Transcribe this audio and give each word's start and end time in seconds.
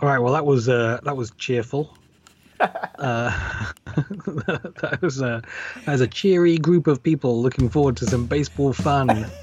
All 0.00 0.08
right. 0.08 0.18
Well, 0.18 0.32
that 0.34 0.46
was 0.46 0.68
uh, 0.68 1.00
that 1.04 1.16
was 1.16 1.32
cheerful. 1.32 1.98
uh, 2.60 2.70
that 3.86 4.98
was 5.02 5.20
a 5.20 5.42
that 5.86 5.92
was 5.92 6.00
a 6.00 6.08
cheery 6.08 6.58
group 6.58 6.86
of 6.86 7.02
people 7.02 7.42
looking 7.42 7.68
forward 7.70 7.96
to 7.98 8.06
some 8.06 8.26
baseball 8.26 8.72
fun. 8.72 9.34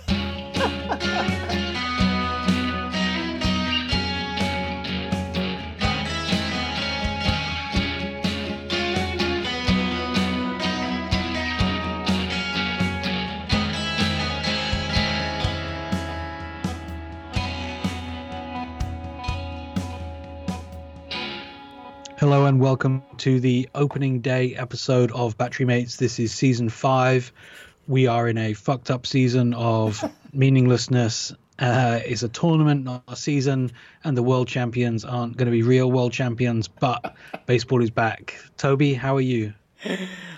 Welcome 22.65 23.03
to 23.17 23.39
the 23.39 23.69
opening 23.75 24.21
day 24.21 24.55
episode 24.55 25.11
of 25.11 25.37
Battery 25.37 25.67
Mates. 25.67 25.97
This 25.97 26.17
is 26.17 26.33
season 26.33 26.67
five. 26.69 27.31
We 27.87 28.07
are 28.07 28.27
in 28.27 28.39
a 28.39 28.53
fucked 28.53 28.89
up 28.89 29.05
season 29.05 29.53
of 29.53 30.03
meaninglessness. 30.33 31.31
Uh, 31.59 31.99
it's 32.03 32.23
a 32.23 32.27
tournament, 32.27 32.83
not 32.83 33.03
a 33.07 33.15
season, 33.15 33.71
and 34.03 34.17
the 34.17 34.23
world 34.23 34.47
champions 34.47 35.05
aren't 35.05 35.37
going 35.37 35.45
to 35.45 35.51
be 35.51 35.61
real 35.61 35.91
world 35.91 36.11
champions, 36.11 36.67
but 36.67 37.15
baseball 37.45 37.83
is 37.83 37.91
back. 37.91 38.35
Toby, 38.57 38.95
how 38.95 39.15
are 39.15 39.21
you? 39.21 39.53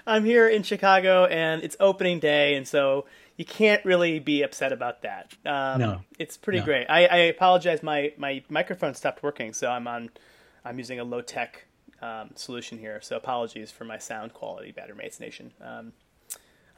I'm 0.05 0.25
here 0.25 0.49
in 0.49 0.63
Chicago, 0.63 1.23
and 1.27 1.63
it's 1.63 1.77
opening 1.79 2.19
day, 2.19 2.55
and 2.55 2.67
so 2.67 3.05
you 3.37 3.45
can't 3.45 3.83
really 3.85 4.19
be 4.19 4.41
upset 4.43 4.73
about 4.73 5.03
that. 5.03 5.33
Um, 5.45 5.79
No. 5.79 6.01
it's 6.19 6.35
pretty 6.35 6.59
No. 6.59 6.65
great. 6.65 6.87
I, 6.89 7.05
I 7.05 7.17
apologize. 7.19 7.81
My 7.81 8.11
my 8.17 8.43
microphone 8.49 8.95
stopped 8.95 9.23
working, 9.23 9.53
so 9.53 9.71
I'm 9.71 9.87
on. 9.87 10.09
I'm 10.65 10.77
using 10.77 10.99
a 10.99 11.05
low 11.05 11.21
tech 11.21 11.63
um, 12.01 12.29
solution 12.35 12.77
here, 12.77 12.99
so 13.01 13.15
apologies 13.17 13.71
for 13.71 13.85
my 13.85 13.97
sound 13.97 14.33
quality, 14.33 14.71
Batter 14.71 14.95
Mates 14.95 15.19
Nation. 15.19 15.51
Um, 15.61 15.93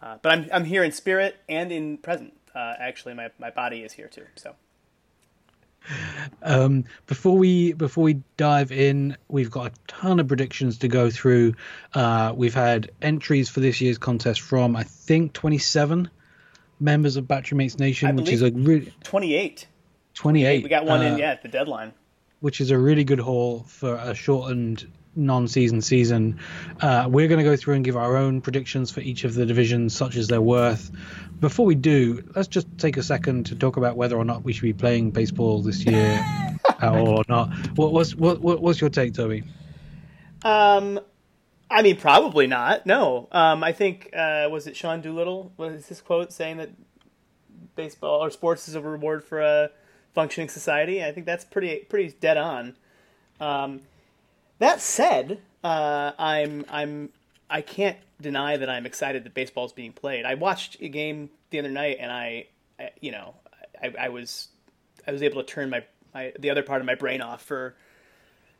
uh, 0.02 0.18
but 0.22 0.32
I'm 0.32 0.48
I'm 0.54 0.66
here 0.66 0.84
in 0.84 0.92
spirit 0.92 1.36
and 1.50 1.72
in 1.72 1.98
present. 1.98 2.34
Uh, 2.56 2.74
actually, 2.80 3.14
my, 3.14 3.30
my 3.38 3.50
body 3.50 3.82
is 3.84 3.92
here 3.94 4.08
too. 4.08 4.26
So 4.36 4.56
Um, 6.44 6.86
before 7.08 7.38
we 7.38 7.74
before 7.74 8.04
we 8.04 8.22
dive 8.38 8.72
in, 8.72 9.18
we've 9.28 9.50
got 9.52 9.72
a 9.72 9.76
ton 9.88 10.20
of 10.20 10.28
predictions 10.28 10.78
to 10.80 10.88
go 10.88 11.10
through. 11.10 11.56
Uh, 11.94 12.34
we've 12.36 12.54
had 12.54 12.92
entries 13.02 13.50
for 13.50 13.60
this 13.60 13.82
year's 13.82 13.98
contest 13.98 14.42
from 14.42 14.76
I 14.76 14.84
think 14.84 15.34
27 15.34 16.10
members 16.80 17.16
of 17.18 17.28
Battery 17.28 17.58
Mates 17.58 17.80
Nation, 17.80 18.16
which 18.16 18.30
is 18.30 18.42
a 18.42 18.52
believe- 18.52 18.86
re- 18.88 18.94
28. 19.04 19.68
28. 20.14 20.64
We 20.64 20.70
got 20.70 20.86
one 20.86 21.02
uh, 21.02 21.04
in 21.04 21.18
yeah 21.18 21.32
at 21.32 21.42
the 21.42 21.48
deadline. 21.50 21.94
which 22.42 22.62
is 22.62 22.72
a 22.72 22.78
really 22.78 23.04
good 23.04 23.20
haul 23.20 23.64
for 23.68 23.96
a 23.96 24.14
shortened 24.14 24.86
non-season 25.26 25.82
season. 25.82 26.40
Uh, 26.82 27.08
we're 27.10 27.28
going 27.28 27.40
to 27.40 27.44
go 27.44 27.56
through 27.56 27.76
and 27.76 27.86
give 27.86 27.98
our 27.98 28.18
own 28.18 28.42
predictions 28.42 28.92
for 28.92 29.02
each 29.02 29.24
of 29.24 29.34
the 29.34 29.46
divisions, 29.46 29.96
such 29.96 30.16
as 30.16 30.28
they're 30.28 30.42
worth. 30.42 30.92
Before 31.40 31.66
we 31.66 31.76
do, 31.76 32.24
let's 32.36 32.48
just 32.48 32.68
take 32.78 32.98
a 32.98 33.04
second 33.04 33.48
to 33.48 33.56
talk 33.56 33.78
about 33.78 33.96
whether 33.96 34.18
or 34.18 34.26
not 34.26 34.44
we 34.44 34.54
should 34.54 34.64
be 34.64 34.74
playing 34.74 35.12
baseball 35.12 35.62
this 35.62 35.86
year 35.86 36.26
uh, 36.84 37.02
or 37.02 37.24
not. 37.30 37.50
What 37.78 37.92
was 37.92 38.16
what, 38.16 38.42
what 38.42 38.62
what's 38.62 38.82
your 38.82 38.90
take, 38.90 39.14
Toby? 39.14 39.44
Um, 40.44 41.00
I 41.70 41.82
mean, 41.82 41.98
probably 41.98 42.48
not. 42.48 42.86
No. 42.86 43.28
Um, 43.32 43.64
I 43.64 43.74
think 43.74 44.10
uh, 44.14 44.48
was 44.52 44.68
it 44.68 44.76
Sean 44.76 45.02
Doolittle? 45.02 45.52
Was 45.58 45.88
his 45.88 46.02
quote 46.02 46.34
saying 46.34 46.58
that 46.58 46.72
baseball 47.76 48.24
or 48.24 48.30
sports 48.32 48.68
is 48.68 48.76
a 48.76 48.82
reward 48.82 49.24
for 49.24 49.40
a 49.40 49.70
functioning 50.14 50.50
society? 50.50 51.04
I 51.04 51.12
think 51.12 51.26
that's 51.26 51.46
pretty 51.46 51.78
pretty 51.90 52.16
dead 52.20 52.38
on. 52.38 52.76
Um, 53.40 53.82
that 54.60 54.82
said, 54.82 55.40
uh, 55.64 56.12
I'm 56.18 56.66
I'm 56.70 57.10
I 57.50 57.62
can't 57.62 57.98
deny 58.22 58.58
that 58.58 58.70
I'm 58.70 58.86
excited 58.86 59.24
that 59.24 59.34
baseball 59.34 59.66
is 59.66 59.72
being 59.72 59.94
played. 59.94 60.26
I 60.26 60.36
watched 60.36 60.78
a 60.82 60.90
game 60.90 61.30
the 61.50 61.60
other 61.60 61.70
night, 61.70 61.98
and 62.00 62.12
I, 62.12 62.48
I 62.80 62.92
you 63.02 63.12
know, 63.12 63.36
I, 63.82 63.94
I 64.00 64.10
was 64.10 64.50
I 65.08 65.12
was 65.12 65.24
able 65.24 65.42
to 65.42 65.48
turn 65.48 65.70
my, 65.70 65.84
my 66.14 66.34
the 66.38 66.50
other 66.50 66.64
part 66.64 66.82
of 66.82 66.86
my 66.86 66.96
brain 66.96 67.22
off 67.22 67.42
for 67.42 67.76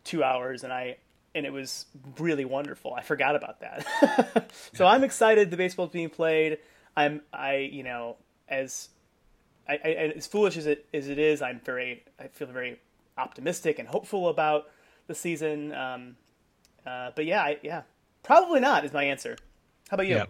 two 0.04 0.24
hours, 0.24 0.64
and 0.64 0.74
I 0.74 0.98
and 1.36 1.46
it 1.46 1.54
was 1.54 1.86
really 2.18 2.46
wonderful. 2.46 2.94
I 2.94 3.02
forgot 3.02 3.36
about 3.36 3.60
that. 3.62 4.52
so 4.74 4.86
I'm 4.86 5.04
excited 5.04 5.52
the 5.52 5.58
baseball's 5.58 5.92
being 5.92 6.10
played. 6.10 6.58
I'm 6.96 7.22
I 7.34 7.58
you 7.58 7.84
know 7.84 8.18
as 8.48 8.90
I, 9.68 9.74
I 9.84 9.90
as 10.16 10.28
foolish 10.28 10.58
as 10.58 10.66
it 10.66 10.88
as 10.94 11.10
it 11.10 11.20
is, 11.20 11.42
I'm 11.42 11.60
very 11.60 12.04
I 12.20 12.28
feel 12.28 12.48
very 12.48 12.80
optimistic 13.18 13.80
and 13.80 13.88
hopeful 13.88 14.30
about 14.30 14.70
the 15.10 15.16
season. 15.16 15.74
Um, 15.74 16.16
uh, 16.86 17.12
but 17.14 17.26
yeah, 17.26 17.42
I, 17.42 17.58
yeah, 17.62 17.82
probably 18.24 18.62
not 18.62 18.86
is 18.86 18.94
my 18.94 19.04
answer. 19.04 19.36
How 19.90 19.96
about 19.96 20.08
you? 20.08 20.16
Yeah. 20.16 20.26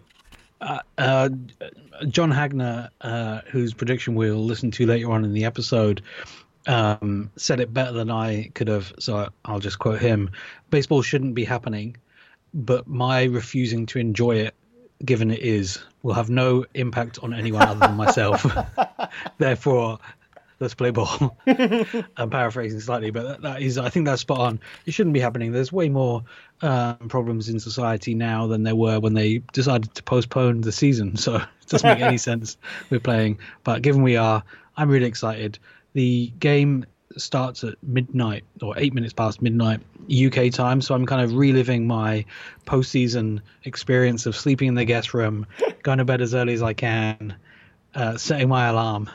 Uh, 0.60 0.80
uh, 0.98 1.28
John 2.08 2.30
Hagner, 2.30 2.90
uh, 3.00 3.42
whose 3.46 3.72
prediction 3.72 4.14
we'll 4.16 4.44
listen 4.44 4.70
to 4.72 4.86
later 4.86 5.10
on 5.12 5.24
in 5.24 5.32
the 5.32 5.44
episode, 5.44 6.02
um, 6.66 7.30
said 7.36 7.60
it 7.60 7.72
better 7.72 7.92
than 7.92 8.10
I 8.10 8.50
could 8.54 8.68
have. 8.68 8.92
So 8.98 9.28
I'll 9.44 9.60
just 9.60 9.78
quote 9.78 10.00
him: 10.00 10.30
"Baseball 10.70 11.02
shouldn't 11.02 11.34
be 11.34 11.44
happening, 11.44 11.96
but 12.52 12.88
my 12.88 13.24
refusing 13.24 13.86
to 13.86 13.98
enjoy 13.98 14.36
it, 14.36 14.54
given 15.04 15.30
it 15.30 15.40
is, 15.40 15.78
will 16.02 16.14
have 16.14 16.28
no 16.28 16.66
impact 16.74 17.18
on 17.22 17.32
anyone 17.32 17.62
other 17.62 17.80
than 17.80 17.96
myself. 17.96 18.44
Therefore." 19.38 19.98
Let's 20.60 20.74
play 20.74 20.90
ball. 20.90 21.38
I'm 21.46 22.28
paraphrasing 22.28 22.80
slightly, 22.80 23.10
but 23.10 23.26
that, 23.26 23.42
that 23.42 23.62
is, 23.62 23.78
I 23.78 23.88
think 23.88 24.04
that's 24.04 24.20
spot 24.20 24.40
on. 24.40 24.60
It 24.84 24.92
shouldn't 24.92 25.14
be 25.14 25.20
happening. 25.20 25.52
There's 25.52 25.72
way 25.72 25.88
more 25.88 26.22
um, 26.60 27.08
problems 27.08 27.48
in 27.48 27.58
society 27.58 28.14
now 28.14 28.46
than 28.46 28.62
there 28.62 28.76
were 28.76 29.00
when 29.00 29.14
they 29.14 29.38
decided 29.54 29.94
to 29.94 30.02
postpone 30.02 30.60
the 30.60 30.72
season. 30.72 31.16
So 31.20 31.36
it 31.36 31.68
doesn't 31.68 31.88
make 31.88 32.02
any 32.02 32.18
sense 32.30 32.58
we're 32.90 33.00
playing. 33.00 33.38
But 33.64 33.80
given 33.80 34.02
we 34.02 34.16
are, 34.16 34.42
I'm 34.76 34.90
really 34.90 35.06
excited. 35.06 35.58
The 35.94 36.30
game 36.38 36.84
starts 37.16 37.64
at 37.64 37.74
midnight 37.82 38.44
or 38.62 38.74
eight 38.78 38.92
minutes 38.92 39.12
past 39.12 39.40
midnight 39.40 39.80
UK 40.10 40.52
time. 40.52 40.80
So 40.82 40.94
I'm 40.94 41.06
kind 41.06 41.22
of 41.22 41.34
reliving 41.34 41.86
my 41.86 42.24
postseason 42.66 43.40
experience 43.64 44.26
of 44.26 44.36
sleeping 44.36 44.68
in 44.68 44.74
the 44.74 44.84
guest 44.84 45.14
room, 45.14 45.46
going 45.82 45.98
to 45.98 46.04
bed 46.04 46.20
as 46.20 46.34
early 46.34 46.52
as 46.52 46.62
I 46.62 46.74
can, 46.74 47.34
uh, 47.94 48.16
setting 48.16 48.48
my 48.48 48.66
alarm 48.68 49.08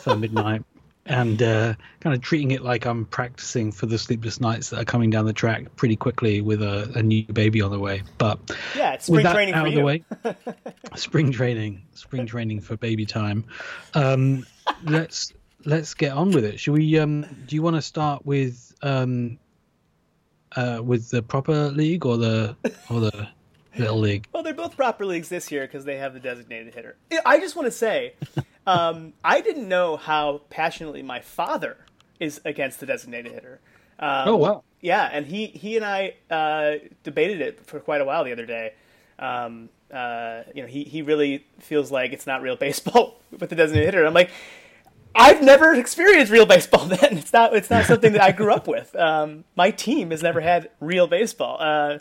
for 0.00 0.16
midnight. 0.16 0.64
And 1.10 1.42
uh, 1.42 1.74
kind 2.00 2.14
of 2.14 2.20
treating 2.20 2.50
it 2.50 2.62
like 2.62 2.84
I'm 2.84 3.06
practicing 3.06 3.72
for 3.72 3.86
the 3.86 3.96
sleepless 3.98 4.40
nights 4.40 4.68
that 4.70 4.80
are 4.80 4.84
coming 4.84 5.08
down 5.08 5.24
the 5.24 5.32
track 5.32 5.74
pretty 5.74 5.96
quickly 5.96 6.42
with 6.42 6.62
a, 6.62 6.92
a 6.94 7.02
new 7.02 7.24
baby 7.24 7.62
on 7.62 7.70
the 7.70 7.78
way. 7.78 8.02
But 8.18 8.38
Yeah, 8.76 8.92
it's 8.92 9.06
spring 9.06 9.24
training 9.24 9.54
out 9.54 9.62
for 9.62 9.66
of 9.68 9.72
you. 9.72 9.78
the 9.78 9.84
way, 9.84 10.04
spring 10.96 11.32
training, 11.32 11.82
spring 11.94 12.26
training 12.26 12.60
for 12.60 12.76
baby 12.76 13.06
time. 13.06 13.44
Um, 13.94 14.46
let's 14.84 15.32
let's 15.64 15.94
get 15.94 16.12
on 16.12 16.30
with 16.32 16.44
it. 16.44 16.60
Should 16.60 16.74
we? 16.74 16.98
Um, 16.98 17.22
do 17.46 17.56
you 17.56 17.62
want 17.62 17.76
to 17.76 17.82
start 17.82 18.26
with 18.26 18.74
um, 18.82 19.38
uh, 20.56 20.80
with 20.84 21.08
the 21.10 21.22
proper 21.22 21.70
league 21.70 22.04
or 22.04 22.18
the 22.18 22.54
or 22.90 23.00
the 23.00 23.28
little 23.78 23.98
league? 23.98 24.26
Well, 24.32 24.42
they're 24.42 24.52
both 24.54 24.76
proper 24.76 25.06
leagues 25.06 25.28
this 25.30 25.50
year 25.50 25.62
because 25.62 25.84
they 25.84 25.96
have 25.96 26.12
the 26.12 26.20
designated 26.20 26.74
hitter. 26.74 26.96
I 27.24 27.38
just 27.40 27.56
want 27.56 27.66
to 27.66 27.72
say, 27.72 28.14
um, 28.68 29.14
I 29.24 29.40
didn't 29.40 29.68
know 29.68 29.96
how 29.96 30.42
passionately 30.50 31.02
my 31.02 31.20
father 31.20 31.78
is 32.20 32.40
against 32.44 32.80
the 32.80 32.86
designated 32.86 33.32
hitter. 33.32 33.60
Um, 33.98 34.28
Oh 34.28 34.36
wow! 34.36 34.62
Yeah, 34.80 35.08
and 35.10 35.26
he 35.26 35.46
he 35.46 35.76
and 35.76 35.84
I 35.84 36.14
uh, 36.30 36.86
debated 37.02 37.40
it 37.40 37.66
for 37.66 37.80
quite 37.80 38.00
a 38.00 38.04
while 38.04 38.24
the 38.24 38.32
other 38.32 38.46
day. 38.46 38.74
Um, 39.18 39.70
uh, 39.92 40.42
you 40.54 40.62
know, 40.62 40.68
he 40.68 40.84
he 40.84 41.02
really 41.02 41.46
feels 41.60 41.90
like 41.90 42.12
it's 42.12 42.26
not 42.26 42.42
real 42.42 42.56
baseball 42.56 43.20
with 43.38 43.48
the 43.50 43.56
designated 43.56 43.94
hitter. 43.94 44.06
I'm 44.06 44.14
like, 44.14 44.30
I've 45.14 45.42
never 45.42 45.74
experienced 45.74 46.30
real 46.30 46.46
baseball. 46.46 46.86
Then 46.88 47.18
it's 47.18 47.32
not 47.32 47.54
it's 47.56 47.70
not 47.70 47.86
something 47.86 48.12
that 48.12 48.22
I 48.22 48.32
grew 48.32 48.52
up 48.52 48.68
with. 48.68 48.94
Um, 48.94 49.44
my 49.56 49.70
team 49.70 50.10
has 50.10 50.22
never 50.22 50.40
had 50.40 50.70
real 50.80 51.06
baseball, 51.06 51.56
uh, 51.58 51.98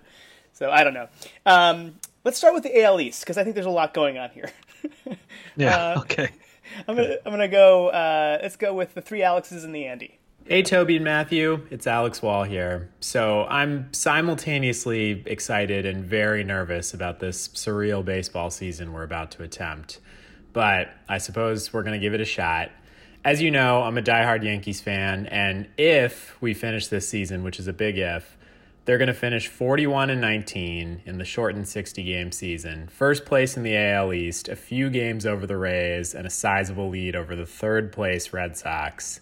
so 0.54 0.70
I 0.70 0.84
don't 0.84 0.94
know. 0.94 1.08
Um, 1.46 1.96
let's 2.24 2.38
start 2.38 2.54
with 2.54 2.64
the 2.64 2.84
AL 2.84 3.00
East 3.00 3.22
because 3.22 3.38
I 3.38 3.44
think 3.44 3.56
there's 3.56 3.66
a 3.66 3.72
lot 3.72 3.94
going 3.94 4.18
on 4.18 4.30
here. 4.32 4.50
Yeah. 5.56 5.94
uh, 5.96 6.00
okay. 6.02 6.30
I'm 6.88 6.96
gonna 6.96 7.16
I'm 7.26 7.32
gonna 7.32 7.48
go. 7.48 7.90
Uh, 7.90 8.40
let's 8.42 8.56
go 8.56 8.74
with 8.74 8.94
the 8.94 9.02
three 9.02 9.24
Alexes 9.24 9.64
and 9.64 9.74
the 9.74 9.86
Andy. 9.86 10.20
Hey, 10.46 10.64
Toby 10.64 10.96
and 10.96 11.04
Matthew, 11.04 11.68
it's 11.72 11.88
Alex 11.88 12.22
Wall 12.22 12.46
here. 12.46 12.90
So 13.02 13.46
I'm 13.50 13.92
simultaneously 13.92 15.22
excited 15.26 15.86
and 15.86 16.06
very 16.06 16.46
nervous 16.46 16.94
about 16.94 17.20
this 17.20 17.50
surreal 17.50 18.06
baseball 18.06 18.50
season 18.50 18.94
we're 18.94 19.04
about 19.04 19.32
to 19.32 19.44
attempt. 19.44 20.00
But 20.54 20.88
I 21.10 21.18
suppose 21.18 21.74
we're 21.74 21.84
to 21.96 22.00
give 22.00 22.14
it 22.14 22.22
a 22.22 22.26
shot. 22.26 22.72
As 23.26 23.42
you 23.42 23.52
know, 23.52 23.84
I'm 23.84 23.98
a 23.98 24.02
diehard 24.02 24.42
Yankees 24.42 24.80
fan, 24.80 25.26
and 25.26 25.68
if 25.78 26.42
we 26.42 26.54
finish 26.54 26.88
this 26.88 27.10
season, 27.10 27.44
which 27.44 27.60
is 27.60 27.68
a 27.68 27.74
big 27.74 27.98
if, 27.98 28.37
they're 28.88 28.98
going 28.98 29.08
to 29.08 29.14
finish 29.14 29.50
41 29.50 30.10
and 30.10 30.22
19 30.22 31.02
in 31.06 31.18
the 31.18 31.26
shortened 31.26 31.68
60 31.68 32.02
game 32.04 32.32
season. 32.32 32.88
First 32.88 33.26
place 33.26 33.58
in 33.58 33.64
the 33.64 33.76
AL 33.76 34.14
East, 34.14 34.48
a 34.48 34.56
few 34.56 34.90
games 34.90 35.26
over 35.26 35.46
the 35.46 35.58
Rays, 35.58 36.16
and 36.16 36.26
a 36.26 36.30
sizable 36.30 36.88
lead 36.88 37.14
over 37.14 37.36
the 37.36 37.46
third 37.46 37.92
place 37.92 38.32
Red 38.32 38.56
Sox. 38.56 39.20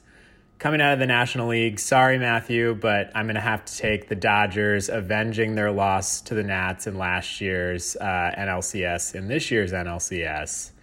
coming 0.59 0.81
out 0.81 0.93
of 0.93 0.99
the 0.99 1.07
National 1.07 1.47
League, 1.47 1.79
sorry, 1.79 2.19
Matthew, 2.19 2.75
but 2.75 3.11
I'm 3.15 3.25
going 3.25 3.35
to 3.35 3.41
have 3.41 3.65
to 3.65 3.75
take 3.75 4.07
the 4.07 4.15
Dodgers 4.15 4.87
avenging 4.87 5.55
their 5.55 5.71
loss 5.71 6.21
to 6.21 6.35
the 6.35 6.43
Nats 6.43 6.85
in 6.85 6.95
last 6.99 7.41
year's 7.41 7.95
uh, 7.95 8.31
NLCS 8.37 9.15
in 9.15 9.27
this 9.27 9.49
year's 9.49 9.73
NLCS. 9.73 10.73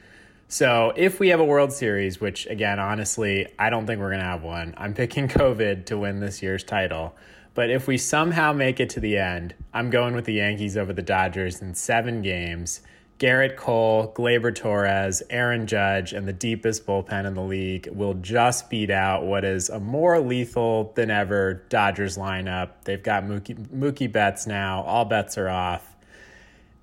So 0.48 0.92
if 0.96 1.20
we 1.20 1.28
have 1.28 1.38
a 1.38 1.44
World 1.44 1.72
Series, 1.72 2.20
which 2.20 2.46
again, 2.46 2.80
honestly, 2.80 3.46
I 3.60 3.70
don't 3.70 3.86
think 3.86 4.00
we're 4.00 4.10
going 4.10 4.22
to 4.22 4.26
have 4.26 4.42
one, 4.42 4.74
I'm 4.76 4.92
picking 4.92 5.28
COVID 5.28 5.86
to 5.86 5.96
win 5.98 6.18
this 6.18 6.42
year's 6.42 6.64
title. 6.64 7.14
But 7.54 7.70
if 7.70 7.86
we 7.86 7.98
somehow 7.98 8.52
make 8.52 8.80
it 8.80 8.90
to 8.90 9.00
the 9.00 9.18
end, 9.18 9.54
I'm 9.74 9.90
going 9.90 10.14
with 10.14 10.24
the 10.24 10.34
Yankees 10.34 10.76
over 10.76 10.92
the 10.92 11.02
Dodgers 11.02 11.60
in 11.60 11.74
seven 11.74 12.22
games. 12.22 12.80
Gerrit 13.18 13.56
Cole, 13.56 14.12
Gleyber 14.16 14.52
Torres, 14.52 15.22
Aaron 15.30 15.66
Judge, 15.66 16.12
and 16.12 16.26
the 16.26 16.32
deepest 16.32 16.86
bullpen 16.86 17.24
in 17.24 17.34
the 17.34 17.42
league 17.42 17.88
will 17.92 18.14
just 18.14 18.68
beat 18.68 18.90
out 18.90 19.24
what 19.24 19.44
is 19.44 19.68
a 19.68 19.78
more 19.78 20.18
lethal 20.18 20.92
than 20.96 21.08
ever 21.08 21.62
Dodgers 21.68 22.16
lineup. 22.16 22.70
They've 22.84 23.02
got 23.02 23.22
Mookie, 23.22 23.68
Mookie 23.68 24.10
Betts 24.10 24.46
now. 24.46 24.82
All 24.82 25.04
bets 25.04 25.38
are 25.38 25.48
off. 25.48 25.94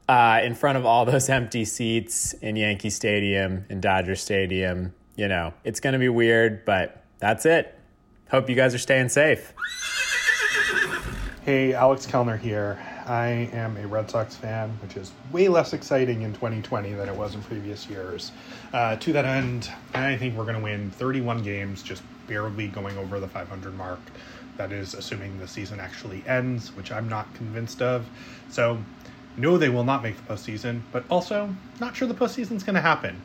Uh, 0.07 0.39
in 0.42 0.56
front 0.56 0.77
of 0.77 0.86
all 0.86 1.04
those 1.04 1.27
empty 1.30 1.65
seats 1.65 2.31
in 2.33 2.56
Yankee 2.56 2.89
Stadium, 2.89 3.65
in 3.69 3.81
Dodger 3.81 4.15
Stadium, 4.15 4.94
you 5.18 5.27
know, 5.27 5.54
it's 5.65 5.81
going 5.81 5.94
to 5.94 6.00
be 6.00 6.10
weird, 6.10 6.63
but 6.63 7.04
that's 7.18 7.45
it. 7.45 7.77
Hope 8.31 8.50
you 8.50 8.56
guys 8.56 8.74
are 8.74 8.80
staying 8.80 9.10
safe. 9.10 9.54
Hey, 11.50 11.74
Alex 11.74 12.06
Kellner 12.06 12.38
here. 12.38 12.78
I 13.07 13.50
am 13.54 13.75
a 13.78 13.88
Red 13.88 14.07
Sox 14.07 14.36
fan, 14.36 14.69
which 14.84 14.96
is 14.96 15.12
way 15.31 15.48
less 15.48 15.74
exciting 15.74 16.22
in 16.22 16.31
2020 16.31 16.94
than 16.94 17.10
it 17.10 17.16
was 17.16 17.34
in 17.34 17.42
previous 17.42 17.90
years. 17.90 18.31
Uh, 18.72 18.98
to 18.98 19.12
that 19.13 19.25
end, 19.25 19.68
I 19.96 20.16
think 20.16 20.38
we're 20.38 20.44
going 20.44 20.57
to 20.57 20.62
win 20.62 20.92
31 20.92 21.42
games, 21.42 21.81
just 21.81 22.04
barely 22.28 22.68
going 22.68 22.96
over 23.00 23.19
the 23.19 23.28
500 23.28 23.75
mark. 23.75 24.00
That 24.57 24.72
is 24.72 24.94
assuming 24.94 25.40
the 25.40 25.48
season 25.48 25.80
actually 25.80 26.24
ends, 26.28 26.72
which 26.75 26.92
I'm 26.92 27.10
not 27.10 27.34
convinced 27.34 27.81
of. 27.81 28.06
So, 28.51 28.78
no, 29.36 29.57
they 29.57 29.69
will 29.69 29.84
not 29.84 30.04
make 30.04 30.18
the 30.18 30.31
postseason, 30.31 30.81
but 30.92 31.04
also 31.10 31.56
not 31.80 31.96
sure 31.96 32.07
the 32.07 32.13
postseason's 32.13 32.62
going 32.62 32.75
to 32.75 32.81
happen. 32.81 33.19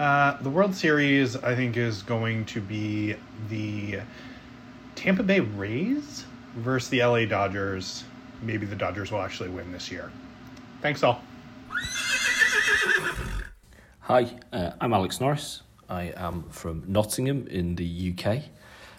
Uh, 0.00 0.36
the 0.42 0.50
World 0.50 0.74
Series, 0.74 1.36
I 1.36 1.54
think, 1.54 1.76
is 1.76 2.02
going 2.02 2.44
to 2.46 2.60
be 2.60 3.14
the 3.48 4.00
Tampa 4.96 5.22
Bay 5.22 5.38
Rays 5.38 6.24
versus 6.56 6.88
the 6.90 7.02
LA 7.04 7.24
Dodgers. 7.24 8.04
Maybe 8.42 8.66
the 8.66 8.76
Dodgers 8.76 9.10
will 9.10 9.22
actually 9.22 9.50
win 9.50 9.72
this 9.72 9.90
year. 9.90 10.10
Thanks 10.80 11.02
all. 11.02 11.22
Hi, 14.00 14.36
uh, 14.52 14.72
I'm 14.80 14.92
Alex 14.92 15.20
Norris. 15.20 15.62
I 15.88 16.12
am 16.16 16.44
from 16.50 16.84
Nottingham 16.86 17.46
in 17.48 17.76
the 17.76 18.12
UK. 18.12 18.42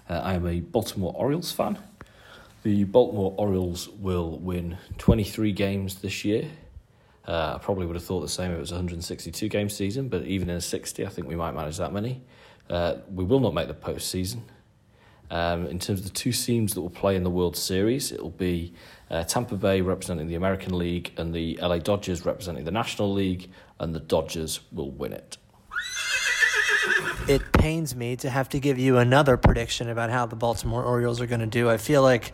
Uh, 0.09 0.21
I 0.23 0.33
am 0.35 0.47
a 0.47 0.59
Baltimore 0.61 1.13
Orioles 1.15 1.51
fan. 1.51 1.77
The 2.63 2.85
Baltimore 2.85 3.33
Orioles 3.38 3.89
will 3.89 4.38
win 4.39 4.77
23 4.97 5.51
games 5.51 5.95
this 5.95 6.23
year. 6.23 6.47
Uh, 7.27 7.53
I 7.55 7.57
probably 7.61 7.85
would 7.85 7.95
have 7.95 8.03
thought 8.03 8.21
the 8.21 8.29
same 8.29 8.51
if 8.51 8.57
it 8.57 8.59
was 8.59 8.71
a 8.71 8.75
162 8.75 9.50
game 9.50 9.69
season, 9.69 10.09
but 10.09 10.23
even 10.23 10.50
in 10.50 10.57
a 10.57 10.61
60, 10.61 11.05
I 11.05 11.09
think 11.09 11.27
we 11.27 11.35
might 11.35 11.51
manage 11.51 11.77
that 11.77 11.94
many. 11.94 12.21
Uh, 12.69 12.95
we 13.13 13.23
will 13.23 13.39
not 13.39 13.53
make 13.53 13.67
the 13.67 13.73
postseason. 13.73 14.41
Um, 15.33 15.65
in 15.65 15.80
terms 15.80 16.01
of 16.01 16.06
the 16.06 16.12
two 16.12 16.31
teams 16.31 16.75
that 16.75 16.81
will 16.81 16.91
play 16.91 17.15
in 17.15 17.24
the 17.24 17.30
World 17.31 17.57
Series, 17.57 18.12
it 18.12 18.21
will 18.21 18.30
be 18.30 18.71
uh, 19.09 19.24
Tampa 19.24 19.56
Bay 19.56 19.81
representing 19.81 20.27
the 20.27 20.35
American 20.35 20.77
League 20.77 21.12
and 21.18 21.33
the 21.33 21.57
LA 21.59 21.80
Dodgers 21.80 22.24
representing 22.24 22.65
the 22.65 22.71
National 22.71 23.12
League, 23.12 23.50
and 23.80 23.95
the 23.95 24.00
Dodgers 24.00 24.59
will 24.71 24.91
win 24.91 25.12
it. 25.12 25.38
It 27.27 27.51
pains 27.51 27.95
me 27.95 28.15
to 28.18 28.30
have 28.30 28.47
to 28.50 28.59
give 28.59 28.77
you 28.77 29.00
another 29.00 29.35
prediction 29.35 29.89
about 29.89 30.12
how 30.12 30.27
the 30.27 30.35
Baltimore 30.35 30.83
Orioles 30.83 31.19
are 31.19 31.25
going 31.25 31.39
to 31.39 31.47
do. 31.47 31.68
I 31.68 31.77
feel 31.77 32.03
like 32.03 32.31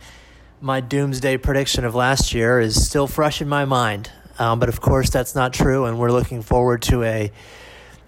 my 0.60 0.82
doomsday 0.82 1.38
prediction 1.38 1.86
of 1.86 1.94
last 1.94 2.34
year 2.34 2.60
is 2.60 2.86
still 2.86 3.06
fresh 3.06 3.40
in 3.40 3.48
my 3.48 3.64
mind. 3.64 4.10
Um, 4.38 4.60
but 4.60 4.68
of 4.68 4.82
course, 4.82 5.08
that's 5.08 5.34
not 5.34 5.54
true, 5.54 5.86
and 5.86 5.98
we're 5.98 6.12
looking 6.12 6.42
forward 6.42 6.82
to 6.82 7.02
a 7.04 7.32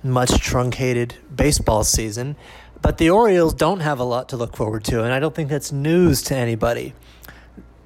much 0.02 0.38
truncated 0.40 1.14
baseball 1.34 1.82
season. 1.82 2.36
But 2.82 2.98
the 2.98 3.10
Orioles 3.10 3.54
don't 3.54 3.80
have 3.80 4.00
a 4.00 4.04
lot 4.04 4.28
to 4.30 4.36
look 4.36 4.56
forward 4.56 4.82
to, 4.84 5.04
and 5.04 5.12
I 5.12 5.20
don't 5.20 5.34
think 5.34 5.48
that's 5.48 5.70
news 5.70 6.20
to 6.24 6.36
anybody. 6.36 6.94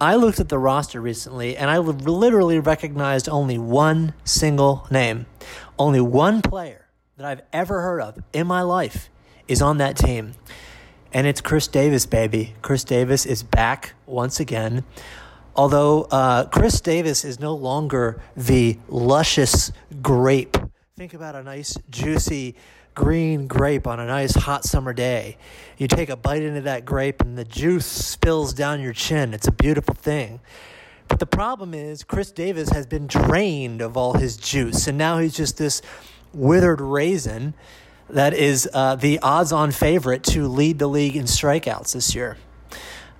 I 0.01 0.17
looked 0.17 0.41
at 0.41 0.49
the 0.49 0.59
roster 0.59 1.01
recently, 1.01 1.57
and 1.57 1.71
I 1.71 1.79
literally 1.79 2.59
recognized 2.59 3.29
only 3.29 3.59
one 3.59 4.15
single 4.25 4.87
name. 4.91 5.27
Only 5.79 6.01
one 6.01 6.41
player 6.41 6.87
that 7.17 7.27
I've 7.27 7.43
ever 7.53 7.83
heard 7.83 8.01
of 8.01 8.19
in 8.33 8.47
my 8.47 8.63
life 8.63 9.11
is 9.47 9.61
on 9.61 9.77
that 9.79 9.97
team. 9.97 10.33
And 11.13 11.27
it's 11.27 11.41
Chris 11.41 11.69
Davis, 11.69 12.07
baby. 12.07 12.55
Chris 12.63 12.83
Davis 12.83 13.27
is 13.27 13.43
back 13.43 13.95
once 14.07 14.41
again. 14.41 14.85
Although 15.55 16.03
uh, 16.11 16.45
Chris 16.47 16.81
Davis 16.81 17.25
is 17.25 17.41
no 17.41 17.55
longer 17.55 18.21
the 18.37 18.79
luscious 18.89 19.73
grape. 20.03 20.57
Think 20.97 21.15
about 21.15 21.35
a 21.35 21.43
nice, 21.43 21.77
juicy, 21.89 22.55
green 22.97 23.47
grape 23.47 23.87
on 23.87 24.01
a 24.01 24.07
nice 24.07 24.35
hot 24.35 24.65
summer 24.65 24.93
day. 24.93 25.37
You 25.79 25.87
take 25.87 26.09
a 26.09 26.17
bite 26.17 26.43
into 26.43 26.63
that 26.63 26.85
grape 26.85 27.21
and 27.21 27.39
the 27.39 27.45
juice 27.45 27.87
spills 27.87 28.53
down 28.53 28.81
your 28.81 28.95
chin. 28.95 29.33
It's 29.35 29.47
a 29.47 29.53
beautiful 29.53 29.95
thing. 29.95 30.41
But 31.07 31.21
the 31.21 31.27
problem 31.27 31.75
is, 31.75 32.03
Chris 32.03 32.33
Davis 32.33 32.71
has 32.71 32.87
been 32.87 33.07
drained 33.07 33.81
of 33.81 33.97
all 33.97 34.15
his 34.15 34.37
juice, 34.37 34.89
and 34.89 34.99
now 34.99 35.19
he's 35.19 35.37
just 35.37 35.57
this 35.57 35.81
withered 36.33 36.81
raisin 36.81 37.55
that 38.11 38.35
is 38.35 38.69
uh, 38.73 38.97
the 38.97 39.21
odds 39.21 39.53
on 39.53 39.71
favorite 39.71 40.25
to 40.25 40.49
lead 40.49 40.81
the 40.81 40.89
league 40.89 41.15
in 41.15 41.25
strikeouts 41.25 41.93
this 41.93 42.15
year. 42.15 42.39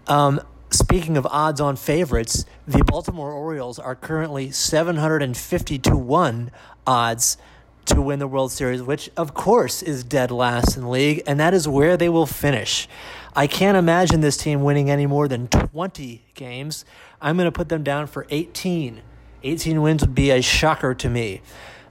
Um, 0.09 0.41
speaking 0.71 1.17
of 1.17 1.27
odds 1.27 1.61
on 1.61 1.77
favorites, 1.77 2.45
the 2.67 2.83
Baltimore 2.83 3.33
Orioles 3.33 3.79
are 3.79 3.95
currently 3.95 4.51
750 4.51 5.79
to 5.79 5.97
1 5.97 6.51
odds 6.87 7.37
to 7.87 8.03
win 8.03 8.19
the 8.19 8.27
World 8.27 8.53
Series, 8.53 8.83
which 8.83 9.11
of 9.17 9.35
course 9.35 9.83
is 9.83 10.05
dead 10.05 10.31
last 10.31 10.77
in 10.77 10.83
the 10.83 10.89
league, 10.89 11.23
and 11.27 11.41
that 11.41 11.55
is 11.55 11.67
where 11.67 11.97
they 11.97 12.09
will 12.09 12.27
finish. 12.27 12.89
I 13.35 13.47
can't 13.47 13.77
imagine 13.77 14.21
this 14.21 14.37
team 14.37 14.63
winning 14.63 14.91
any 14.91 15.07
more 15.07 15.29
than 15.29 15.49
20 15.49 16.23
games. 16.35 16.85
I'm 17.21 17.37
going 17.37 17.47
to 17.47 17.53
put 17.53 17.69
them 17.69 17.83
down 17.83 18.07
for 18.07 18.27
18. 18.31 19.03
18 19.43 19.83
wins 19.83 20.03
would 20.03 20.15
be 20.15 20.31
a 20.31 20.41
shocker 20.41 20.95
to 20.95 21.09
me. 21.09 21.43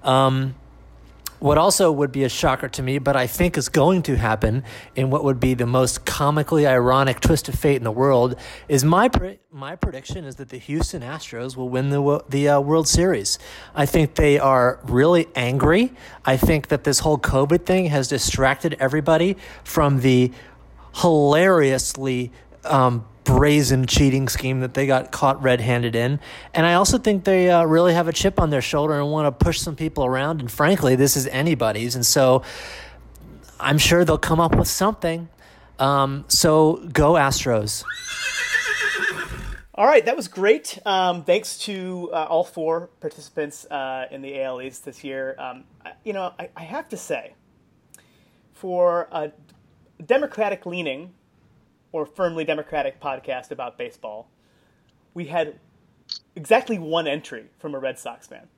Um, 0.03 0.55
what 1.39 1.57
also 1.57 1.91
would 1.91 2.11
be 2.11 2.23
a 2.23 2.29
shocker 2.29 2.67
to 2.69 2.81
me, 2.81 2.97
but 2.97 3.15
I 3.15 3.27
think 3.27 3.57
is 3.57 3.69
going 3.69 4.01
to 4.03 4.15
happen 4.15 4.63
in 4.95 5.09
what 5.09 5.23
would 5.23 5.39
be 5.39 5.53
the 5.53 5.65
most 5.65 6.05
comically 6.05 6.65
ironic 6.65 7.19
twist 7.19 7.49
of 7.49 7.55
fate 7.55 7.75
in 7.75 7.83
the 7.83 7.91
world, 7.91 8.35
is 8.67 8.83
my 8.83 9.09
pre- 9.09 9.39
my 9.51 9.75
prediction 9.75 10.25
is 10.25 10.35
that 10.35 10.49
the 10.49 10.57
Houston 10.57 11.01
Astros 11.01 11.55
will 11.55 11.69
win 11.69 11.89
the 11.89 12.23
the 12.29 12.49
uh, 12.49 12.59
World 12.59 12.87
Series. 12.87 13.39
I 13.73 13.85
think 13.85 14.15
they 14.15 14.39
are 14.39 14.79
really 14.83 15.27
angry. 15.35 15.93
I 16.25 16.37
think 16.37 16.67
that 16.69 16.83
this 16.83 16.99
whole 16.99 17.17
COVID 17.17 17.65
thing 17.65 17.85
has 17.87 18.07
distracted 18.07 18.75
everybody 18.79 19.37
from 19.63 20.01
the 20.01 20.31
hilariously 20.95 22.31
um, 22.63 23.05
brazen 23.25 23.85
cheating 23.85 24.29
scheme 24.29 24.61
that 24.61 24.73
they 24.73 24.87
got 24.87 25.11
caught 25.11 25.41
red 25.43 25.59
handed 25.59 25.95
in. 25.95 26.19
And 26.53 26.65
I 26.65 26.75
also 26.75 26.97
think 26.97 27.25
they 27.25 27.49
uh, 27.49 27.65
really 27.65 27.93
have 27.93 28.07
a 28.07 28.13
chip 28.13 28.39
on 28.39 28.49
their 28.51 28.61
shoulder 28.61 28.93
and 28.93 29.11
want 29.11 29.25
to 29.25 29.45
push 29.45 29.59
some 29.59 29.75
people 29.75 30.05
around. 30.05 30.39
And 30.39 30.49
frankly, 30.49 30.95
this 30.95 31.17
is 31.17 31.27
anybody's. 31.27 31.95
And 31.95 32.05
so 32.05 32.43
I'm 33.59 33.77
sure 33.77 34.05
they'll 34.05 34.17
come 34.17 34.39
up 34.39 34.55
with 34.55 34.69
something. 34.69 35.27
Um, 35.79 36.23
so 36.29 36.87
go 36.93 37.13
Astros. 37.13 37.83
All 39.77 39.85
right, 39.85 40.05
that 40.05 40.15
was 40.15 40.29
great. 40.29 40.79
Um, 40.85 41.25
thanks 41.25 41.57
to 41.59 42.09
uh, 42.13 42.27
all 42.29 42.45
four 42.45 42.87
participants 43.01 43.65
uh, 43.65 44.07
in 44.09 44.21
the 44.21 44.41
AL 44.41 44.61
East 44.61 44.85
this 44.85 45.03
year. 45.03 45.35
Um, 45.37 45.65
you 46.05 46.13
know, 46.13 46.33
I, 46.39 46.49
I 46.55 46.63
have 46.63 46.87
to 46.89 46.97
say, 46.97 47.33
for 48.53 49.09
a 49.11 49.33
Democratic 50.05 50.65
leaning 50.65 51.13
or 51.95 52.05
firmly 52.05 52.43
Democratic 52.43 52.99
podcast 52.99 53.51
about 53.51 53.77
baseball, 53.77 54.27
we 55.13 55.27
had 55.27 55.57
exactly 56.35 56.77
one 56.77 57.07
entry 57.07 57.45
from 57.57 57.73
a 57.73 57.79
Red 57.79 57.97
Sox 57.97 58.27
fan. 58.27 58.49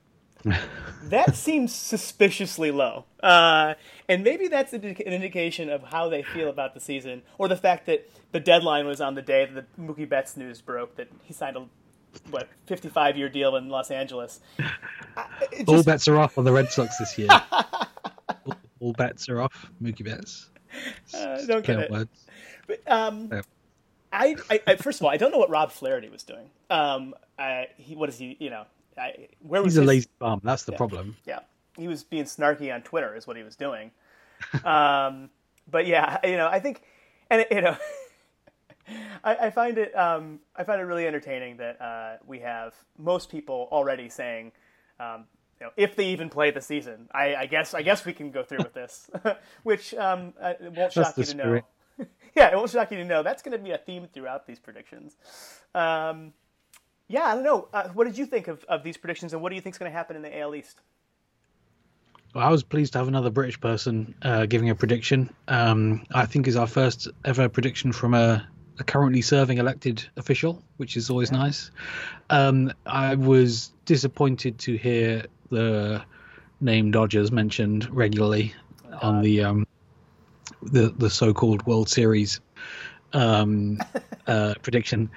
that 1.03 1.36
seems 1.36 1.72
suspiciously 1.72 2.72
low. 2.72 3.06
Uh, 3.22 3.75
and 4.10 4.24
maybe 4.24 4.48
that's 4.48 4.74
an 4.74 4.84
indication 4.84 5.70
of 5.70 5.84
how 5.84 6.10
they 6.10 6.24
feel 6.24 6.50
about 6.50 6.74
the 6.74 6.79
season, 6.79 7.22
or 7.38 7.48
the 7.48 7.56
fact 7.56 7.86
that 7.86 8.10
the 8.32 8.39
deadline 8.39 8.88
was 8.88 9.00
on 9.00 9.13
the 9.13 9.22
day 9.22 9.46
that 9.46 9.67
the 9.77 9.82
Mookie 9.82 10.10
Betts 10.10 10.36
news 10.36 10.60
broke 10.60 10.96
that 10.96 11.08
he 11.24 11.32
signed 11.32 11.58
a 11.58 11.65
what 12.32 12.50
55 12.65 13.17
year 13.17 13.29
deal 13.29 13.56
in 13.56 13.70
Los 13.70 13.91
Angeles. 13.91 14.39
Just... 15.51 15.70
All 15.70 15.84
bets 15.84 16.08
are 16.08 16.17
off 16.17 16.39
on 16.39 16.44
the 16.44 16.51
Red 16.51 16.72
Sox 16.72 16.98
this 16.98 17.15
year. 17.20 17.27
all, 17.51 18.56
all, 18.79 18.94
bets 18.94 19.29
are 19.29 19.41
off. 19.41 19.70
Mookie 19.79 20.03
Betts. 20.03 20.50
Uh, 21.13 21.46
don't 21.46 21.63
get 21.63 21.79
it. 21.79 21.91
Words. 21.91 22.26
But 22.67 22.81
um, 22.86 23.29
yeah. 23.31 23.41
I, 24.12 24.36
I, 24.50 24.59
I, 24.67 24.75
first 24.75 25.00
of 25.00 25.05
all, 25.05 25.12
I 25.12 25.17
don't 25.17 25.31
know 25.31 25.38
what 25.38 25.50
Rob 25.50 25.71
Flaherty 25.71 26.09
was 26.09 26.24
doing. 26.24 26.50
Um, 26.69 27.15
I, 27.39 27.67
he, 27.77 27.95
what 27.95 28.09
is 28.09 28.17
he? 28.17 28.38
You 28.39 28.50
know, 28.50 28.65
I, 28.97 29.27
where 29.39 29.63
was 29.63 29.74
he's 29.74 29.79
his, 29.79 29.83
a 29.83 29.88
lazy 29.88 30.09
bum? 30.19 30.41
That's 30.43 30.63
the 30.63 30.74
yeah, 30.74 30.77
problem. 30.77 31.15
Yeah, 31.25 31.39
he 31.77 31.88
was 31.88 32.03
being 32.03 32.25
snarky 32.25 32.74
on 32.74 32.81
Twitter, 32.81 33.15
is 33.15 33.25
what 33.25 33.38
he 33.38 33.43
was 33.43 33.55
doing. 33.55 33.91
um, 34.63 35.29
but 35.69 35.88
yeah, 35.88 36.17
you 36.24 36.38
know, 36.38 36.47
I 36.47 36.59
think 36.59 36.83
and 37.29 37.45
you 37.51 37.62
know, 37.62 37.77
I, 39.24 39.36
I, 39.36 39.50
find 39.50 39.77
it 39.77 39.95
um, 39.97 40.39
I 40.55 40.63
find 40.63 40.79
it 40.79 40.86
really 40.86 41.07
entertaining 41.07 41.57
that 41.57 41.81
uh, 41.81 42.17
we 42.25 42.39
have 42.39 42.74
most 42.97 43.29
people 43.29 43.67
already 43.71 44.09
saying, 44.09 44.51
um, 45.00 45.25
you 45.59 45.65
know, 45.65 45.71
if 45.75 45.95
they 45.95 46.07
even 46.07 46.29
play 46.29 46.51
the 46.51 46.62
season. 46.62 47.09
I, 47.12 47.36
I 47.36 47.45
guess 47.45 47.74
I 47.74 47.81
guess 47.81 48.05
we 48.05 48.13
can 48.13 48.31
go 48.31 48.43
through 48.43 48.59
with 48.59 48.74
this, 48.74 49.09
which 49.63 49.93
um, 49.95 50.33
won't 50.75 50.93
shock 50.93 51.17
you 51.17 51.24
to 51.24 51.36
know. 51.36 51.62
yeah, 52.35 52.51
it 52.51 52.55
won't 52.55 52.69
shock 52.69 52.91
you 52.91 52.97
to 52.97 53.05
know 53.05 53.23
that's 53.23 53.41
going 53.41 53.57
to 53.57 53.63
be 53.63 53.71
a 53.71 53.77
theme 53.77 54.07
throughout 54.13 54.47
these 54.47 54.59
predictions. 54.59 55.15
Um, 55.73 56.33
yeah, 57.07 57.25
I 57.25 57.35
don't 57.35 57.43
know. 57.43 57.67
Uh, 57.73 57.89
what 57.89 58.05
did 58.05 58.17
you 58.17 58.25
think 58.25 58.47
of, 58.47 58.63
of 58.65 58.83
these 58.83 58.97
predictions, 58.97 59.33
and 59.33 59.41
what 59.41 59.49
do 59.49 59.55
you 59.55 59.61
think 59.61 59.75
is 59.75 59.79
going 59.79 59.91
to 59.91 59.97
happen 59.97 60.15
in 60.15 60.21
the 60.21 60.39
AL 60.39 60.55
East? 60.55 60.81
Well, 62.33 62.45
I 62.45 62.49
was 62.49 62.63
pleased 62.63 62.93
to 62.93 62.99
have 62.99 63.07
another 63.07 63.29
British 63.29 63.59
person 63.59 64.13
uh, 64.21 64.45
giving 64.45 64.69
a 64.69 64.75
prediction. 64.75 65.29
Um, 65.47 66.05
I 66.13 66.25
think 66.25 66.47
is 66.47 66.55
our 66.55 66.67
first 66.67 67.07
ever 67.23 67.47
prediction 67.47 67.93
from 67.93 68.13
a, 68.13 68.47
a 68.79 68.83
currently 68.83 69.21
serving 69.21 69.57
elected 69.57 70.07
official, 70.17 70.61
which 70.75 70.97
is 70.97 71.09
always 71.09 71.31
yeah. 71.31 71.37
nice. 71.37 71.71
Um, 72.29 72.73
I 72.85 73.15
was 73.15 73.71
disappointed 73.85 74.59
to 74.59 74.77
hear 74.77 75.25
the 75.49 76.03
name 76.59 76.91
Dodgers 76.91 77.31
mentioned 77.31 77.89
regularly 77.89 78.53
uh, 78.91 78.99
on 79.01 79.21
the 79.21 79.43
um, 79.43 79.66
the 80.61 80.93
the 80.97 81.09
so-called 81.09 81.65
World 81.65 81.89
Series 81.89 82.39
um, 83.13 83.79
uh, 84.27 84.55
prediction. 84.61 85.09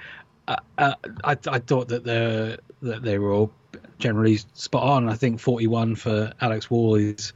Uh, 0.47 0.57
uh, 0.77 0.93
I, 1.23 1.37
I 1.47 1.59
thought 1.59 1.87
that 1.89 2.03
they 2.03 2.57
that 2.81 3.03
they 3.03 3.19
were 3.19 3.31
all 3.31 3.51
generally 3.99 4.37
spot 4.53 4.83
on. 4.83 5.07
I 5.07 5.15
think 5.15 5.39
41 5.39 5.95
for 5.95 6.33
Alex 6.41 6.69
Wall 6.69 6.95
is 6.95 7.33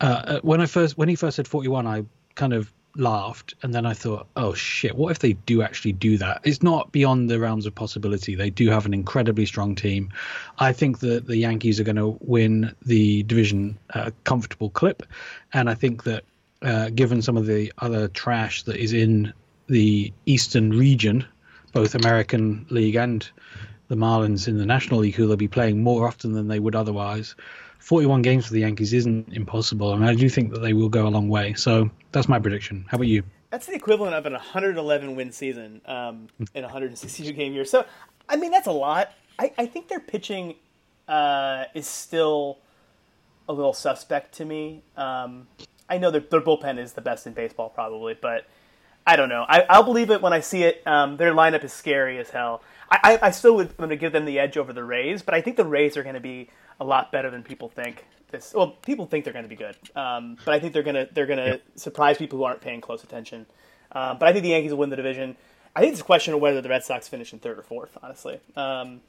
uh, 0.00 0.04
uh, 0.04 0.40
when 0.40 0.60
I 0.60 0.66
first 0.66 0.98
when 0.98 1.08
he 1.08 1.14
first 1.14 1.36
said 1.36 1.48
41, 1.48 1.86
I 1.86 2.04
kind 2.34 2.52
of 2.52 2.72
laughed 2.96 3.54
and 3.62 3.72
then 3.72 3.86
I 3.86 3.94
thought, 3.94 4.26
oh 4.36 4.52
shit, 4.52 4.96
what 4.96 5.10
if 5.10 5.20
they 5.20 5.34
do 5.34 5.62
actually 5.62 5.92
do 5.92 6.18
that? 6.18 6.40
It's 6.44 6.62
not 6.62 6.90
beyond 6.90 7.30
the 7.30 7.38
realms 7.38 7.66
of 7.66 7.74
possibility. 7.74 8.34
They 8.34 8.50
do 8.50 8.68
have 8.70 8.84
an 8.84 8.94
incredibly 8.94 9.46
strong 9.46 9.74
team. 9.74 10.10
I 10.58 10.72
think 10.72 10.98
that 11.00 11.26
the 11.26 11.36
Yankees 11.36 11.78
are 11.78 11.84
going 11.84 11.96
to 11.96 12.18
win 12.20 12.74
the 12.84 13.22
division 13.24 13.78
a 13.90 14.10
comfortable 14.24 14.70
clip, 14.70 15.04
and 15.52 15.70
I 15.70 15.74
think 15.74 16.04
that 16.04 16.24
uh, 16.62 16.90
given 16.90 17.22
some 17.22 17.36
of 17.36 17.46
the 17.46 17.72
other 17.78 18.08
trash 18.08 18.62
that 18.64 18.76
is 18.76 18.92
in 18.92 19.32
the 19.66 20.12
Eastern 20.26 20.70
region, 20.70 21.24
both 21.72 21.94
American 21.94 22.66
League 22.70 22.96
and 22.96 23.28
the 23.88 23.96
Marlins 23.96 24.46
in 24.46 24.58
the 24.58 24.66
National 24.66 25.00
League, 25.00 25.14
who 25.14 25.26
they'll 25.26 25.36
be 25.36 25.48
playing 25.48 25.82
more 25.82 26.06
often 26.06 26.32
than 26.32 26.48
they 26.48 26.60
would 26.60 26.74
otherwise. 26.74 27.34
41 27.78 28.22
games 28.22 28.46
for 28.46 28.52
the 28.52 28.60
Yankees 28.60 28.92
isn't 28.92 29.32
impossible, 29.32 29.92
and 29.92 30.04
I 30.04 30.14
do 30.14 30.28
think 30.28 30.52
that 30.52 30.60
they 30.60 30.72
will 30.72 30.88
go 30.88 31.06
a 31.06 31.10
long 31.10 31.28
way. 31.28 31.54
So 31.54 31.90
that's 32.12 32.28
my 32.28 32.38
prediction. 32.38 32.84
How 32.88 32.96
about 32.96 33.08
you? 33.08 33.22
That's 33.50 33.66
the 33.66 33.74
equivalent 33.74 34.14
of 34.14 34.26
an 34.26 34.34
111 34.34 35.16
win 35.16 35.32
season 35.32 35.80
um, 35.86 36.28
in 36.54 36.62
a 36.62 36.68
162 36.68 37.32
game 37.32 37.52
year. 37.52 37.64
So, 37.64 37.84
I 38.28 38.36
mean, 38.36 38.50
that's 38.50 38.68
a 38.68 38.72
lot. 38.72 39.12
I, 39.38 39.52
I 39.58 39.66
think 39.66 39.88
their 39.88 39.98
pitching 39.98 40.54
uh, 41.08 41.64
is 41.74 41.86
still 41.86 42.58
a 43.48 43.52
little 43.52 43.72
suspect 43.72 44.34
to 44.36 44.44
me. 44.44 44.82
Um, 44.96 45.48
I 45.90 45.98
know 45.98 46.10
their, 46.10 46.20
their 46.20 46.40
bullpen 46.40 46.78
is 46.78 46.92
the 46.92 47.00
best 47.00 47.26
in 47.26 47.32
baseball, 47.32 47.68
probably, 47.68 48.14
but 48.14 48.46
I 49.06 49.16
don't 49.16 49.28
know. 49.28 49.44
I, 49.48 49.78
will 49.78 49.84
believe 49.84 50.10
it 50.10 50.22
when 50.22 50.32
I 50.32 50.40
see 50.40 50.62
it. 50.62 50.82
Um, 50.86 51.16
their 51.16 51.32
lineup 51.32 51.64
is 51.64 51.72
scary 51.72 52.18
as 52.18 52.30
hell. 52.30 52.62
I, 52.90 52.98
I, 53.02 53.26
I 53.26 53.30
still 53.30 53.56
would 53.56 53.76
going 53.76 53.90
to 53.90 53.96
give 53.96 54.12
them 54.12 54.24
the 54.24 54.38
edge 54.38 54.56
over 54.56 54.72
the 54.72 54.84
Rays, 54.84 55.22
but 55.22 55.34
I 55.34 55.40
think 55.40 55.56
the 55.56 55.64
Rays 55.64 55.96
are 55.96 56.02
going 56.02 56.14
to 56.14 56.20
be 56.20 56.48
a 56.78 56.84
lot 56.84 57.12
better 57.12 57.30
than 57.30 57.42
people 57.42 57.68
think. 57.68 58.06
This 58.30 58.54
well, 58.54 58.68
people 58.82 59.06
think 59.06 59.24
they're 59.24 59.32
going 59.32 59.44
to 59.44 59.48
be 59.48 59.56
good, 59.56 59.76
um, 59.96 60.36
but 60.44 60.54
I 60.54 60.60
think 60.60 60.72
they're 60.72 60.84
going 60.84 60.94
to 60.94 61.08
they're 61.12 61.26
going 61.26 61.40
to 61.40 61.46
yep. 61.46 61.62
surprise 61.74 62.16
people 62.16 62.38
who 62.38 62.44
aren't 62.44 62.60
paying 62.60 62.80
close 62.80 63.02
attention. 63.02 63.44
Um, 63.90 64.18
but 64.18 64.28
I 64.28 64.32
think 64.32 64.44
the 64.44 64.50
Yankees 64.50 64.70
will 64.70 64.78
win 64.78 64.90
the 64.90 64.96
division. 64.96 65.36
I 65.74 65.80
think 65.80 65.92
it's 65.92 66.00
a 66.00 66.04
question 66.04 66.34
of 66.34 66.40
whether 66.40 66.60
the 66.60 66.68
Red 66.68 66.84
Sox 66.84 67.08
finish 67.08 67.32
in 67.32 67.40
third 67.40 67.58
or 67.58 67.62
fourth. 67.62 67.98
Honestly, 68.00 68.38
um, 68.54 69.00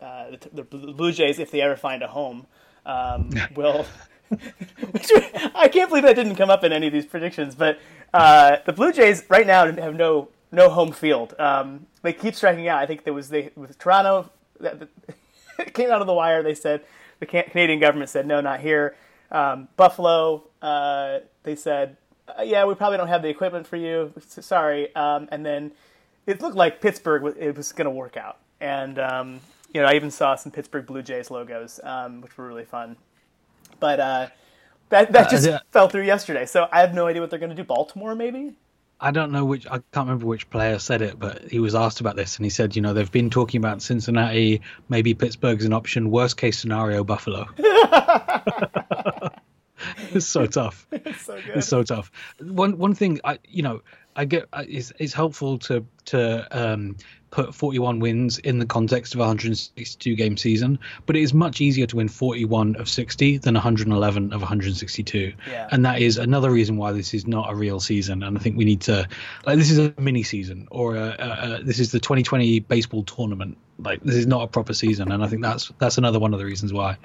uh, 0.00 0.32
the, 0.52 0.62
the, 0.62 0.62
Blue 0.62 1.10
Jays, 1.10 1.38
if 1.38 1.50
they 1.50 1.62
ever 1.62 1.76
find 1.76 2.02
a 2.02 2.06
home, 2.06 2.46
um, 2.84 3.30
will. 4.30 4.38
I 5.54 5.68
can't 5.68 5.88
believe 5.88 6.04
that 6.04 6.16
didn't 6.16 6.36
come 6.36 6.50
up 6.50 6.64
in 6.64 6.72
any 6.72 6.86
of 6.86 6.92
these 6.92 7.06
predictions, 7.06 7.54
but 7.54 7.78
uh, 8.12 8.58
the 8.64 8.72
Blue 8.72 8.92
Jays 8.92 9.24
right 9.28 9.46
now 9.46 9.70
have 9.70 9.94
no 9.94 10.28
no 10.52 10.70
home 10.70 10.92
field. 10.92 11.34
Um, 11.38 11.86
they 12.02 12.12
keep 12.12 12.34
striking 12.34 12.68
out. 12.68 12.78
I 12.78 12.86
think 12.86 13.04
there 13.04 13.12
was 13.12 13.28
they 13.28 13.50
with 13.54 13.78
Toronto. 13.78 14.30
That, 14.60 14.88
it 15.58 15.74
came 15.74 15.90
out 15.90 16.00
of 16.00 16.06
the 16.06 16.14
wire. 16.14 16.42
They 16.42 16.54
said 16.54 16.82
the 17.20 17.26
Canadian 17.26 17.80
government 17.80 18.10
said 18.10 18.26
no, 18.26 18.40
not 18.40 18.60
here. 18.60 18.96
Um, 19.30 19.68
Buffalo, 19.76 20.44
uh, 20.62 21.18
they 21.42 21.56
said, 21.56 21.96
uh, 22.28 22.42
yeah, 22.42 22.64
we 22.64 22.74
probably 22.74 22.96
don't 22.96 23.08
have 23.08 23.22
the 23.22 23.28
equipment 23.28 23.66
for 23.66 23.76
you. 23.76 24.12
Sorry. 24.28 24.94
Um, 24.94 25.28
and 25.32 25.44
then 25.44 25.72
it 26.26 26.40
looked 26.40 26.56
like 26.56 26.80
Pittsburgh 26.80 27.36
it 27.38 27.56
was 27.56 27.72
going 27.72 27.86
to 27.86 27.90
work 27.90 28.16
out. 28.16 28.38
And 28.60 28.98
um, 28.98 29.40
you 29.72 29.80
know, 29.80 29.88
I 29.88 29.94
even 29.94 30.10
saw 30.10 30.34
some 30.36 30.52
Pittsburgh 30.52 30.86
Blue 30.86 31.02
Jays 31.02 31.30
logos, 31.30 31.80
um, 31.82 32.20
which 32.20 32.36
were 32.38 32.46
really 32.46 32.64
fun. 32.64 32.96
But 33.80 34.00
uh, 34.00 34.28
that 34.90 35.12
that 35.12 35.26
uh, 35.26 35.30
just 35.30 35.48
uh, 35.48 35.60
fell 35.70 35.88
through 35.88 36.04
yesterday. 36.04 36.46
So 36.46 36.68
I 36.70 36.80
have 36.80 36.94
no 36.94 37.06
idea 37.06 37.20
what 37.20 37.30
they're 37.30 37.38
going 37.38 37.50
to 37.50 37.56
do. 37.56 37.64
Baltimore, 37.64 38.14
maybe. 38.14 38.54
I 38.98 39.10
don't 39.10 39.30
know 39.30 39.44
which 39.44 39.66
I 39.66 39.80
can't 39.92 40.06
remember 40.06 40.24
which 40.24 40.48
player 40.48 40.78
said 40.78 41.02
it, 41.02 41.18
but 41.18 41.42
he 41.42 41.60
was 41.60 41.74
asked 41.74 42.00
about 42.00 42.16
this 42.16 42.36
and 42.36 42.46
he 42.46 42.50
said, 42.50 42.74
you 42.74 42.80
know, 42.80 42.94
they've 42.94 43.12
been 43.12 43.28
talking 43.28 43.58
about 43.58 43.82
Cincinnati, 43.82 44.62
maybe 44.88 45.12
Pittsburgh's 45.12 45.66
an 45.66 45.74
option. 45.74 46.10
Worst 46.10 46.38
case 46.38 46.58
scenario, 46.58 47.04
Buffalo. 47.04 47.46
it's 50.12 50.26
so 50.26 50.46
tough. 50.46 50.86
It's 50.90 51.22
so, 51.22 51.38
it's 51.54 51.68
so 51.68 51.82
tough. 51.82 52.10
One 52.40 52.78
one 52.78 52.94
thing 52.94 53.20
I 53.24 53.38
you 53.46 53.62
know 53.62 53.82
I 54.16 54.24
get 54.24 54.48
it's 54.54 54.92
it's 54.98 55.12
helpful 55.12 55.58
to 55.58 55.84
to 56.06 56.48
um, 56.50 56.96
put 57.30 57.54
41 57.54 58.00
wins 58.00 58.38
in 58.38 58.58
the 58.58 58.64
context 58.64 59.14
of 59.14 59.20
a 59.20 59.24
162 59.24 60.14
game 60.14 60.38
season, 60.38 60.78
but 61.04 61.16
it 61.16 61.22
is 61.22 61.34
much 61.34 61.60
easier 61.60 61.86
to 61.86 61.96
win 61.96 62.08
41 62.08 62.76
of 62.76 62.88
60 62.88 63.38
than 63.38 63.54
111 63.54 64.32
of 64.32 64.40
162. 64.40 65.34
Yeah. 65.50 65.68
And 65.70 65.84
that 65.84 66.00
is 66.00 66.16
another 66.16 66.50
reason 66.50 66.78
why 66.78 66.92
this 66.92 67.12
is 67.12 67.26
not 67.26 67.52
a 67.52 67.54
real 67.54 67.78
season. 67.78 68.22
And 68.22 68.38
I 68.38 68.40
think 68.40 68.56
we 68.56 68.64
need 68.64 68.80
to, 68.82 69.06
like, 69.44 69.58
this 69.58 69.70
is 69.70 69.78
a 69.78 69.92
mini 69.98 70.22
season 70.22 70.68
or 70.70 70.96
a, 70.96 71.16
a, 71.18 71.56
a, 71.56 71.62
this 71.62 71.78
is 71.78 71.92
the 71.92 72.00
2020 72.00 72.60
baseball 72.60 73.02
tournament. 73.02 73.58
Like, 73.78 74.02
this 74.02 74.16
is 74.16 74.26
not 74.26 74.42
a 74.42 74.46
proper 74.46 74.72
season. 74.72 75.12
And 75.12 75.22
I 75.22 75.26
think 75.26 75.42
that's 75.42 75.70
that's 75.78 75.98
another 75.98 76.18
one 76.18 76.32
of 76.32 76.38
the 76.38 76.46
reasons 76.46 76.72
why. 76.72 76.96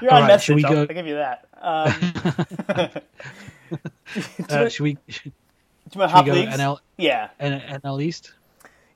You're 0.00 0.12
All 0.12 0.18
on 0.18 0.22
right, 0.22 0.34
message. 0.34 0.54
We 0.54 0.62
go... 0.62 0.82
I'll 0.82 0.86
give 0.86 1.06
you 1.06 1.16
that. 1.16 1.48
Um... 1.60 2.90
uh, 4.48 4.68
should 4.68 4.82
we? 4.84 4.98
Do 5.92 5.98
you 5.98 6.00
want 6.00 6.12
hop 6.12 6.26
leagues? 6.26 6.56
NL, 6.56 6.78
yeah. 6.96 7.28
NL 7.38 8.02
East. 8.02 8.32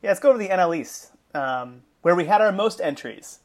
Yeah, 0.03 0.11
let's 0.11 0.21
go 0.21 0.33
to 0.33 0.39
the 0.39 0.49
NL 0.49 0.75
East, 0.75 1.13
um, 1.35 1.83
where 2.01 2.15
we 2.15 2.25
had 2.25 2.41
our 2.41 2.53
most 2.53 2.81
entries. 2.81 3.41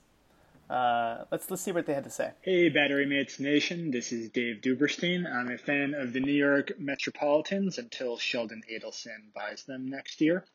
Uh, 0.69 1.25
let's 1.31 1.51
let's 1.51 1.61
see 1.61 1.73
what 1.73 1.85
they 1.85 1.93
had 1.93 2.05
to 2.05 2.09
say. 2.09 2.31
Hey, 2.43 2.69
Battery 2.69 3.05
Mates 3.05 3.41
Nation. 3.41 3.91
This 3.91 4.13
is 4.13 4.29
Dave 4.29 4.61
Duberstein. 4.61 5.29
I'm 5.29 5.51
a 5.51 5.57
fan 5.57 5.93
of 5.93 6.13
the 6.13 6.21
New 6.21 6.31
York 6.31 6.79
Metropolitans 6.79 7.77
until 7.77 8.17
Sheldon 8.17 8.61
Adelson 8.71 9.33
buys 9.35 9.63
them 9.63 9.89
next 9.89 10.21
year. 10.21 10.45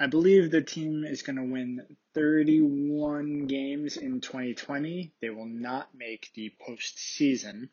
I 0.00 0.06
believe 0.06 0.50
the 0.50 0.62
team 0.62 1.04
is 1.04 1.20
going 1.20 1.36
to 1.36 1.44
win 1.44 1.82
31 2.14 3.46
games 3.46 3.98
in 3.98 4.22
2020. 4.22 5.12
They 5.20 5.28
will 5.28 5.44
not 5.44 5.90
make 5.94 6.30
the 6.34 6.50
postseason. 6.66 7.68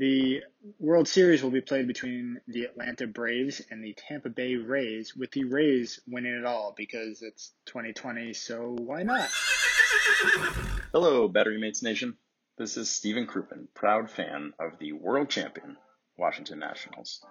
The 0.00 0.42
World 0.78 1.08
Series 1.08 1.42
will 1.42 1.50
be 1.50 1.60
played 1.60 1.86
between 1.86 2.40
the 2.48 2.64
Atlanta 2.64 3.06
Braves 3.06 3.60
and 3.70 3.84
the 3.84 3.92
Tampa 3.92 4.30
Bay 4.30 4.56
Rays, 4.56 5.14
with 5.14 5.30
the 5.32 5.44
Rays 5.44 6.00
winning 6.08 6.32
it 6.32 6.46
all 6.46 6.72
because 6.74 7.20
it's 7.20 7.52
2020, 7.66 8.32
so 8.32 8.78
why 8.80 9.02
not? 9.02 9.28
Hello, 10.92 11.28
Battery 11.28 11.60
Mates 11.60 11.82
Nation. 11.82 12.16
This 12.56 12.78
is 12.78 12.90
Stephen 12.90 13.26
Krupin, 13.26 13.66
proud 13.74 14.10
fan 14.10 14.54
of 14.58 14.78
the 14.78 14.92
world 14.92 15.28
champion 15.28 15.76
Washington 16.16 16.60
Nationals. 16.60 17.22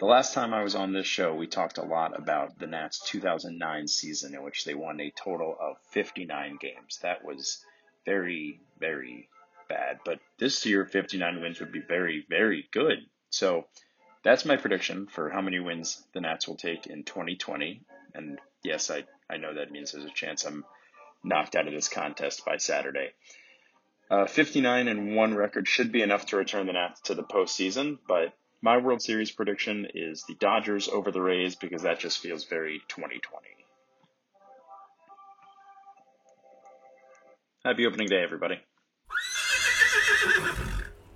The 0.00 0.06
last 0.06 0.34
time 0.34 0.52
I 0.52 0.64
was 0.64 0.74
on 0.74 0.92
this 0.92 1.06
show, 1.06 1.32
we 1.32 1.46
talked 1.46 1.78
a 1.78 1.84
lot 1.84 2.18
about 2.18 2.58
the 2.58 2.66
Nats 2.66 2.98
2009 3.06 3.86
season 3.86 4.34
in 4.34 4.42
which 4.42 4.64
they 4.64 4.74
won 4.74 5.00
a 5.00 5.12
total 5.12 5.56
of 5.60 5.76
59 5.90 6.58
games. 6.60 6.98
That 7.02 7.24
was 7.24 7.64
very, 8.04 8.58
very 8.80 9.28
bad, 9.72 10.00
but 10.04 10.18
this 10.38 10.66
year 10.66 10.84
59 10.84 11.40
wins 11.40 11.60
would 11.60 11.72
be 11.72 11.80
very, 11.80 12.26
very 12.28 12.68
good. 12.72 12.98
So 13.30 13.66
that's 14.22 14.44
my 14.44 14.56
prediction 14.56 15.06
for 15.06 15.30
how 15.30 15.40
many 15.40 15.60
wins 15.60 16.04
the 16.12 16.20
Nats 16.20 16.46
will 16.46 16.56
take 16.56 16.86
in 16.86 17.04
2020. 17.04 17.80
And 18.14 18.38
yes, 18.62 18.90
I, 18.90 19.04
I 19.30 19.38
know 19.38 19.54
that 19.54 19.70
means 19.70 19.92
there's 19.92 20.04
a 20.04 20.10
chance 20.10 20.44
I'm 20.44 20.64
knocked 21.24 21.56
out 21.56 21.66
of 21.66 21.72
this 21.72 21.88
contest 21.88 22.44
by 22.44 22.58
Saturday. 22.58 23.12
Uh, 24.10 24.26
59 24.26 24.88
and 24.88 25.16
one 25.16 25.34
record 25.34 25.66
should 25.66 25.90
be 25.90 26.02
enough 26.02 26.26
to 26.26 26.36
return 26.36 26.66
the 26.66 26.74
Nats 26.74 27.00
to 27.02 27.14
the 27.14 27.22
postseason, 27.22 27.98
but 28.06 28.34
my 28.60 28.76
World 28.76 29.00
Series 29.00 29.30
prediction 29.30 29.88
is 29.94 30.24
the 30.28 30.34
Dodgers 30.34 30.88
over 30.88 31.10
the 31.10 31.22
Rays 31.22 31.56
because 31.56 31.82
that 31.82 31.98
just 31.98 32.18
feels 32.18 32.44
very 32.44 32.82
2020. 32.88 33.46
Happy 37.64 37.86
opening 37.86 38.08
day, 38.08 38.22
everybody. 38.22 38.60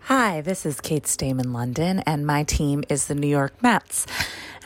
Hi, 0.00 0.40
this 0.40 0.64
is 0.64 0.80
Kate 0.80 1.04
Stayman 1.04 1.52
London, 1.52 2.00
and 2.00 2.26
my 2.26 2.44
team 2.44 2.84
is 2.88 3.06
the 3.06 3.14
New 3.14 3.26
York 3.26 3.60
Mets. 3.62 4.06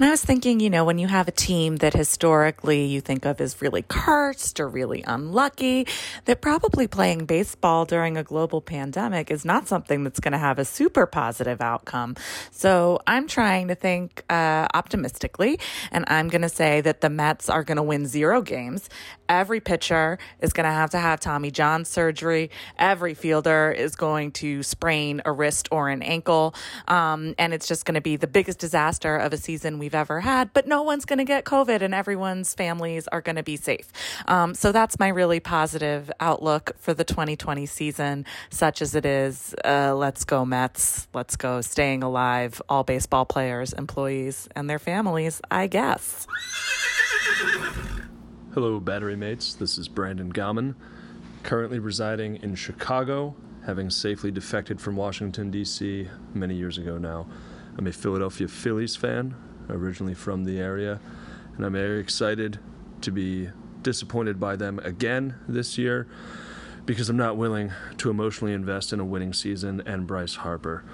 And 0.00 0.06
I 0.06 0.12
was 0.12 0.24
thinking, 0.24 0.60
you 0.60 0.70
know, 0.70 0.86
when 0.86 0.96
you 0.96 1.08
have 1.08 1.28
a 1.28 1.30
team 1.30 1.76
that 1.76 1.92
historically 1.92 2.86
you 2.86 3.02
think 3.02 3.26
of 3.26 3.38
as 3.38 3.60
really 3.60 3.84
cursed 3.86 4.58
or 4.58 4.66
really 4.66 5.02
unlucky, 5.02 5.86
that 6.24 6.40
probably 6.40 6.86
playing 6.86 7.26
baseball 7.26 7.84
during 7.84 8.16
a 8.16 8.22
global 8.22 8.62
pandemic 8.62 9.30
is 9.30 9.44
not 9.44 9.68
something 9.68 10.02
that's 10.02 10.18
going 10.18 10.32
to 10.32 10.38
have 10.38 10.58
a 10.58 10.64
super 10.64 11.04
positive 11.04 11.60
outcome. 11.60 12.16
So 12.50 12.98
I'm 13.06 13.26
trying 13.26 13.68
to 13.68 13.74
think 13.74 14.24
uh, 14.30 14.68
optimistically, 14.72 15.60
and 15.92 16.06
I'm 16.08 16.28
going 16.28 16.40
to 16.40 16.48
say 16.48 16.80
that 16.80 17.02
the 17.02 17.10
Mets 17.10 17.50
are 17.50 17.62
going 17.62 17.76
to 17.76 17.82
win 17.82 18.06
zero 18.06 18.40
games. 18.40 18.88
Every 19.28 19.60
pitcher 19.60 20.18
is 20.40 20.54
going 20.54 20.64
to 20.64 20.72
have 20.72 20.90
to 20.90 20.98
have 20.98 21.20
Tommy 21.20 21.50
John 21.50 21.84
surgery. 21.84 22.50
Every 22.78 23.14
fielder 23.14 23.70
is 23.70 23.94
going 23.96 24.32
to 24.32 24.62
sprain 24.62 25.20
a 25.24 25.30
wrist 25.30 25.68
or 25.70 25.88
an 25.88 26.02
ankle. 26.02 26.54
Um, 26.88 27.34
and 27.38 27.52
it's 27.54 27.68
just 27.68 27.84
going 27.84 27.94
to 27.94 28.00
be 28.00 28.16
the 28.16 28.26
biggest 28.26 28.58
disaster 28.58 29.14
of 29.16 29.32
a 29.32 29.36
season 29.36 29.78
we've 29.78 29.89
ever 29.94 30.20
had. 30.20 30.52
But 30.52 30.66
no 30.66 30.82
one's 30.82 31.04
going 31.04 31.18
to 31.18 31.24
get 31.24 31.44
COVID 31.44 31.82
and 31.82 31.94
everyone's 31.94 32.54
families 32.54 33.08
are 33.08 33.20
going 33.20 33.36
to 33.36 33.42
be 33.42 33.56
safe. 33.56 33.90
Um, 34.26 34.54
so 34.54 34.72
that's 34.72 34.98
my 34.98 35.08
really 35.08 35.40
positive 35.40 36.10
outlook 36.20 36.72
for 36.78 36.94
the 36.94 37.04
2020 37.04 37.66
season, 37.66 38.24
such 38.50 38.82
as 38.82 38.94
it 38.94 39.06
is. 39.06 39.54
Uh, 39.64 39.94
let's 39.94 40.24
go, 40.24 40.44
Mets. 40.44 41.08
Let's 41.14 41.36
go, 41.36 41.60
staying 41.60 42.02
alive, 42.02 42.60
all 42.68 42.84
baseball 42.84 43.24
players, 43.24 43.72
employees, 43.72 44.48
and 44.56 44.68
their 44.68 44.78
families, 44.78 45.40
I 45.50 45.66
guess. 45.66 46.26
Hello, 48.54 48.80
battery 48.80 49.16
mates. 49.16 49.54
This 49.54 49.78
is 49.78 49.86
Brandon 49.88 50.32
Gaumon, 50.32 50.74
currently 51.44 51.78
residing 51.78 52.36
in 52.42 52.56
Chicago, 52.56 53.36
having 53.64 53.90
safely 53.90 54.30
defected 54.30 54.80
from 54.80 54.96
Washington, 54.96 55.50
D.C. 55.50 56.08
many 56.34 56.56
years 56.56 56.76
ago 56.76 56.98
now. 56.98 57.26
I'm 57.78 57.86
a 57.86 57.92
Philadelphia 57.92 58.48
Phillies 58.48 58.96
fan, 58.96 59.34
originally 59.70 60.14
from 60.14 60.44
the 60.44 60.58
area, 60.58 61.00
and 61.56 61.64
I'm 61.64 61.72
very 61.72 62.00
excited 62.00 62.58
to 63.02 63.10
be 63.10 63.50
disappointed 63.82 64.38
by 64.38 64.56
them 64.56 64.78
again 64.80 65.36
this 65.48 65.78
year 65.78 66.06
because 66.86 67.08
I'm 67.08 67.16
not 67.16 67.36
willing 67.36 67.72
to 67.98 68.10
emotionally 68.10 68.52
invest 68.52 68.92
in 68.92 69.00
a 69.00 69.04
winning 69.04 69.32
season 69.32 69.82
and 69.86 70.06
Bryce 70.06 70.36
Harper. 70.36 70.84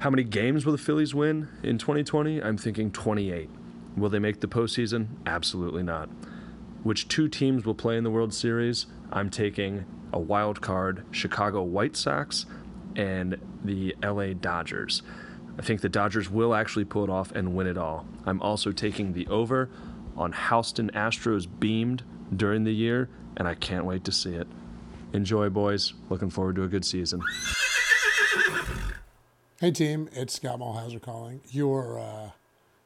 How 0.00 0.10
many 0.10 0.24
games 0.24 0.66
will 0.66 0.72
the 0.72 0.78
Phillies 0.78 1.14
win 1.14 1.48
in 1.62 1.78
2020? 1.78 2.42
I'm 2.42 2.58
thinking 2.58 2.90
28. 2.90 3.48
Will 3.96 4.08
they 4.08 4.18
make 4.18 4.40
the 4.40 4.48
postseason? 4.48 5.08
Absolutely 5.26 5.82
not. 5.82 6.08
Which 6.82 7.06
two 7.08 7.28
teams 7.28 7.64
will 7.64 7.74
play 7.74 7.96
in 7.96 8.04
the 8.04 8.10
World 8.10 8.34
Series? 8.34 8.86
I'm 9.12 9.30
taking 9.30 9.84
a 10.12 10.18
wild 10.18 10.60
card 10.60 11.04
Chicago 11.12 11.62
White 11.62 11.96
Sox 11.96 12.46
and 12.96 13.38
the 13.64 13.94
LA 14.02 14.32
Dodgers. 14.32 15.02
I 15.58 15.62
think 15.62 15.80
the 15.80 15.88
Dodgers 15.88 16.30
will 16.30 16.54
actually 16.54 16.84
pull 16.84 17.04
it 17.04 17.10
off 17.10 17.32
and 17.32 17.54
win 17.54 17.66
it 17.66 17.76
all. 17.76 18.06
I'm 18.24 18.40
also 18.40 18.72
taking 18.72 19.12
the 19.12 19.26
over 19.26 19.68
on 20.16 20.32
Houston 20.32 20.90
Astros 20.90 21.46
beamed 21.60 22.02
during 22.34 22.64
the 22.64 22.72
year, 22.72 23.08
and 23.36 23.46
I 23.46 23.54
can't 23.54 23.84
wait 23.84 24.04
to 24.04 24.12
see 24.12 24.34
it. 24.34 24.46
Enjoy, 25.12 25.50
boys. 25.50 25.92
Looking 26.08 26.30
forward 26.30 26.56
to 26.56 26.64
a 26.64 26.68
good 26.68 26.84
season. 26.84 27.20
Hey, 29.60 29.70
team. 29.70 30.08
It's 30.12 30.34
Scott 30.34 30.58
Mulhauser 30.58 31.00
calling. 31.00 31.40
Your, 31.50 31.98
uh, 31.98 32.30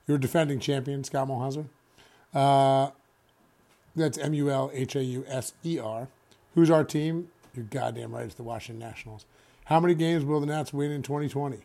your 0.06 0.18
defending 0.18 0.58
champion, 0.58 1.04
Scott 1.04 1.28
Mulhauser. 1.28 1.66
Uh, 2.35 2.90
that's 3.94 4.18
M 4.18 4.35
U 4.35 4.50
L 4.50 4.70
H 4.75 4.94
A 4.96 5.02
U 5.02 5.25
S 5.28 5.54
E 5.64 5.78
R. 5.78 6.08
Who's 6.54 6.70
our 6.70 6.85
team? 6.85 7.28
You're 7.54 7.64
goddamn 7.64 8.12
right. 8.12 8.26
It's 8.26 8.35
the 8.35 8.42
Washington 8.42 8.87
Nationals. 8.87 9.25
How 9.66 9.80
many 9.80 9.94
games 9.94 10.25
will 10.25 10.40
the 10.40 10.46
Nats 10.46 10.73
win 10.73 10.90
in 10.90 11.02
2020? 11.02 11.61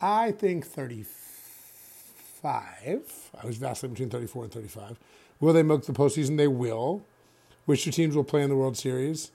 I 0.00 0.32
think 0.32 0.66
35. 0.66 3.28
I 3.40 3.46
was 3.46 3.58
vacillating 3.58 3.94
between 3.94 4.10
34 4.10 4.44
and 4.44 4.52
35. 4.52 4.98
Will 5.40 5.52
they 5.52 5.62
make 5.62 5.82
the 5.82 5.92
postseason? 5.92 6.36
They 6.36 6.48
will. 6.48 7.02
Which 7.66 7.84
two 7.84 7.90
teams 7.90 8.16
will 8.16 8.24
play 8.24 8.42
in 8.42 8.48
the 8.48 8.56
World 8.56 8.76
Series? 8.76 9.30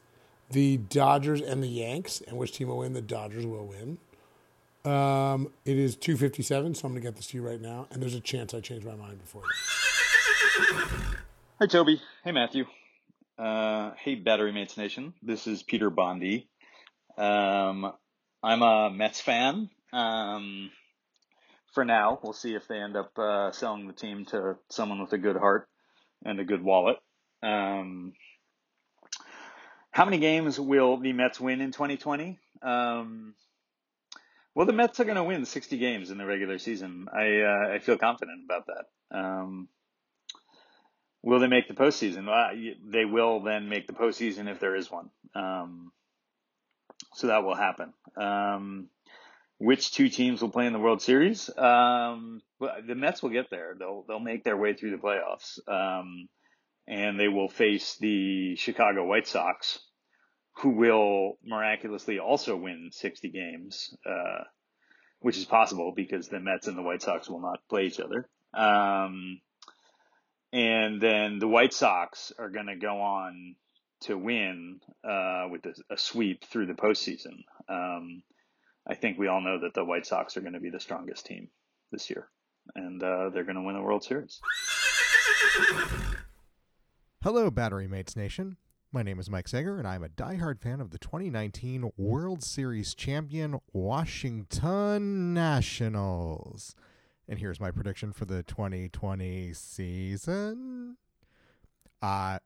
The 0.50 0.78
Dodgers 0.78 1.42
and 1.42 1.64
the 1.64 1.68
Yanks. 1.68 2.22
And 2.28 2.38
which 2.38 2.54
team 2.54 2.70
will 2.70 2.80
win? 2.80 2.94
The 2.94 3.02
Dodgers 3.02 3.46
will 3.46 3.66
win. 3.66 3.98
Um, 4.92 5.52
it 5.66 5.78
is 5.78 5.96
257, 5.96 6.76
so 6.76 6.88
I'm 6.88 6.94
going 6.94 7.02
to 7.02 7.08
get 7.08 7.16
this 7.16 7.28
to 7.28 7.38
you 7.38 7.48
right 7.48 7.62
now. 7.62 7.88
And 7.92 8.02
there's 8.02 8.14
a 8.14 8.20
chance 8.20 8.54
I 8.54 8.60
change 8.60 8.86
my 8.86 8.96
mind 8.96 9.20
before. 9.20 9.44
Hi, 11.60 11.68
Toby. 11.68 12.02
Hey, 12.24 12.32
Matthew. 12.32 12.66
Uh, 13.38 13.92
hey, 13.98 14.16
Battery 14.16 14.52
Mates 14.52 14.78
Nation. 14.78 15.14
This 15.22 15.48
is 15.48 15.64
Peter 15.64 15.90
Bondi. 15.90 16.48
Um, 17.18 17.92
I'm 18.44 18.62
a 18.62 18.92
Mets 18.92 19.22
fan. 19.22 19.70
Um, 19.96 20.72
for 21.74 21.86
now, 21.86 22.20
we'll 22.22 22.34
see 22.34 22.56
if 22.56 22.68
they 22.68 22.78
end 22.78 22.96
up 22.96 23.18
uh, 23.18 23.52
selling 23.52 23.88
the 23.88 23.94
team 23.94 24.26
to 24.26 24.58
someone 24.70 25.02
with 25.02 25.14
a 25.14 25.18
good 25.18 25.36
heart 25.36 25.68
and 26.24 26.40
a 26.40 26.46
good 26.46 26.64
wallet. 26.64 26.98
Um, 27.44 28.14
how 29.92 30.06
many 30.06 30.18
games 30.18 30.60
will 30.60 30.98
the 30.98 31.14
Mets 31.14 31.40
win 31.40 31.62
in 31.62 31.72
2020? 31.72 32.40
Um, 32.62 33.36
well, 34.54 34.66
the 34.66 34.74
Mets 34.74 35.00
are 35.00 35.06
going 35.06 35.16
to 35.18 35.24
win 35.24 35.46
60 35.46 35.78
games 35.78 36.12
in 36.12 36.18
the 36.18 36.26
regular 36.26 36.58
season. 36.58 37.08
I 37.14 37.42
uh, 37.42 37.74
I 37.74 37.80
feel 37.80 37.98
confident 37.98 38.42
about 38.46 38.68
that. 38.68 39.18
Um, 39.18 39.70
Will 41.26 41.40
they 41.40 41.48
make 41.48 41.68
the 41.68 41.74
postseason? 41.74 42.30
Uh, 42.30 42.76
they 42.88 43.04
will 43.04 43.40
then 43.40 43.68
make 43.68 43.88
the 43.88 43.94
postseason 43.94 44.48
if 44.48 44.60
there 44.60 44.76
is 44.76 44.92
one. 44.92 45.10
Um, 45.34 45.92
so 47.16 47.28
that 47.28 47.44
will 47.44 47.56
happen. 47.56 47.94
Um, 48.16 48.90
which 49.58 49.92
two 49.92 50.10
teams 50.10 50.42
will 50.42 50.50
play 50.50 50.68
in 50.68 50.74
the 50.74 50.80
World 50.80 51.02
Series? 51.02 51.50
Um, 51.58 52.42
the 52.60 52.96
Mets 52.96 53.24
will 53.24 53.30
get 53.30 53.50
there. 53.50 53.76
They'll 53.78 54.04
they'll 54.08 54.20
make 54.20 54.44
their 54.44 54.58
way 54.58 54.74
through 54.74 54.92
the 54.92 54.98
playoffs, 54.98 55.60
um, 55.68 56.28
and 56.88 57.20
they 57.20 57.28
will 57.28 57.50
face 57.50 57.98
the 58.00 58.56
Chicago 58.56 59.06
White 59.06 59.28
Sox, 59.28 59.80
who 60.58 60.70
will 60.70 61.38
miraculously 61.44 62.20
also 62.20 62.56
win 62.56 62.90
60 62.92 63.30
games, 63.30 63.96
uh, 64.06 64.44
which 65.20 65.38
is 65.38 65.46
possible 65.46 65.94
because 65.96 66.28
the 66.28 66.40
Mets 66.40 66.68
and 66.68 66.78
the 66.78 66.84
White 66.84 67.02
Sox 67.02 67.30
will 67.30 67.42
not 67.42 67.60
play 67.70 67.86
each 67.86 68.00
other. 68.00 68.30
Um, 68.54 69.42
and 70.54 71.02
then 71.02 71.40
the 71.40 71.48
White 71.48 71.74
Sox 71.74 72.32
are 72.40 72.50
going 72.50 72.68
to 72.68 72.78
go 72.78 73.02
on 73.02 73.56
to 74.02 74.18
win 74.18 74.80
uh, 75.04 75.48
with 75.50 75.66
a, 75.66 75.94
a, 75.94 75.98
sweep 75.98 76.46
through 76.46 76.68
the 76.68 76.74
postseason. 76.74 77.44
Um, 77.68 78.24
I 78.88 78.94
think 78.94 79.18
we 79.18 79.28
all 79.28 79.42
know 79.42 79.60
that 79.60 79.74
the 79.74 79.84
White 79.84 80.06
Sox 80.06 80.38
are 80.38 80.42
going 80.42 80.54
to 80.54 80.60
be 80.60 80.70
the 80.70 80.80
strongest 80.80 81.26
team 81.26 81.50
this 81.92 82.10
year, 82.10 82.28
and 82.76 83.02
uh, 83.02 83.30
they're 83.30 83.44
going 83.44 83.56
to 83.56 83.64
win 83.64 83.76
the 83.76 83.82
World 83.82 84.04
Series. 84.04 84.40
Hello, 87.24 87.50
Battery 87.50 87.88
Mates 87.88 88.16
Nation. 88.16 88.58
My 88.92 89.02
name 89.02 89.20
is 89.20 89.30
Mike 89.30 89.48
Sager, 89.48 89.80
and 89.80 89.88
I'm 89.88 90.04
a 90.04 90.10
diehard 90.10 90.62
fan 90.62 90.80
of 90.80 90.92
the 90.92 91.00
2019 91.00 91.92
World 91.98 92.44
Series 92.44 92.94
champion 92.94 93.60
Washington 93.74 95.34
Nationals. 95.34 96.76
And 97.28 97.40
here's 97.40 97.60
my 97.60 97.72
prediction 97.72 98.14
for 98.14 98.26
the 98.26 98.44
2020 98.44 99.52
season. 99.54 100.98
Uh, 102.04 102.38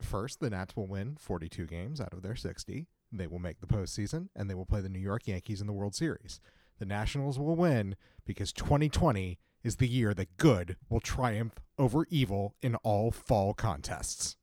first, 0.00 0.40
the 0.40 0.50
Nats 0.50 0.74
will 0.74 0.88
win 0.88 1.16
42 1.20 1.66
games 1.66 2.00
out 2.00 2.12
of 2.12 2.22
their 2.22 2.34
60. 2.34 2.88
They 3.16 3.28
will 3.28 3.38
make 3.38 3.60
the 3.60 3.66
postseason, 3.68 4.28
and 4.34 4.50
they 4.50 4.54
will 4.54 4.66
play 4.66 4.80
the 4.80 4.88
New 4.88 4.98
York 4.98 5.28
Yankees 5.28 5.60
in 5.60 5.68
the 5.68 5.72
World 5.72 5.94
Series. 5.94 6.40
The 6.80 6.84
Nationals 6.84 7.38
will 7.38 7.54
win 7.54 7.94
because 8.26 8.52
2020 8.52 9.38
is 9.62 9.76
the 9.76 9.86
year 9.86 10.12
that 10.14 10.36
good 10.36 10.76
will 10.88 10.98
triumph 10.98 11.60
over 11.78 12.06
evil 12.10 12.56
in 12.60 12.74
all 12.76 13.12
fall 13.12 13.54
contests. 13.54 14.36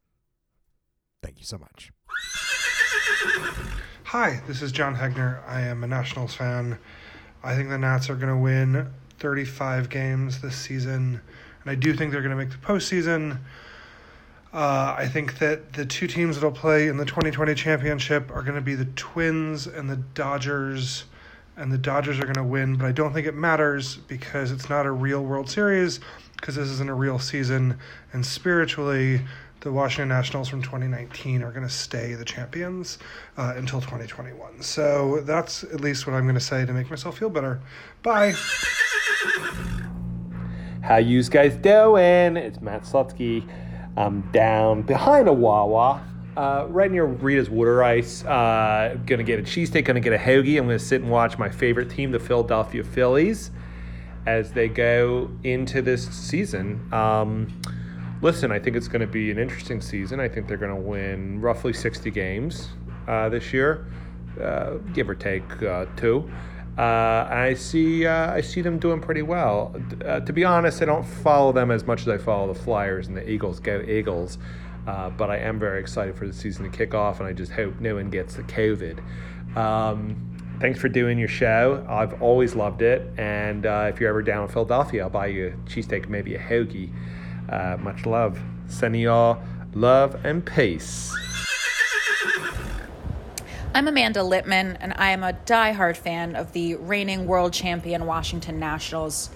Thank 1.22 1.40
you 1.40 1.46
so 1.46 1.58
much. 1.58 1.92
Hi, 4.06 4.42
this 4.48 4.62
is 4.62 4.72
John 4.72 4.96
Hegner. 4.96 5.46
I 5.46 5.62
am 5.62 5.84
a 5.84 5.88
Nationals 5.88 6.34
fan. 6.34 6.80
I 7.44 7.56
think 7.56 7.68
the 7.70 7.78
Nats 7.78 8.10
are 8.10 8.16
going 8.16 8.34
to 8.34 8.42
win 8.42 8.88
35 9.20 9.90
games 9.90 10.42
this 10.42 10.56
season, 10.56 11.20
and 11.62 11.72
I 11.72 11.76
do 11.76 11.94
think 11.94 12.14
they're 12.14 12.22
going 12.22 12.38
to 12.38 12.38
make 12.38 12.52
the 12.52 12.58
postseason. 12.66 13.38
Uh, 14.54 14.96
I 14.98 15.08
think 15.08 15.40
that 15.40 15.74
the 15.74 15.86
two 15.86 16.08
teams 16.08 16.36
that'll 16.36 16.52
play 16.52 16.88
in 16.88 16.98
the 16.98 17.06
2020 17.06 17.56
championship 17.56 18.30
are 18.32 18.42
going 18.42 18.56
to 18.56 18.62
be 18.62 18.76
the 18.76 18.86
Twins 18.98 19.66
and 19.66 19.90
the 19.90 19.96
Dodgers, 19.96 21.06
and 21.56 21.72
the 21.72 21.78
Dodgers 21.78 22.20
are 22.20 22.24
going 22.24 22.34
to 22.36 22.44
win, 22.44 22.76
but 22.76 22.86
I 22.86 22.92
don't 22.92 23.14
think 23.14 23.28
it 23.28 23.36
matters 23.36 23.96
because 23.96 24.52
it's 24.52 24.70
not 24.70 24.86
a 24.86 24.92
real 24.92 25.24
World 25.24 25.50
Series, 25.50 26.02
because 26.36 26.56
this 26.56 26.68
isn't 26.68 26.90
a 26.90 26.94
real 26.94 27.18
season, 27.18 27.78
and 28.12 28.26
spiritually, 28.26 29.22
the 29.62 29.72
Washington 29.72 30.10
Nationals 30.10 30.50
from 30.50 30.62
2019 30.62 31.44
are 31.44 31.52
going 31.52 31.66
to 31.66 31.74
stay 31.74 32.16
the 32.16 32.26
champions 32.26 32.98
uh, 33.38 33.54
until 33.56 33.80
2021. 33.80 34.62
So 34.62 35.22
that's 35.22 35.64
at 35.64 35.80
least 35.80 36.08
what 36.08 36.14
I'm 36.14 36.24
going 36.24 36.36
to 36.36 36.42
say 36.42 36.66
to 36.66 36.74
make 36.74 36.90
myself 36.90 37.20
feel 37.20 37.30
better. 37.30 37.62
Bye. 38.04 38.34
How 40.82 40.98
you 40.98 41.24
guys 41.24 41.56
doing? 41.56 42.36
It's 42.38 42.60
Matt 42.60 42.84
Slutsky. 42.84 43.48
I'm 43.98 44.22
down 44.32 44.84
behind 44.84 45.28
a 45.28 45.34
Wawa, 45.34 46.02
uh, 46.38 46.66
right 46.70 46.90
near 46.92 47.06
Rita's 47.06 47.50
Water 47.50 47.84
Ice. 47.84 48.24
Uh, 48.24 48.98
gonna 49.06 49.24
get 49.24 49.40
a 49.40 49.44
cheesesteak, 49.44 49.86
gonna 49.86 50.00
get 50.00 50.14
a 50.14 50.18
hoagie. 50.18 50.58
I'm 50.58 50.66
gonna 50.66 50.80
sit 50.80 51.02
and 51.02 51.12
watch 51.12 51.38
my 51.38 51.50
favorite 51.50 51.90
team, 51.90 52.12
the 52.12 52.20
Philadelphia 52.20 52.84
Phillies. 52.84 53.52
as 54.26 54.52
they 54.52 54.68
go 54.68 55.32
into 55.44 55.82
this 55.82 56.08
season. 56.10 56.92
Um, 56.94 57.60
listen, 58.22 58.52
I 58.52 58.60
think 58.60 58.76
it's 58.76 58.88
to 59.02 59.08
be 59.08 59.32
an 59.32 59.40
interesting 59.40 59.82
season. 59.82 60.20
I 60.20 60.28
think 60.28 60.48
they're 60.48 60.58
to 60.76 60.82
win 60.82 61.42
roughly 61.42 61.74
60 61.74 62.12
games 62.12 62.70
uh, 63.08 63.30
this 63.30 63.52
year, 63.52 63.88
uh, 64.40 64.74
give 64.94 65.10
or 65.10 65.16
take 65.16 65.44
uh, 65.64 65.86
two. 65.98 66.30
Uh, 66.78 67.28
I 67.30 67.56
see. 67.56 68.06
Uh, 68.06 68.32
I 68.32 68.42
see 68.42 68.62
them 68.62 68.80
doing 68.80 69.02
pretty 69.02 69.22
well. 69.22 69.76
Uh, 70.06 70.22
to 70.22 70.34
be 70.34 70.46
honest, 70.46 70.82
I 70.82 70.86
don't 70.86 71.06
follow 71.06 71.52
them 71.52 71.70
as 71.70 71.86
much 71.86 72.02
as 72.02 72.08
I 72.08 72.18
follow 72.18 72.52
the 72.52 72.60
Flyers 72.60 73.08
and 73.08 73.18
the 73.18 73.30
Eagles. 73.30 73.60
Go 73.60 73.82
Eagles! 73.82 74.38
but 74.86 75.30
I 75.30 75.38
am 75.38 75.60
very 75.60 75.80
excited 75.80 76.16
for 76.16 76.26
the 76.26 76.34
season 76.34 76.70
to 76.70 76.76
kick 76.76 76.94
off, 76.94 77.20
and 77.20 77.28
I 77.28 77.34
just 77.34 77.52
hope 77.52 77.80
no 77.80 77.96
one 77.96 78.10
gets 78.10 78.36
the 78.36 78.44
COVID. 78.44 79.00
Um, 79.56 80.16
thanks 80.60 80.80
for 80.80 80.90
doing 80.90 81.20
your 81.20 81.28
show. 81.28 81.86
I've 81.88 82.22
always 82.22 82.56
loved 82.56 82.82
it, 82.82 83.08
and 83.18 83.66
if 83.66 84.00
you're 84.00 84.10
ever 84.10 84.22
down 84.22 84.44
in 84.44 84.50
Philadelphia, 84.50 85.04
I'll 85.04 85.10
buy 85.10 85.28
you 85.28 85.48
a 85.48 85.70
cheesesteak, 85.70 86.10
maybe 86.10 86.36
a 86.36 86.40
hoagie. 86.40 86.90
much 87.80 88.06
love. 88.06 88.40
Sending 88.68 89.02
y'all 89.02 89.44
love 89.74 90.26
and 90.26 90.46
peace. 90.46 91.14
I'm 93.74 93.88
Amanda 93.88 94.20
Litman, 94.20 94.76
and 94.82 94.94
I 94.98 95.12
am 95.12 95.24
a 95.24 95.32
die-hard 95.32 95.96
fan 95.96 96.36
of 96.36 96.52
the 96.52 96.76
reigning 96.76 97.26
world 97.26 97.54
champion 97.54 98.06
Washington 98.06 98.60
Nationals. 98.60 99.30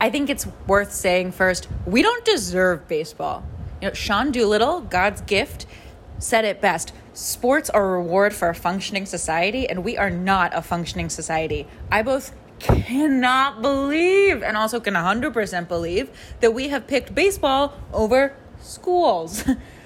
I 0.00 0.10
think 0.10 0.28
it's 0.28 0.44
worth 0.66 0.92
saying 0.92 1.30
first, 1.30 1.68
we 1.86 2.02
don't 2.02 2.24
deserve 2.24 2.88
baseball. 2.88 3.44
You 3.80 3.88
know, 3.88 3.94
Sean 3.94 4.32
Doolittle, 4.32 4.80
God's 4.80 5.20
gift, 5.20 5.66
said 6.18 6.44
it 6.44 6.60
best. 6.60 6.92
Sports 7.14 7.70
are 7.70 7.94
a 7.94 7.98
reward 7.98 8.34
for 8.34 8.48
a 8.48 8.56
functioning 8.56 9.06
society, 9.06 9.68
and 9.68 9.84
we 9.84 9.96
are 9.96 10.10
not 10.10 10.50
a 10.52 10.62
functioning 10.62 11.08
society. 11.08 11.68
I 11.92 12.02
both 12.02 12.34
cannot 12.58 13.62
believe 13.62 14.42
and 14.42 14.56
also 14.56 14.80
can 14.80 14.94
100% 14.94 15.68
believe 15.68 16.10
that 16.40 16.52
we 16.52 16.70
have 16.70 16.88
picked 16.88 17.14
baseball 17.14 17.74
over 17.92 18.34
schools. 18.60 19.44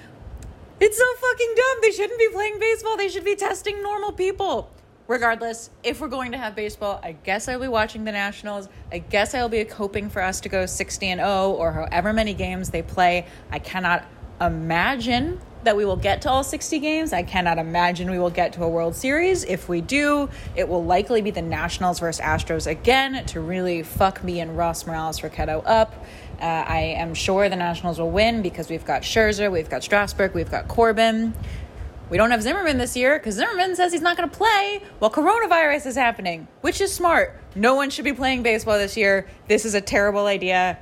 It's 0.86 0.98
so 0.98 1.14
fucking 1.14 1.54
dumb. 1.56 1.78
They 1.80 1.92
shouldn't 1.92 2.18
be 2.18 2.28
playing 2.28 2.58
baseball. 2.58 2.98
They 2.98 3.08
should 3.08 3.24
be 3.24 3.36
testing 3.36 3.82
normal 3.82 4.12
people. 4.12 4.70
Regardless, 5.08 5.70
if 5.82 5.98
we're 5.98 6.08
going 6.08 6.32
to 6.32 6.36
have 6.36 6.54
baseball, 6.54 7.00
I 7.02 7.12
guess 7.12 7.48
I'll 7.48 7.58
be 7.58 7.68
watching 7.68 8.04
the 8.04 8.12
Nationals. 8.12 8.68
I 8.92 8.98
guess 8.98 9.34
I'll 9.34 9.48
be 9.48 9.64
hoping 9.64 10.10
for 10.10 10.20
us 10.20 10.40
to 10.42 10.50
go 10.50 10.66
60 10.66 11.06
and 11.06 11.20
0 11.20 11.52
or 11.52 11.72
however 11.72 12.12
many 12.12 12.34
games 12.34 12.68
they 12.68 12.82
play. 12.82 13.24
I 13.50 13.60
cannot 13.60 14.04
imagine 14.42 15.40
that 15.62 15.74
we 15.74 15.86
will 15.86 15.96
get 15.96 16.20
to 16.22 16.30
all 16.30 16.44
60 16.44 16.78
games. 16.78 17.14
I 17.14 17.22
cannot 17.22 17.56
imagine 17.56 18.10
we 18.10 18.18
will 18.18 18.28
get 18.28 18.52
to 18.52 18.64
a 18.64 18.68
World 18.68 18.94
Series. 18.94 19.44
If 19.44 19.70
we 19.70 19.80
do, 19.80 20.28
it 20.54 20.68
will 20.68 20.84
likely 20.84 21.22
be 21.22 21.30
the 21.30 21.40
Nationals 21.40 22.00
versus 22.00 22.22
Astros 22.22 22.66
again 22.66 23.24
to 23.26 23.40
really 23.40 23.82
fuck 23.82 24.22
me 24.22 24.40
and 24.40 24.56
Ross 24.56 24.86
Morales 24.86 25.20
Rocketto 25.20 25.62
up. 25.64 26.04
Uh, 26.40 26.64
I 26.66 26.80
am 26.96 27.14
sure 27.14 27.48
the 27.48 27.56
Nationals 27.56 27.98
will 27.98 28.10
win 28.10 28.42
because 28.42 28.68
we've 28.68 28.84
got 28.84 29.02
Scherzer, 29.02 29.50
we've 29.50 29.70
got 29.70 29.82
Strasburg, 29.82 30.34
we've 30.34 30.50
got 30.50 30.68
Corbin. 30.68 31.34
We 32.10 32.18
don't 32.18 32.30
have 32.30 32.42
Zimmerman 32.42 32.76
this 32.76 32.96
year 32.96 33.18
because 33.18 33.36
Zimmerman 33.36 33.76
says 33.76 33.92
he's 33.92 34.02
not 34.02 34.16
going 34.16 34.28
to 34.28 34.36
play 34.36 34.82
while 34.98 35.10
coronavirus 35.10 35.86
is 35.86 35.96
happening, 35.96 36.46
which 36.60 36.80
is 36.80 36.92
smart. 36.92 37.40
No 37.54 37.74
one 37.74 37.88
should 37.90 38.04
be 38.04 38.12
playing 38.12 38.42
baseball 38.42 38.78
this 38.78 38.96
year. 38.96 39.26
This 39.48 39.64
is 39.64 39.74
a 39.74 39.80
terrible 39.80 40.26
idea. 40.26 40.78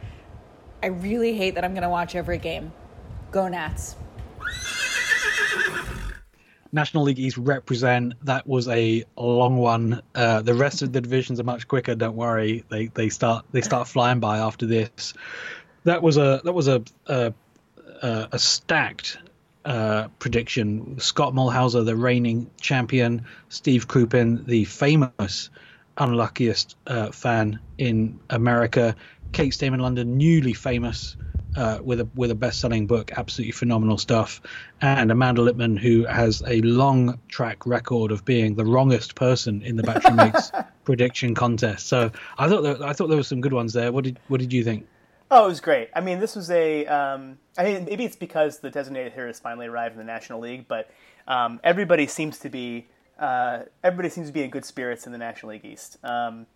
I 0.83 0.87
really 0.87 1.35
hate 1.35 1.55
that 1.55 1.65
I'm 1.65 1.75
going 1.75 1.85
to 1.85 1.89
watch 1.89 2.15
every 2.17 2.39
game. 2.39 2.73
Go 3.31 3.47
Nats. 3.47 3.95
National 6.73 7.05
League 7.05 7.19
East 7.19 7.37
represent. 7.37 8.15
That 8.25 8.47
was 8.47 8.67
a 8.69 9.05
long 9.17 9.59
one. 9.59 10.03
Uh, 10.15 10.41
the 10.41 10.55
rest 10.55 10.83
of 10.83 10.93
the 10.93 11.01
divisions 11.01 11.39
are 11.39 11.45
much 11.45 11.69
quicker. 11.69 11.95
Don't 11.95 12.17
worry. 12.17 12.65
They 12.69 12.87
they 12.87 13.11
start 13.11 13.45
they 13.53 13.61
start 13.61 13.89
flying 13.89 14.21
by 14.21 14.39
after 14.39 14.67
this. 14.67 15.13
That 15.85 16.03
was 16.03 16.17
a 16.17 16.41
that 16.45 16.53
was 16.53 16.69
a 16.69 16.83
a, 17.07 17.35
a 18.03 18.39
stacked 18.39 19.19
uh, 19.65 20.09
prediction. 20.19 20.99
Scott 20.99 21.35
Mulhauser, 21.35 21.85
the 21.85 21.95
reigning 21.95 22.51
champion, 22.61 23.27
Steve 23.49 23.87
Krupin, 23.87 24.45
the 24.47 24.65
famous 24.65 25.51
unluckiest 25.99 26.77
uh, 26.87 27.11
fan 27.11 27.61
in 27.79 28.19
America, 28.31 28.97
Kate 29.33 29.53
Stayman 29.53 29.81
London, 29.81 30.17
newly 30.17 30.55
famous 30.55 31.17
uh, 31.57 31.79
with 31.83 32.01
a 32.01 32.09
with 32.15 32.31
a 32.31 32.35
best-selling 32.35 32.87
book, 32.87 33.13
absolutely 33.17 33.53
phenomenal 33.53 33.99
stuff, 33.99 34.41
and 34.81 35.11
Amanda 35.11 35.43
Litman, 35.43 35.79
who 35.79 36.05
has 36.07 36.43
a 36.47 36.61
long 36.63 37.19
track 37.29 37.67
record 37.67 38.11
of 38.11 38.25
being 38.25 38.55
the 38.55 38.65
wrongest 38.65 39.15
person 39.15 39.63
in 39.63 39.77
the 39.77 39.83
Battery 39.83 40.15
Mates 40.17 40.51
prediction 40.85 41.35
contest. 41.35 41.87
So 41.87 42.11
I 42.39 42.49
thought 42.49 42.63
that, 42.63 42.83
I 42.83 42.93
thought 42.93 43.09
there 43.09 43.17
were 43.17 43.23
some 43.23 43.41
good 43.41 43.53
ones 43.53 43.73
there. 43.73 43.93
What 43.93 44.05
did 44.05 44.19
what 44.29 44.41
did 44.41 44.53
you 44.53 44.65
think? 44.65 44.87
Oh, 45.31 45.47
it 45.47 45.49
was 45.49 45.61
great. 45.61 45.89
I 45.95 46.01
mean, 46.01 46.21
this 46.21 46.37
was 46.37 46.51
a. 46.51 46.87
Um, 46.87 47.39
I 47.57 47.65
mean, 47.65 47.85
maybe 47.85 48.05
it's 48.05 48.17
because 48.17 48.59
the 48.59 48.71
designated 48.71 49.13
hitter 49.13 49.27
has 49.27 49.41
finally 49.41 49.67
arrived 49.67 49.93
in 49.93 49.99
the 49.99 50.05
National 50.05 50.41
League, 50.41 50.67
but 50.69 50.91
um, 51.27 51.61
everybody 51.65 52.07
seems 52.07 52.39
to 52.41 52.49
be 52.49 52.87
uh, 53.19 53.61
everybody 53.85 54.09
seems 54.09 54.27
to 54.27 54.33
be 54.33 54.43
in 54.43 54.51
good 54.51 54.65
spirits 54.65 55.07
in 55.07 55.13
the 55.13 55.19
National 55.19 55.53
League 55.53 55.65
East. 55.65 55.97
Um, 56.03 56.47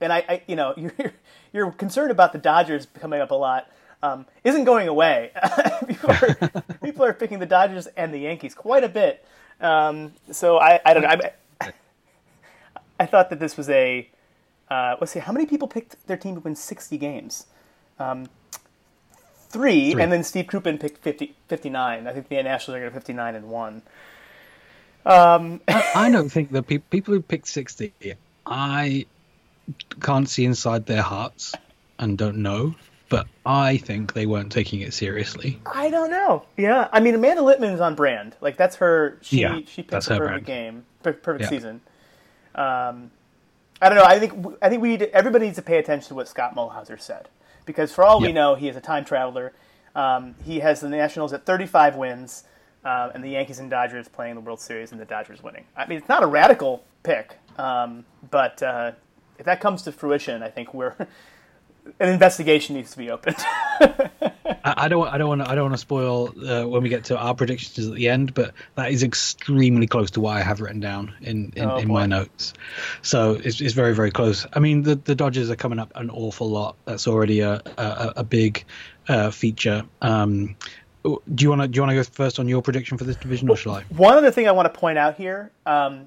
and 0.00 0.12
I, 0.12 0.24
I, 0.28 0.42
you 0.46 0.56
know, 0.56 0.74
you're 0.76 1.12
you're 1.52 1.70
concerned 1.72 2.10
about 2.10 2.32
the 2.32 2.38
Dodgers 2.38 2.86
coming 2.94 3.20
up 3.20 3.30
a 3.30 3.34
lot 3.34 3.68
um, 4.04 4.26
isn't 4.44 4.64
going 4.64 4.86
away. 4.86 5.30
people, 5.88 6.10
are, 6.10 6.52
people, 6.82 7.04
are, 7.04 7.12
picking 7.14 7.38
the 7.38 7.46
Dodgers 7.46 7.86
and 7.96 8.12
the 8.12 8.18
Yankees 8.18 8.54
quite 8.54 8.84
a 8.84 8.88
bit. 8.88 9.24
Um, 9.60 10.12
so 10.30 10.58
I, 10.58 10.78
I 10.84 10.92
don't 10.92 11.02
know. 11.02 11.30
I, 11.60 11.72
I, 13.00 13.06
thought 13.06 13.30
that 13.30 13.40
this 13.40 13.56
was 13.56 13.70
a. 13.70 14.08
Uh, 14.70 14.96
let's 15.00 15.12
see, 15.12 15.20
how 15.20 15.32
many 15.32 15.46
people 15.46 15.68
picked 15.68 16.06
their 16.06 16.18
team 16.18 16.34
to 16.34 16.40
win 16.40 16.54
60 16.54 16.98
games? 16.98 17.46
Um, 17.98 18.26
three, 19.48 19.92
three, 19.92 20.02
and 20.02 20.12
then 20.12 20.22
Steve 20.22 20.46
Krupin 20.46 20.78
picked 20.78 20.98
50, 20.98 21.34
59. 21.48 22.06
I 22.06 22.12
think 22.12 22.28
the 22.28 22.42
Nationals 22.42 22.76
are 22.76 22.80
going 22.80 22.92
to 22.92 22.94
59 22.94 23.34
and 23.36 23.48
one. 23.48 23.82
Um, 25.06 25.62
I 25.68 26.10
don't 26.10 26.28
think 26.28 26.50
that 26.52 26.66
pe- 26.66 26.78
people 26.78 27.14
who 27.14 27.22
picked 27.22 27.48
60, 27.48 27.94
I 28.44 29.06
can't 30.00 30.28
see 30.28 30.44
inside 30.44 30.84
their 30.84 31.02
hearts 31.02 31.54
and 31.98 32.18
don't 32.18 32.38
know 32.38 32.74
but 33.16 33.26
I 33.46 33.76
think 33.78 34.12
they 34.12 34.26
weren't 34.26 34.52
taking 34.52 34.80
it 34.80 34.94
seriously. 34.94 35.60
I 35.66 35.90
don't 35.90 36.10
know. 36.10 36.44
Yeah, 36.56 36.88
I 36.92 37.00
mean 37.00 37.14
Amanda 37.14 37.42
Litman 37.42 37.74
is 37.74 37.80
on 37.80 37.94
brand. 37.94 38.36
Like 38.40 38.56
that's 38.56 38.76
her. 38.76 39.18
She 39.22 39.40
yeah, 39.40 39.60
she 39.66 39.82
picked 39.82 39.90
the 39.90 39.96
perfect 40.00 40.18
brand. 40.18 40.46
game, 40.46 40.84
perfect 41.02 41.42
yeah. 41.42 41.48
season. 41.48 41.80
Um, 42.54 43.10
I 43.82 43.88
don't 43.88 43.98
know. 43.98 44.04
I 44.04 44.18
think 44.18 44.56
I 44.62 44.68
think 44.68 44.82
we 44.82 44.88
need 44.90 45.00
to, 45.00 45.12
everybody 45.12 45.46
needs 45.46 45.56
to 45.56 45.62
pay 45.62 45.78
attention 45.78 46.08
to 46.08 46.14
what 46.14 46.28
Scott 46.28 46.54
Mulhauser 46.54 47.00
said 47.00 47.28
because 47.66 47.92
for 47.92 48.04
all 48.04 48.20
we 48.20 48.32
know, 48.32 48.54
he 48.54 48.68
is 48.68 48.76
a 48.76 48.80
time 48.80 49.04
traveler. 49.04 49.52
Um, 49.94 50.34
he 50.44 50.60
has 50.60 50.80
the 50.80 50.88
Nationals 50.88 51.32
at 51.32 51.46
35 51.46 51.96
wins, 51.96 52.44
uh, 52.84 53.10
and 53.14 53.22
the 53.22 53.30
Yankees 53.30 53.58
and 53.58 53.70
Dodgers 53.70 54.08
playing 54.08 54.34
the 54.34 54.40
World 54.40 54.60
Series, 54.60 54.92
and 54.92 55.00
the 55.00 55.04
Dodgers 55.04 55.42
winning. 55.42 55.64
I 55.76 55.86
mean, 55.86 55.98
it's 55.98 56.08
not 56.08 56.22
a 56.22 56.26
radical 56.26 56.84
pick, 57.02 57.38
um, 57.58 58.04
but 58.30 58.62
uh, 58.62 58.92
if 59.38 59.46
that 59.46 59.60
comes 59.60 59.82
to 59.82 59.92
fruition, 59.92 60.42
I 60.42 60.50
think 60.50 60.74
we're 60.74 60.94
an 62.00 62.08
investigation 62.08 62.76
needs 62.76 62.90
to 62.92 62.98
be 62.98 63.10
opened. 63.10 63.36
I, 64.64 64.88
don't. 64.88 65.06
I 65.08 65.18
don't 65.18 65.28
want. 65.28 65.48
I 65.48 65.54
don't 65.54 65.64
want 65.64 65.74
to 65.74 65.78
spoil 65.78 66.28
uh, 66.48 66.66
when 66.66 66.82
we 66.82 66.88
get 66.88 67.04
to 67.04 67.18
our 67.18 67.34
predictions 67.34 67.86
at 67.86 67.94
the 67.94 68.08
end, 68.08 68.34
but 68.34 68.52
that 68.76 68.90
is 68.90 69.02
extremely 69.02 69.86
close 69.86 70.10
to 70.12 70.20
what 70.20 70.36
I 70.36 70.42
have 70.42 70.60
written 70.60 70.80
down 70.80 71.14
in 71.20 71.52
in, 71.56 71.64
oh, 71.64 71.76
in 71.76 71.88
my 71.88 72.06
notes. 72.06 72.54
So 73.02 73.32
it's, 73.32 73.60
it's 73.60 73.74
very 73.74 73.94
very 73.94 74.10
close. 74.10 74.46
I 74.52 74.60
mean, 74.60 74.82
the 74.82 74.96
the 74.96 75.14
Dodgers 75.14 75.50
are 75.50 75.56
coming 75.56 75.78
up 75.78 75.92
an 75.94 76.10
awful 76.10 76.48
lot. 76.48 76.76
That's 76.86 77.06
already 77.06 77.40
a 77.40 77.60
a, 77.76 78.12
a 78.16 78.24
big 78.24 78.64
uh, 79.08 79.30
feature. 79.30 79.84
Um, 80.02 80.56
do 81.04 81.44
you 81.44 81.50
want 81.50 81.62
to 81.62 81.68
do 81.68 81.76
you 81.76 81.82
want 81.82 81.90
to 81.90 81.96
go 81.96 82.02
first 82.04 82.38
on 82.38 82.48
your 82.48 82.62
prediction 82.62 82.96
for 82.96 83.04
this 83.04 83.16
division, 83.16 83.48
or 83.50 83.56
shall 83.56 83.74
I? 83.76 83.82
One 83.90 84.16
other 84.16 84.30
thing 84.30 84.48
I 84.48 84.52
want 84.52 84.72
to 84.72 84.78
point 84.78 84.96
out 84.96 85.16
here, 85.16 85.52
um, 85.66 86.06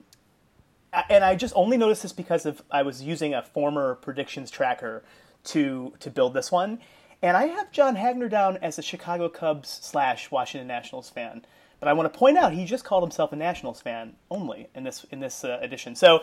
and 1.10 1.24
I 1.24 1.36
just 1.36 1.54
only 1.56 1.78
noticed 1.78 2.02
this 2.02 2.14
because 2.14 2.46
of 2.46 2.64
I 2.72 2.82
was 2.82 3.04
using 3.04 3.34
a 3.34 3.44
former 3.44 3.96
predictions 3.96 4.50
tracker 4.50 5.04
to 5.48 5.94
to 6.00 6.10
build 6.10 6.34
this 6.34 6.52
one. 6.52 6.80
And 7.22 7.36
I 7.36 7.48
have 7.48 7.72
John 7.72 7.96
Hagner 7.96 8.30
down 8.30 8.58
as 8.58 8.78
a 8.78 8.82
Chicago 8.82 9.28
Cubs 9.28 9.80
slash 9.82 10.30
Washington 10.30 10.68
Nationals 10.68 11.10
fan. 11.10 11.44
But 11.80 11.90
I 11.90 11.94
want 11.94 12.12
to 12.12 12.18
point 12.18 12.38
out 12.38 12.54
he 12.54 12.66
just 12.66 12.84
called 12.84 13.04
himself 13.04 13.32
a 13.34 13.36
Nationals 13.36 13.82
fan 13.82 14.14
only 14.30 14.68
in 14.76 14.84
this 14.84 15.06
in 15.12 15.20
this 15.20 15.44
uh, 15.44 15.60
edition. 15.62 15.96
So 15.96 16.22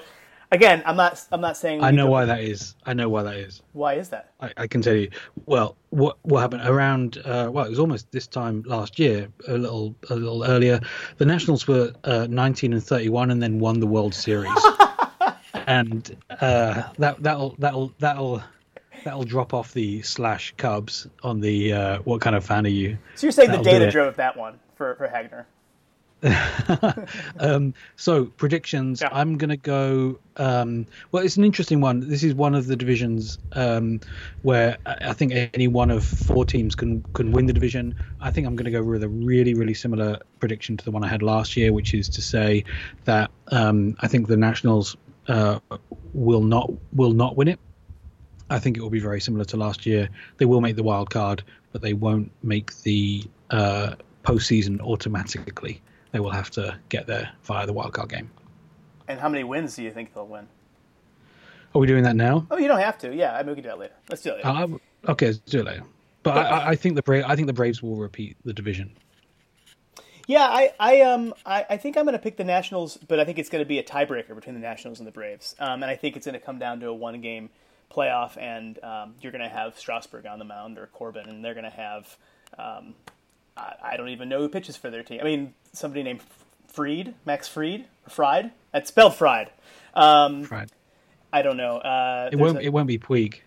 again, 0.51 0.83
I'm 0.85 0.97
not 0.97 1.25
I'm 1.31 1.41
not 1.41 1.57
saying 1.57 1.83
I 1.83 1.91
know 1.91 2.07
why 2.09 2.25
that 2.25 2.41
is. 2.41 2.75
I 2.85 2.95
know 2.95 3.09
why 3.09 3.23
that 3.23 3.37
is. 3.37 3.63
Why 3.73 3.95
is 3.95 4.09
that? 4.11 4.33
I, 4.41 4.53
I 4.57 4.67
can 4.67 4.83
tell 4.83 4.95
you. 4.95 5.11
Well, 5.47 5.77
what 5.91 6.19
what 6.23 6.41
happened 6.41 6.67
around? 6.67 7.19
Uh, 7.19 7.51
well, 7.53 7.67
it 7.67 7.71
was 7.71 7.79
almost 7.79 8.11
this 8.11 8.27
time 8.27 8.63
last 8.67 8.99
year, 8.99 9.29
a 9.49 9.57
little 9.57 9.95
a 10.11 10.17
little 10.17 10.45
earlier. 10.45 10.81
The 11.19 11.27
Nationals 11.27 11.69
were 11.69 11.93
uh, 12.05 12.27
19 12.29 12.73
and 12.73 12.83
31, 12.83 13.31
and 13.31 13.43
then 13.43 13.59
won 13.59 13.81
the 13.81 13.87
World 13.87 14.15
Series. 14.15 14.53
and 15.67 16.17
uh, 16.41 16.83
that 16.99 17.23
that'll 17.23 17.55
that'll 17.59 17.93
that'll 17.99 18.43
that'll 19.05 19.25
drop 19.25 19.55
off 19.55 19.73
the 19.73 20.03
slash 20.03 20.55
Cubs 20.57 21.07
on 21.23 21.41
the 21.41 21.73
uh, 21.73 21.99
what 21.99 22.21
kind 22.21 22.37
of 22.37 22.45
fan 22.45 22.67
are 22.67 22.71
you? 22.71 22.99
So 23.15 23.27
you're 23.27 23.33
saying 23.33 23.51
that'll 23.51 23.65
the 23.65 23.71
data 23.71 23.91
drove 23.91 24.17
that 24.17 24.37
one 24.37 24.59
for 24.77 24.95
for 24.97 25.09
Hagner? 25.09 25.47
um, 27.39 27.75
so 27.97 28.25
predictions. 28.25 29.03
Yeah. 29.03 29.11
I'm 29.13 29.37
going 29.37 29.51
to 29.51 29.57
go. 29.57 30.19
Um, 30.37 30.87
well, 31.13 31.23
it's 31.23 31.37
an 31.37 31.45
interesting 31.45 31.81
one. 31.81 32.09
This 32.09 32.23
is 32.23 32.35
one 32.35 32.55
of 32.55 32.67
the 32.67 32.77
divisions 32.77 33.39
um, 33.53 34.01
where 34.43 34.79
I 34.87 35.13
think 35.13 35.33
any 35.53 35.69
one 35.69 35.91
of 35.91 36.05
four 36.05 36.45
teams 36.47 36.75
can 36.75 37.03
can 37.13 37.33
win 37.33 37.47
the 37.47 37.53
division. 37.53 37.95
I 38.21 38.31
think 38.31 38.47
I'm 38.47 38.57
going 38.57 38.65
to 38.65 38.71
go 38.71 38.83
with 38.83 39.03
a 39.03 39.09
really 39.09 39.55
really 39.55 39.75
similar 39.75 40.19
prediction 40.41 40.77
to 40.79 40.85
the 40.85 40.91
one 40.91 41.05
I 41.05 41.09
had 41.09 41.23
last 41.23 41.57
year, 41.57 41.73
which 41.73 41.93
is 41.93 42.09
to 42.11 42.23
say 42.23 42.65
that 43.05 43.31
um, 43.49 43.97
I 44.01 44.09
think 44.09 44.29
the 44.29 44.37
Nationals 44.37 44.97
uh, 45.29 45.61
will 46.15 46.43
not 46.43 46.71
will 46.95 47.13
not 47.13 47.37
win 47.37 47.49
it. 47.49 47.61
I 48.55 48.59
think 48.59 48.77
it 48.77 48.81
will 48.81 48.91
be 48.91 49.01
very 49.01 49.21
similar 49.21 49.45
to 49.47 49.57
last 49.57 49.85
year. 49.85 50.09
They 50.39 50.45
will 50.45 50.61
make 50.61 50.77
the 50.77 50.83
wild 50.83 51.11
card, 51.11 51.43
but 51.73 51.83
they 51.83 51.93
won't 51.93 52.31
make 52.43 52.77
the 52.83 53.25
uh, 53.51 53.95
postseason 54.25 54.81
automatically 54.81 55.83
they 56.15 56.21
will 56.21 56.31
have 56.31 56.49
to 56.53 56.79
get 56.91 57.09
there 57.09 57.29
via 57.43 57.67
the 57.67 57.75
wildcard 57.75 58.09
game. 58.09 58.31
And 59.09 59.19
how 59.19 59.29
many 59.29 59.43
wins 59.43 59.75
do 59.75 59.83
you 59.83 59.91
think 59.91 60.15
they'll 60.15 60.29
win? 60.29 60.47
Are 61.75 61.81
we 61.81 61.89
doing 61.89 62.05
that 62.05 62.15
now? 62.15 62.47
Oh, 62.53 62.57
you 62.57 62.69
don't 62.69 62.79
have 62.79 62.99
to. 62.99 63.13
Yeah, 63.13 63.35
I 63.35 63.39
mean, 63.39 63.49
we 63.49 63.55
can 63.55 63.65
do 63.65 63.71
that 63.71 63.81
later. 63.81 63.95
Let's 64.09 64.23
do 64.23 64.31
it 64.31 64.45
later. 64.45 64.49
Uh, 64.49 65.11
okay, 65.11 65.27
let's 65.27 65.39
do 65.39 65.59
it 65.59 65.67
later. 65.67 65.83
But, 66.23 66.35
but 66.35 66.47
I, 66.47 66.69
I, 66.69 66.77
think 66.77 66.95
the 66.95 67.03
Bra- 67.03 67.25
I 67.27 67.35
think 67.35 67.49
the 67.49 67.53
Braves 67.53 67.83
will 67.83 67.97
repeat 67.97 68.37
the 68.45 68.53
division. 68.53 68.93
Yeah, 70.29 70.45
I, 70.45 70.73
I 70.79 71.01
um 71.01 71.35
I, 71.45 71.67
I 71.69 71.77
think 71.77 71.99
I'm 71.99 72.05
going 72.05 72.13
to 72.13 72.23
pick 72.23 72.37
the 72.37 72.45
Nationals, 72.45 72.97
but 72.97 73.19
I 73.19 73.25
think 73.25 73.41
it's 73.41 73.51
going 73.51 73.63
to 73.63 73.69
be 73.69 73.81
a 73.81 73.83
tiebreaker 73.83 74.37
between 74.37 74.55
the 74.55 74.61
Nationals 74.61 75.01
and 75.01 75.07
the 75.09 75.13
Braves, 75.13 75.57
um, 75.59 75.83
and 75.83 75.91
I 75.91 75.97
think 75.97 76.17
it's 76.17 76.27
going 76.27 76.39
to 76.39 76.45
come 76.45 76.61
down 76.61 76.79
to 76.81 76.89
a 76.89 76.95
one 76.95 77.21
game 77.21 77.51
playoff, 77.95 78.37
and 78.37 78.83
um, 78.83 79.15
you're 79.21 79.33
going 79.33 79.43
to 79.43 79.49
have 79.49 79.79
Strasburg 79.79 80.27
on 80.27 80.39
the 80.39 80.45
mound 80.45 80.79
or 80.79 80.87
Corbin, 80.87 81.29
and 81.29 81.45
they're 81.45 81.55
going 81.55 81.65
to 81.65 81.71
have 81.71 82.17
um, 82.59 82.95
I, 83.57 83.75
I 83.83 83.97
don't 83.97 84.09
even 84.09 84.29
know 84.29 84.41
who 84.41 84.49
pitches 84.49 84.77
for 84.77 84.91
their 84.91 85.03
team. 85.03 85.21
I 85.21 85.25
mean, 85.25 85.55
somebody 85.73 86.03
named 86.03 86.21
Fried, 86.69 87.15
Max 87.25 87.49
Fried, 87.49 87.87
Fried. 88.09 88.53
That's 88.73 88.89
spelled 88.89 89.15
Fried. 89.15 89.51
Um, 89.95 90.45
Fried. 90.45 90.71
I 91.33 91.43
don't 91.43 91.57
know. 91.57 91.79
Uh, 91.79 92.29
it 92.33 92.37
won't. 92.37 92.59
A, 92.59 92.63
it 92.63 92.73
won't 92.73 92.87
be 92.87 92.99
Puig. 92.99 93.41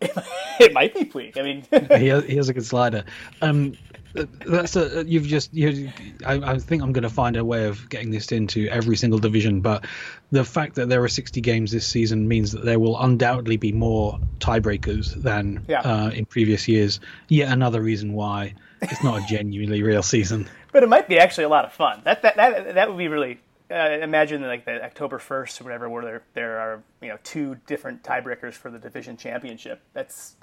it 0.60 0.72
might 0.72 0.94
be 0.94 1.04
Puig. 1.04 1.36
I 1.36 1.42
mean, 1.42 1.64
he, 2.00 2.08
has, 2.08 2.24
he 2.24 2.36
has 2.36 2.48
a 2.48 2.54
good 2.54 2.64
slider. 2.66 3.04
Um, 3.42 3.76
that's 4.14 4.76
a 4.76 5.04
you've 5.06 5.26
just 5.26 5.52
you. 5.52 5.90
I, 6.24 6.34
I 6.52 6.58
think 6.58 6.82
I'm 6.82 6.92
going 6.92 7.02
to 7.02 7.10
find 7.10 7.36
a 7.36 7.44
way 7.44 7.66
of 7.66 7.88
getting 7.88 8.10
this 8.10 8.32
into 8.32 8.66
every 8.68 8.96
single 8.96 9.18
division, 9.18 9.60
but 9.60 9.84
the 10.30 10.44
fact 10.44 10.74
that 10.76 10.88
there 10.88 11.02
are 11.02 11.08
60 11.08 11.40
games 11.40 11.72
this 11.72 11.86
season 11.86 12.26
means 12.26 12.52
that 12.52 12.64
there 12.64 12.78
will 12.78 12.98
undoubtedly 13.00 13.56
be 13.56 13.72
more 13.72 14.18
tiebreakers 14.40 15.14
than 15.22 15.64
yeah. 15.68 15.80
uh, 15.80 16.10
in 16.10 16.24
previous 16.24 16.68
years. 16.68 17.00
Yet 17.28 17.52
another 17.52 17.80
reason 17.82 18.12
why 18.12 18.54
it's 18.82 19.02
not 19.02 19.22
a 19.22 19.26
genuinely 19.26 19.82
real 19.82 20.02
season. 20.02 20.48
But 20.70 20.82
it 20.82 20.90
might 20.90 21.08
be 21.08 21.18
actually 21.18 21.44
a 21.44 21.48
lot 21.48 21.64
of 21.64 21.72
fun. 21.72 22.02
That 22.04 22.20
that 22.20 22.36
that, 22.36 22.74
that 22.74 22.88
would 22.88 22.98
be 22.98 23.08
really. 23.08 23.40
Uh, 23.70 23.98
imagine 24.00 24.42
like 24.42 24.64
the 24.64 24.82
October 24.82 25.18
first 25.18 25.60
or 25.60 25.64
whatever, 25.64 25.88
where 25.88 26.02
there 26.02 26.22
there 26.32 26.58
are 26.58 26.82
you 27.02 27.08
know 27.08 27.18
two 27.22 27.56
different 27.66 28.02
tiebreakers 28.02 28.54
for 28.54 28.70
the 28.70 28.78
division 28.78 29.16
championship. 29.16 29.82
That's 29.92 30.36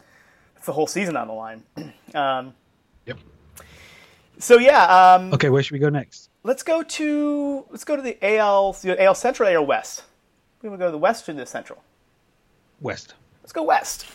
that's 0.53 0.67
the 0.67 0.73
whole 0.73 0.87
season 0.87 1.17
on 1.17 1.27
the 1.27 1.33
line. 1.33 1.63
um, 2.13 2.53
yep. 3.05 3.17
So 4.37 4.59
yeah. 4.59 5.15
Um, 5.15 5.33
okay, 5.33 5.49
where 5.49 5.63
should 5.63 5.73
we 5.73 5.79
go 5.79 5.89
next? 5.89 6.29
Let's 6.43 6.61
go 6.61 6.83
to 6.83 7.65
let's 7.71 7.83
go 7.83 7.95
to 7.95 8.01
the 8.01 8.17
AL 8.21 8.73
the 8.73 9.01
AL 9.03 9.15
Central, 9.15 9.49
AL 9.49 9.65
West. 9.65 10.03
We 10.61 10.69
want 10.69 10.79
to 10.79 10.83
go 10.83 10.87
to 10.87 10.91
the 10.91 10.97
West 10.97 11.27
or 11.27 11.33
the 11.33 11.45
Central? 11.45 11.83
West. 12.81 13.15
Let's 13.41 13.53
go 13.53 13.63
West. 13.63 14.05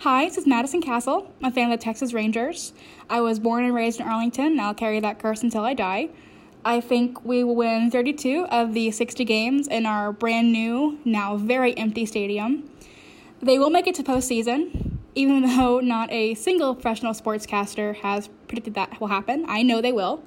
Hi, 0.00 0.26
this 0.26 0.36
is 0.36 0.46
Madison 0.46 0.82
Castle. 0.82 1.32
I'm 1.40 1.50
a 1.50 1.54
fan 1.54 1.72
of 1.72 1.78
the 1.78 1.82
Texas 1.82 2.12
Rangers. 2.12 2.72
I 3.08 3.20
was 3.20 3.38
born 3.38 3.64
and 3.64 3.74
raised 3.74 3.98
in 3.98 4.06
Arlington, 4.06 4.46
and 4.46 4.60
I'll 4.60 4.74
carry 4.74 5.00
that 5.00 5.18
curse 5.18 5.42
until 5.42 5.64
I 5.64 5.74
die. 5.74 6.10
I 6.66 6.80
think 6.80 7.24
we 7.24 7.44
will 7.44 7.54
win 7.54 7.92
32 7.92 8.48
of 8.50 8.74
the 8.74 8.90
60 8.90 9.24
games 9.24 9.68
in 9.68 9.86
our 9.86 10.10
brand 10.10 10.50
new, 10.50 10.98
now 11.04 11.36
very 11.36 11.78
empty 11.78 12.04
stadium. 12.04 12.68
They 13.40 13.56
will 13.56 13.70
make 13.70 13.86
it 13.86 13.94
to 13.94 14.02
postseason, 14.02 14.98
even 15.14 15.42
though 15.56 15.78
not 15.78 16.10
a 16.10 16.34
single 16.34 16.74
professional 16.74 17.12
sportscaster 17.12 17.94
has 17.94 18.28
predicted 18.48 18.74
that 18.74 19.00
will 19.00 19.06
happen. 19.06 19.44
I 19.46 19.62
know 19.62 19.80
they 19.80 19.92
will. 19.92 20.24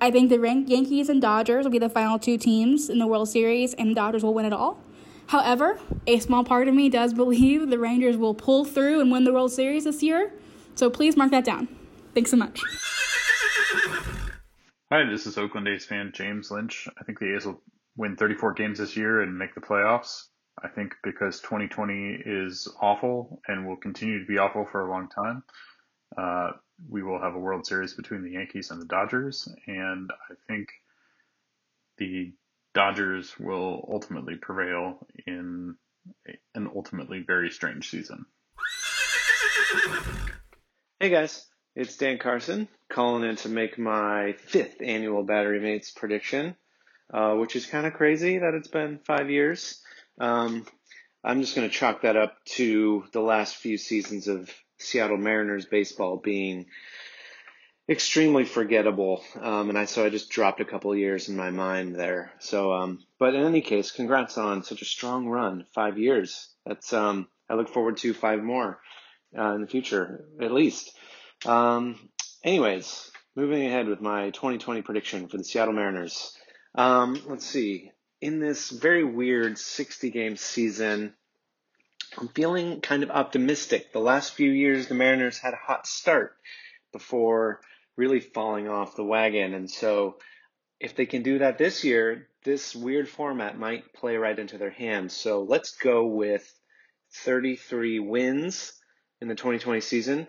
I 0.00 0.10
think 0.10 0.28
the 0.28 0.40
Yankees 0.66 1.08
and 1.08 1.22
Dodgers 1.22 1.64
will 1.64 1.70
be 1.70 1.78
the 1.78 1.88
final 1.88 2.18
two 2.18 2.36
teams 2.36 2.90
in 2.90 2.98
the 2.98 3.06
World 3.06 3.28
Series, 3.28 3.72
and 3.74 3.90
the 3.90 3.94
Dodgers 3.94 4.24
will 4.24 4.34
win 4.34 4.46
it 4.46 4.52
all. 4.52 4.80
However, 5.28 5.78
a 6.04 6.18
small 6.18 6.42
part 6.42 6.66
of 6.66 6.74
me 6.74 6.88
does 6.88 7.14
believe 7.14 7.70
the 7.70 7.78
Rangers 7.78 8.16
will 8.16 8.34
pull 8.34 8.64
through 8.64 9.00
and 9.00 9.12
win 9.12 9.22
the 9.22 9.32
World 9.32 9.52
Series 9.52 9.84
this 9.84 10.02
year. 10.02 10.32
So 10.74 10.90
please 10.90 11.16
mark 11.16 11.30
that 11.30 11.44
down. 11.44 11.68
Thanks 12.12 12.32
so 12.32 12.36
much. 12.36 12.60
Hi, 14.92 15.04
this 15.08 15.24
is 15.28 15.38
Oakland 15.38 15.68
A's 15.68 15.84
fan 15.84 16.10
James 16.12 16.50
Lynch. 16.50 16.88
I 17.00 17.04
think 17.04 17.20
the 17.20 17.36
A's 17.36 17.46
will 17.46 17.62
win 17.96 18.16
34 18.16 18.54
games 18.54 18.78
this 18.78 18.96
year 18.96 19.20
and 19.20 19.38
make 19.38 19.54
the 19.54 19.60
playoffs. 19.60 20.24
I 20.60 20.66
think 20.66 20.96
because 21.04 21.38
2020 21.42 22.22
is 22.26 22.66
awful 22.80 23.40
and 23.46 23.68
will 23.68 23.76
continue 23.76 24.18
to 24.18 24.26
be 24.26 24.38
awful 24.38 24.66
for 24.66 24.80
a 24.80 24.90
long 24.90 25.08
time, 25.08 25.44
uh, 26.18 26.50
we 26.88 27.04
will 27.04 27.20
have 27.20 27.36
a 27.36 27.38
World 27.38 27.64
Series 27.66 27.94
between 27.94 28.24
the 28.24 28.32
Yankees 28.32 28.72
and 28.72 28.80
the 28.82 28.86
Dodgers. 28.86 29.48
And 29.68 30.10
I 30.28 30.34
think 30.48 30.70
the 31.98 32.32
Dodgers 32.74 33.38
will 33.38 33.88
ultimately 33.88 34.34
prevail 34.34 35.06
in 35.24 35.76
an 36.56 36.68
ultimately 36.74 37.22
very 37.24 37.50
strange 37.50 37.90
season. 37.90 38.26
Hey 40.98 41.10
guys, 41.10 41.46
it's 41.74 41.96
Dan 41.96 42.18
Carson 42.18 42.68
calling 42.88 43.28
in 43.28 43.36
to 43.36 43.48
make 43.48 43.78
my 43.78 44.34
fifth 44.38 44.82
annual 44.82 45.22
Battery 45.22 45.60
Mates 45.60 45.90
prediction, 45.90 46.56
uh, 47.12 47.34
which 47.34 47.56
is 47.56 47.66
kind 47.66 47.86
of 47.86 47.94
crazy 47.94 48.38
that 48.38 48.54
it's 48.54 48.68
been 48.68 48.98
five 49.04 49.30
years. 49.30 49.80
Um, 50.20 50.66
I'm 51.22 51.40
just 51.40 51.54
going 51.54 51.68
to 51.68 51.74
chalk 51.74 52.02
that 52.02 52.16
up 52.16 52.44
to 52.56 53.04
the 53.12 53.20
last 53.20 53.56
few 53.56 53.78
seasons 53.78 54.26
of 54.26 54.50
Seattle 54.78 55.18
Mariners 55.18 55.66
baseball 55.66 56.16
being 56.16 56.66
extremely 57.88 58.44
forgettable. 58.44 59.22
Um, 59.40 59.68
and 59.68 59.78
I 59.78 59.84
so 59.84 60.04
I 60.04 60.10
just 60.10 60.30
dropped 60.30 60.60
a 60.60 60.64
couple 60.64 60.94
years 60.96 61.28
in 61.28 61.36
my 61.36 61.50
mind 61.50 61.94
there. 61.94 62.32
So, 62.38 62.72
um, 62.72 63.00
but 63.18 63.34
in 63.34 63.44
any 63.44 63.60
case, 63.60 63.90
congrats 63.90 64.38
on 64.38 64.62
such 64.62 64.80
a 64.82 64.86
strong 64.86 65.26
run, 65.28 65.66
five 65.74 65.98
years. 65.98 66.48
That's 66.64 66.92
um, 66.92 67.28
I 67.48 67.54
look 67.54 67.68
forward 67.68 67.98
to 67.98 68.14
five 68.14 68.42
more 68.42 68.80
uh, 69.36 69.54
in 69.54 69.60
the 69.60 69.66
future, 69.66 70.24
at 70.40 70.52
least. 70.52 70.96
Um, 71.46 71.96
anyways, 72.44 73.10
moving 73.34 73.66
ahead 73.66 73.88
with 73.88 74.00
my 74.00 74.30
2020 74.30 74.82
prediction 74.82 75.28
for 75.28 75.38
the 75.38 75.44
Seattle 75.44 75.74
Mariners. 75.74 76.36
Um, 76.74 77.20
let's 77.26 77.46
see. 77.46 77.92
In 78.20 78.38
this 78.38 78.70
very 78.70 79.04
weird 79.04 79.58
60 79.58 80.10
game 80.10 80.36
season, 80.36 81.14
I'm 82.18 82.28
feeling 82.28 82.80
kind 82.80 83.02
of 83.02 83.10
optimistic. 83.10 83.92
The 83.92 84.00
last 84.00 84.34
few 84.34 84.50
years, 84.50 84.88
the 84.88 84.94
Mariners 84.94 85.38
had 85.38 85.54
a 85.54 85.58
hot 85.64 85.86
start 85.86 86.36
before 86.92 87.60
really 87.96 88.20
falling 88.20 88.68
off 88.68 88.96
the 88.96 89.04
wagon. 89.04 89.54
And 89.54 89.70
so 89.70 90.16
if 90.80 90.96
they 90.96 91.06
can 91.06 91.22
do 91.22 91.38
that 91.38 91.58
this 91.58 91.84
year, 91.84 92.28
this 92.44 92.74
weird 92.74 93.08
format 93.08 93.58
might 93.58 93.92
play 93.92 94.16
right 94.16 94.38
into 94.38 94.58
their 94.58 94.70
hands. 94.70 95.14
So 95.14 95.42
let's 95.42 95.76
go 95.76 96.06
with 96.06 96.52
33 97.24 98.00
wins 98.00 98.72
in 99.20 99.28
the 99.28 99.34
2020 99.34 99.80
season, 99.80 100.26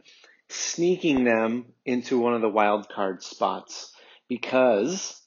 sneaking 0.53 1.23
them 1.23 1.73
into 1.85 2.19
one 2.19 2.33
of 2.33 2.41
the 2.41 2.49
wild 2.49 2.89
card 2.89 3.23
spots 3.23 3.93
because 4.27 5.21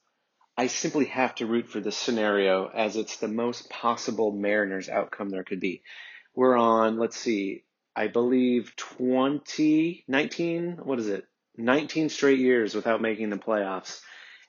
I 0.57 0.69
simply 0.69 1.07
have 1.07 1.35
to 1.37 1.47
root 1.47 1.69
for 1.69 1.81
this 1.81 1.97
scenario 1.97 2.69
as 2.69 2.97
it's 2.97 3.17
the 3.17 3.29
most 3.29 3.69
possible 3.71 4.33
Mariners 4.33 4.89
outcome 4.89 5.31
there 5.31 5.45
could 5.45 5.61
be. 5.61 5.83
We're 6.35 6.57
on, 6.57 6.99
let's 6.99 7.17
see, 7.17 7.65
I 7.97 8.09
believe 8.09 8.75
20, 8.77 10.05
19, 10.07 10.79
what 10.83 10.99
is 10.99 11.09
it? 11.09 11.27
19 11.57 12.09
straight 12.09 12.39
years 12.39 12.75
without 12.75 13.03
making 13.03 13.31
the 13.31 13.37
playoffs. 13.37 14.01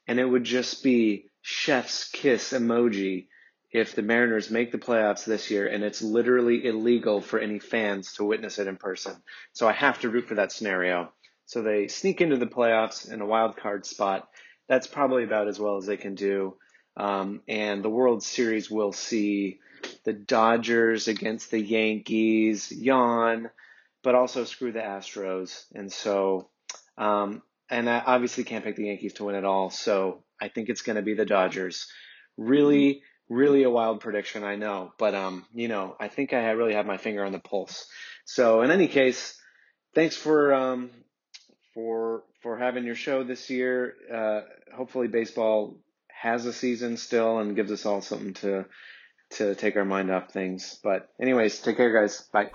And 0.08 0.20
it 0.20 0.26
would 0.26 0.44
just 0.44 0.84
be 0.84 1.32
chef's 1.42 2.10
kiss 2.10 2.54
emoji 2.54 3.28
if 3.76 3.96
the 3.96 4.02
Mariners 4.02 4.50
make 4.50 4.72
the 4.72 4.78
playoffs 4.78 5.26
this 5.26 5.52
year 5.52 5.68
and 5.68 5.84
it's 5.84 6.02
literally 6.02 6.66
illegal 6.66 7.22
for 7.22 7.40
any 7.40 7.60
fans 7.60 8.14
to 8.14 8.24
witness 8.24 8.60
it 8.60 8.68
in 8.68 8.78
person. 8.78 9.16
So 9.54 9.68
I 9.68 9.74
have 9.74 10.00
to 10.02 10.10
root 10.10 10.28
for 10.28 10.36
that 10.36 10.52
scenario. 10.52 11.12
So 11.46 11.62
they 11.62 11.88
sneak 11.88 12.22
into 12.22 12.38
the 12.38 12.48
playoffs 12.48 13.12
in 13.12 13.22
a 13.22 13.26
wild 13.26 13.58
card 13.58 13.86
spot. 13.86 14.28
That's 14.68 14.88
probably 14.88 15.24
about 15.24 15.48
as 15.48 15.60
well 15.60 15.78
as 15.78 15.86
they 15.86 15.98
can 15.98 16.16
do. 16.16 16.56
Um, 16.98 17.42
and 17.48 17.84
the 17.84 17.90
World 17.90 18.24
Series 18.24 18.72
will 18.72 18.94
see 18.94 19.60
the 20.06 20.14
Dodgers 20.14 21.08
against 21.08 21.52
the 21.52 21.60
Yankees, 21.60 22.72
yawn, 22.72 23.50
but 24.02 24.16
also 24.16 24.46
screw 24.46 24.72
the 24.72 24.80
Astros. 24.80 25.66
And 25.76 25.92
so 25.92 26.50
um, 26.98 27.42
and 27.70 27.90
I 27.90 28.00
obviously 28.06 28.44
can't 28.44 28.64
pick 28.64 28.76
the 28.76 28.86
Yankees 28.86 29.14
to 29.14 29.26
win 29.26 29.36
it 29.36 29.46
all, 29.46 29.70
so 29.70 30.24
I 30.40 30.50
think 30.50 30.70
it's 30.70 30.82
going 30.82 30.98
to 30.98 31.02
be 31.02 31.14
the 31.14 31.26
Dodgers. 31.26 31.88
Really, 32.38 33.02
really 33.30 33.64
a 33.64 33.70
wild 33.70 34.02
prediction, 34.02 34.44
I 34.44 34.56
know, 34.56 34.94
but 34.98 35.16
um, 35.16 35.46
you 35.54 35.68
know, 35.68 35.96
I 36.00 36.08
think 36.08 36.34
I 36.34 36.52
really 36.52 36.74
have 36.74 36.86
my 36.86 36.98
finger 36.98 37.26
on 37.26 37.32
the 37.32 37.40
pulse. 37.40 37.88
So 38.26 38.62
in 38.62 38.72
any 38.72 38.88
case, 38.88 39.38
thanks 39.94 40.16
for 40.16 40.54
um, 40.54 40.90
for 41.74 42.24
for 42.42 42.58
having 42.58 42.84
your 42.84 42.96
show 42.96 43.24
this 43.24 43.50
year. 43.50 43.94
Uh, 44.14 44.42
hopefully, 44.76 45.08
baseball 45.08 45.78
has 46.08 46.46
a 46.46 46.54
season 46.54 46.98
still 46.98 47.40
and 47.40 47.56
gives 47.56 47.72
us 47.72 47.86
all 47.86 48.02
something 48.02 48.34
to 48.36 48.66
to 49.32 49.56
take 49.56 49.76
our 49.76 49.86
mind 49.86 50.12
off 50.12 50.32
things. 50.32 50.80
But 50.84 51.10
anyways, 51.22 51.60
take 51.60 51.78
care, 51.78 51.94
guys. 51.94 52.22
Bye. 52.32 52.52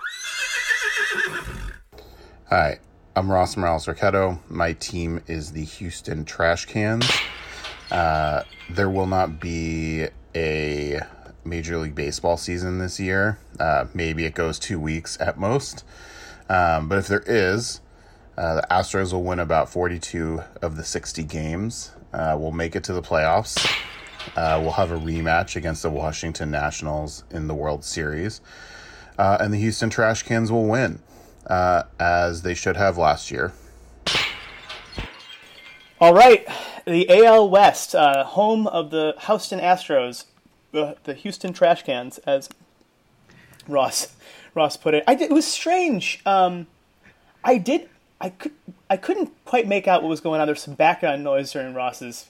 Hi, 2.49 2.79
I'm 3.15 3.31
Ross 3.31 3.55
Morales 3.57 3.85
Rocketto. 3.85 4.39
My 4.49 4.73
team 4.73 5.21
is 5.27 5.51
the 5.51 5.63
Houston 5.63 6.25
Trash 6.25 6.65
Cans. 6.65 7.09
Uh, 7.91 8.43
there 8.69 8.89
will 8.89 9.07
not 9.07 9.39
be 9.39 10.07
a 10.35 11.01
Major 11.43 11.77
League 11.77 11.95
Baseball 11.95 12.37
season 12.37 12.79
this 12.79 12.99
year. 12.99 13.39
Uh, 13.59 13.85
maybe 13.93 14.25
it 14.25 14.33
goes 14.33 14.59
two 14.59 14.79
weeks 14.79 15.17
at 15.19 15.37
most. 15.37 15.83
Um, 16.49 16.89
but 16.89 16.97
if 16.97 17.07
there 17.07 17.23
is, 17.25 17.81
uh, 18.37 18.55
the 18.55 18.67
Astros 18.69 19.13
will 19.13 19.23
win 19.23 19.39
about 19.39 19.69
42 19.69 20.41
of 20.61 20.77
the 20.77 20.83
60 20.83 21.23
games. 21.23 21.91
Uh, 22.13 22.35
we'll 22.39 22.51
make 22.51 22.75
it 22.75 22.83
to 22.85 22.93
the 22.93 23.01
playoffs. 23.01 23.65
Uh, 24.35 24.59
we'll 24.61 24.71
have 24.71 24.91
a 24.91 24.97
rematch 24.97 25.55
against 25.55 25.81
the 25.81 25.89
Washington 25.89 26.51
Nationals 26.51 27.23
in 27.31 27.47
the 27.47 27.55
World 27.55 27.83
Series. 27.83 28.41
Uh, 29.17 29.37
and 29.39 29.53
the 29.53 29.57
Houston 29.57 29.89
Trash 29.89 30.23
Cans 30.23 30.51
will 30.51 30.67
win, 30.67 30.99
uh, 31.47 31.83
as 31.99 32.41
they 32.41 32.53
should 32.53 32.77
have 32.77 32.97
last 32.97 33.31
year. 33.31 33.53
All 36.01 36.15
right, 36.15 36.47
the 36.87 37.07
AL 37.23 37.47
West, 37.51 37.93
uh, 37.93 38.23
home 38.23 38.65
of 38.65 38.89
the 38.89 39.13
Houston 39.27 39.59
Astros, 39.59 40.25
the, 40.71 40.97
the 41.03 41.13
Houston 41.13 41.53
Trash 41.53 41.83
Cans, 41.83 42.17
as 42.19 42.49
Ross 43.67 44.15
Ross 44.55 44.77
put 44.77 44.95
it. 44.95 45.03
I 45.05 45.13
did, 45.13 45.29
it 45.29 45.33
was 45.33 45.45
strange. 45.45 46.19
Um, 46.25 46.65
I 47.43 47.59
did. 47.59 47.87
I 48.19 48.29
could. 48.29 48.51
I 48.89 48.97
couldn't 48.97 49.31
quite 49.45 49.67
make 49.67 49.87
out 49.87 50.01
what 50.01 50.09
was 50.09 50.21
going 50.21 50.41
on. 50.41 50.47
There's 50.47 50.63
some 50.63 50.73
background 50.73 51.23
noise 51.23 51.51
during 51.51 51.75
Ross's 51.75 52.27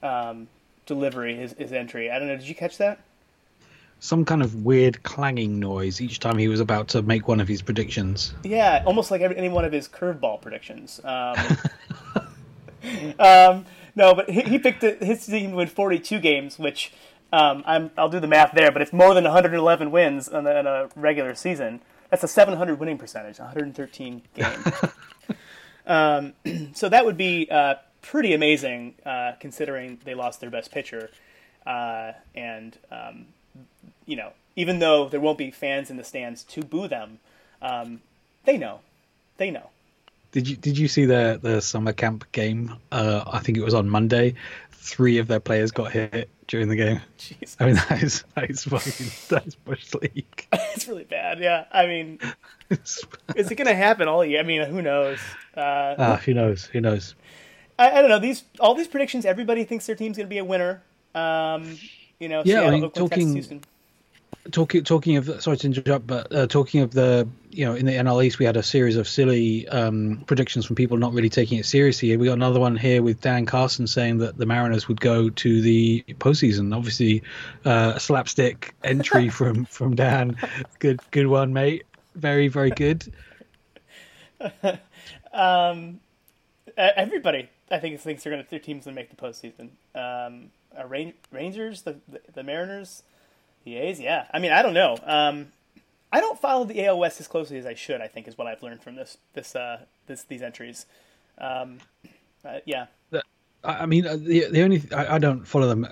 um, 0.00 0.46
delivery, 0.86 1.34
his, 1.34 1.54
his 1.54 1.72
entry. 1.72 2.12
I 2.12 2.20
don't 2.20 2.28
know. 2.28 2.36
Did 2.36 2.48
you 2.48 2.54
catch 2.54 2.78
that? 2.78 3.00
Some 3.98 4.24
kind 4.24 4.42
of 4.42 4.64
weird 4.64 5.02
clanging 5.02 5.58
noise 5.58 6.00
each 6.00 6.20
time 6.20 6.38
he 6.38 6.46
was 6.46 6.60
about 6.60 6.86
to 6.90 7.02
make 7.02 7.26
one 7.26 7.40
of 7.40 7.48
his 7.48 7.62
predictions. 7.62 8.32
Yeah, 8.44 8.84
almost 8.86 9.10
like 9.10 9.22
every, 9.22 9.36
any 9.36 9.48
one 9.48 9.64
of 9.64 9.72
his 9.72 9.88
curveball 9.88 10.40
predictions. 10.40 11.00
Um, 11.02 11.36
um, 13.18 13.66
no, 13.94 14.14
but 14.14 14.30
he, 14.30 14.42
he 14.42 14.58
picked 14.58 14.84
it, 14.84 15.02
his 15.02 15.24
team 15.26 15.52
win 15.52 15.68
42 15.68 16.20
games, 16.20 16.58
which 16.58 16.92
um, 17.32 17.62
I'm, 17.66 17.90
I'll 17.98 18.08
do 18.08 18.20
the 18.20 18.26
math 18.26 18.52
there, 18.54 18.70
but 18.70 18.82
it's 18.82 18.92
more 18.92 19.14
than 19.14 19.24
111 19.24 19.90
wins 19.90 20.28
in 20.28 20.46
a, 20.46 20.50
in 20.50 20.66
a 20.66 20.88
regular 20.96 21.34
season. 21.34 21.80
That's 22.10 22.24
a 22.24 22.28
700 22.28 22.78
winning 22.78 22.98
percentage, 22.98 23.38
113 23.38 24.22
games. 24.34 24.66
um, 25.86 26.32
so 26.74 26.88
that 26.88 27.04
would 27.04 27.16
be 27.16 27.48
uh, 27.50 27.74
pretty 28.02 28.32
amazing, 28.34 28.94
uh, 29.04 29.32
considering 29.40 29.98
they 30.04 30.14
lost 30.14 30.40
their 30.40 30.50
best 30.50 30.70
pitcher. 30.70 31.10
Uh, 31.66 32.12
and 32.34 32.78
um, 32.90 33.26
you 34.06 34.16
know, 34.16 34.32
even 34.56 34.78
though 34.78 35.08
there 35.08 35.20
won't 35.20 35.38
be 35.38 35.50
fans 35.50 35.90
in 35.90 35.96
the 35.96 36.04
stands 36.04 36.42
to 36.44 36.62
boo 36.62 36.88
them, 36.88 37.18
um, 37.60 38.00
they 38.44 38.56
know, 38.56 38.80
they 39.36 39.50
know. 39.50 39.70
Did 40.32 40.48
you 40.48 40.56
did 40.56 40.76
you 40.78 40.88
see 40.88 41.04
the 41.06 41.38
the 41.42 41.60
summer 41.60 41.92
camp 41.92 42.30
game? 42.32 42.74
Uh, 42.92 43.24
I 43.26 43.38
think 43.40 43.56
it 43.58 43.64
was 43.64 43.74
on 43.74 43.88
Monday. 43.88 44.34
Three 44.72 45.18
of 45.18 45.26
their 45.26 45.40
players 45.40 45.70
got 45.70 45.90
hit 45.92 46.28
during 46.46 46.68
the 46.68 46.76
game. 46.76 47.00
I 47.60 47.66
mean 47.66 47.74
that 47.88 48.02
is 48.02 48.24
that 48.34 48.50
is 48.50 48.64
fucking 48.64 49.06
that 49.28 49.46
is 49.46 49.54
bush 49.54 49.92
league. 49.94 50.46
it's 50.52 50.86
really 50.88 51.04
bad. 51.04 51.40
Yeah, 51.40 51.64
I 51.72 51.86
mean, 51.86 52.18
is 52.70 53.50
it 53.50 53.54
going 53.56 53.66
to 53.66 53.74
happen 53.74 54.08
all 54.08 54.24
year? 54.24 54.40
I 54.40 54.42
mean, 54.44 54.62
who 54.62 54.82
knows? 54.82 55.18
Uh, 55.56 55.94
Ah, 55.98 56.16
who 56.24 56.34
knows? 56.34 56.64
Who 56.66 56.80
knows? 56.80 57.14
I, 57.78 57.90
I 57.90 58.00
don't 58.00 58.10
know. 58.10 58.18
These 58.18 58.44
all 58.60 58.74
these 58.74 58.88
predictions. 58.88 59.24
Everybody 59.24 59.64
thinks 59.64 59.86
their 59.86 59.96
team's 59.96 60.16
going 60.16 60.26
to 60.26 60.30
be 60.30 60.38
a 60.38 60.44
winner. 60.44 60.82
Um, 61.14 61.78
you 62.18 62.28
know, 62.28 62.42
Yeah, 62.44 62.62
I 62.62 62.70
mean, 62.70 62.84
Oakland, 62.84 63.10
Texas, 63.10 63.10
talking- 63.10 63.32
Houston. 63.32 63.60
Talking 64.50 64.82
talking 64.82 65.16
of 65.18 65.42
sorry 65.42 65.58
to 65.58 65.66
interrupt, 65.66 66.06
but 66.06 66.34
uh, 66.34 66.46
talking 66.46 66.80
of 66.80 66.92
the 66.92 67.28
you 67.50 67.66
know 67.66 67.74
in 67.74 67.84
the 67.84 67.92
NL 67.92 68.24
East 68.24 68.38
we 68.38 68.46
had 68.46 68.56
a 68.56 68.62
series 68.62 68.96
of 68.96 69.06
silly 69.06 69.68
um, 69.68 70.24
predictions 70.26 70.64
from 70.64 70.74
people 70.74 70.96
not 70.96 71.12
really 71.12 71.28
taking 71.28 71.58
it 71.58 71.66
seriously. 71.66 72.16
We 72.16 72.26
got 72.26 72.34
another 72.34 72.58
one 72.58 72.74
here 72.74 73.02
with 73.02 73.20
Dan 73.20 73.44
Carson 73.44 73.86
saying 73.86 74.18
that 74.18 74.38
the 74.38 74.46
Mariners 74.46 74.88
would 74.88 75.02
go 75.02 75.28
to 75.28 75.60
the 75.60 76.02
postseason. 76.14 76.74
Obviously, 76.74 77.22
uh, 77.66 77.92
a 77.96 78.00
slapstick 78.00 78.74
entry 78.82 79.28
from 79.28 79.66
from 79.66 79.94
Dan. 79.94 80.36
Good 80.78 81.00
good 81.10 81.26
one, 81.26 81.52
mate. 81.52 81.84
Very 82.14 82.48
very 82.48 82.70
good. 82.70 83.12
um, 85.32 86.00
everybody, 86.76 87.50
I 87.70 87.78
think, 87.78 88.00
thinks 88.00 88.24
they're 88.24 88.32
going 88.32 88.44
to 88.44 88.50
their 88.50 88.58
team's 88.58 88.84
going 88.84 88.94
to 88.94 89.00
make 89.00 89.10
the 89.10 89.16
postseason. 89.16 89.70
Um, 89.94 90.50
uh, 90.78 90.86
Rangers, 91.30 91.82
the, 91.82 91.96
the 92.08 92.20
the 92.34 92.42
Mariners, 92.42 93.02
the 93.70 93.78
A's. 93.78 94.00
Yeah, 94.00 94.26
I 94.32 94.38
mean, 94.38 94.52
I 94.52 94.62
don't 94.62 94.74
know. 94.74 94.98
Um, 95.04 95.52
I 96.12 96.20
don't 96.20 96.38
follow 96.38 96.64
the 96.64 96.84
AL 96.86 96.98
West 96.98 97.20
as 97.20 97.28
closely 97.28 97.58
as 97.58 97.66
I 97.66 97.74
should. 97.74 98.00
I 98.00 98.08
think 98.08 98.28
is 98.28 98.38
what 98.38 98.46
I've 98.46 98.62
learned 98.62 98.82
from 98.82 98.96
this 98.96 99.18
this 99.34 99.54
uh, 99.54 99.80
this 100.06 100.24
these 100.24 100.42
entries. 100.42 100.86
Um, 101.38 101.78
uh, 102.44 102.58
yeah, 102.64 102.86
I 103.64 103.86
mean, 103.86 104.06
uh, 104.06 104.16
the 104.16 104.46
the 104.50 104.62
only 104.62 104.82
I, 104.94 105.16
I 105.16 105.18
don't 105.18 105.44
follow 105.44 105.68
them 105.68 105.86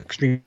extreme 0.00 0.42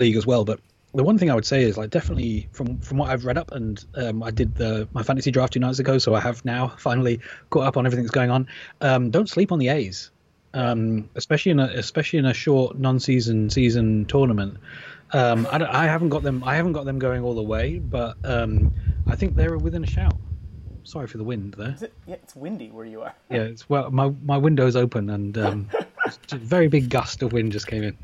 league 0.00 0.16
as 0.16 0.26
well, 0.26 0.44
but 0.44 0.60
the 0.94 1.04
one 1.04 1.18
thing 1.18 1.30
I 1.30 1.34
would 1.34 1.44
say 1.44 1.62
is 1.62 1.76
like 1.76 1.90
definitely 1.90 2.48
from 2.52 2.78
from 2.78 2.98
what 2.98 3.10
I've 3.10 3.24
read 3.24 3.36
up 3.36 3.52
and 3.52 3.84
um, 3.96 4.22
I 4.22 4.30
did 4.30 4.54
the 4.54 4.88
my 4.92 5.02
fantasy 5.02 5.30
draft 5.30 5.52
two 5.52 5.60
nights 5.60 5.78
ago, 5.78 5.98
so 5.98 6.14
I 6.14 6.20
have 6.20 6.44
now 6.44 6.68
finally 6.78 7.20
caught 7.50 7.66
up 7.66 7.76
on 7.76 7.86
everything 7.86 8.04
that's 8.04 8.14
going 8.14 8.30
on. 8.30 8.48
Um, 8.80 9.10
don't 9.10 9.28
sleep 9.28 9.52
on 9.52 9.58
the 9.58 9.68
A's, 9.68 10.10
um, 10.54 11.08
especially 11.16 11.52
in 11.52 11.60
a 11.60 11.64
especially 11.74 12.18
in 12.18 12.26
a 12.26 12.34
short 12.34 12.78
non-season 12.78 13.50
season 13.50 14.06
tournament. 14.06 14.56
Um, 15.12 15.46
I, 15.50 15.84
I 15.84 15.86
haven't 15.86 16.08
got 16.08 16.22
them. 16.22 16.42
I 16.44 16.56
haven't 16.56 16.72
got 16.72 16.86
them 16.86 16.98
going 16.98 17.22
all 17.22 17.34
the 17.34 17.42
way, 17.42 17.78
but 17.78 18.16
um, 18.24 18.72
I 19.06 19.16
think 19.16 19.36
they're 19.36 19.58
within 19.58 19.84
a 19.84 19.86
shout. 19.86 20.16
Sorry 20.84 21.06
for 21.06 21.18
the 21.18 21.24
wind 21.24 21.54
there. 21.54 21.70
Is 21.70 21.82
it, 21.82 21.92
yeah, 22.06 22.14
it's 22.16 22.36
windy 22.36 22.70
where 22.70 22.84
you 22.84 23.02
are. 23.02 23.14
Yeah, 23.30 23.42
it's 23.42 23.68
well, 23.68 23.90
my 23.90 24.12
my 24.24 24.36
window's 24.36 24.76
open 24.76 25.10
and 25.10 25.36
um, 25.38 25.70
a 26.32 26.36
very 26.36 26.68
big 26.68 26.88
gust 26.90 27.22
of 27.22 27.32
wind 27.32 27.52
just 27.52 27.66
came 27.66 27.82
in. 27.82 27.96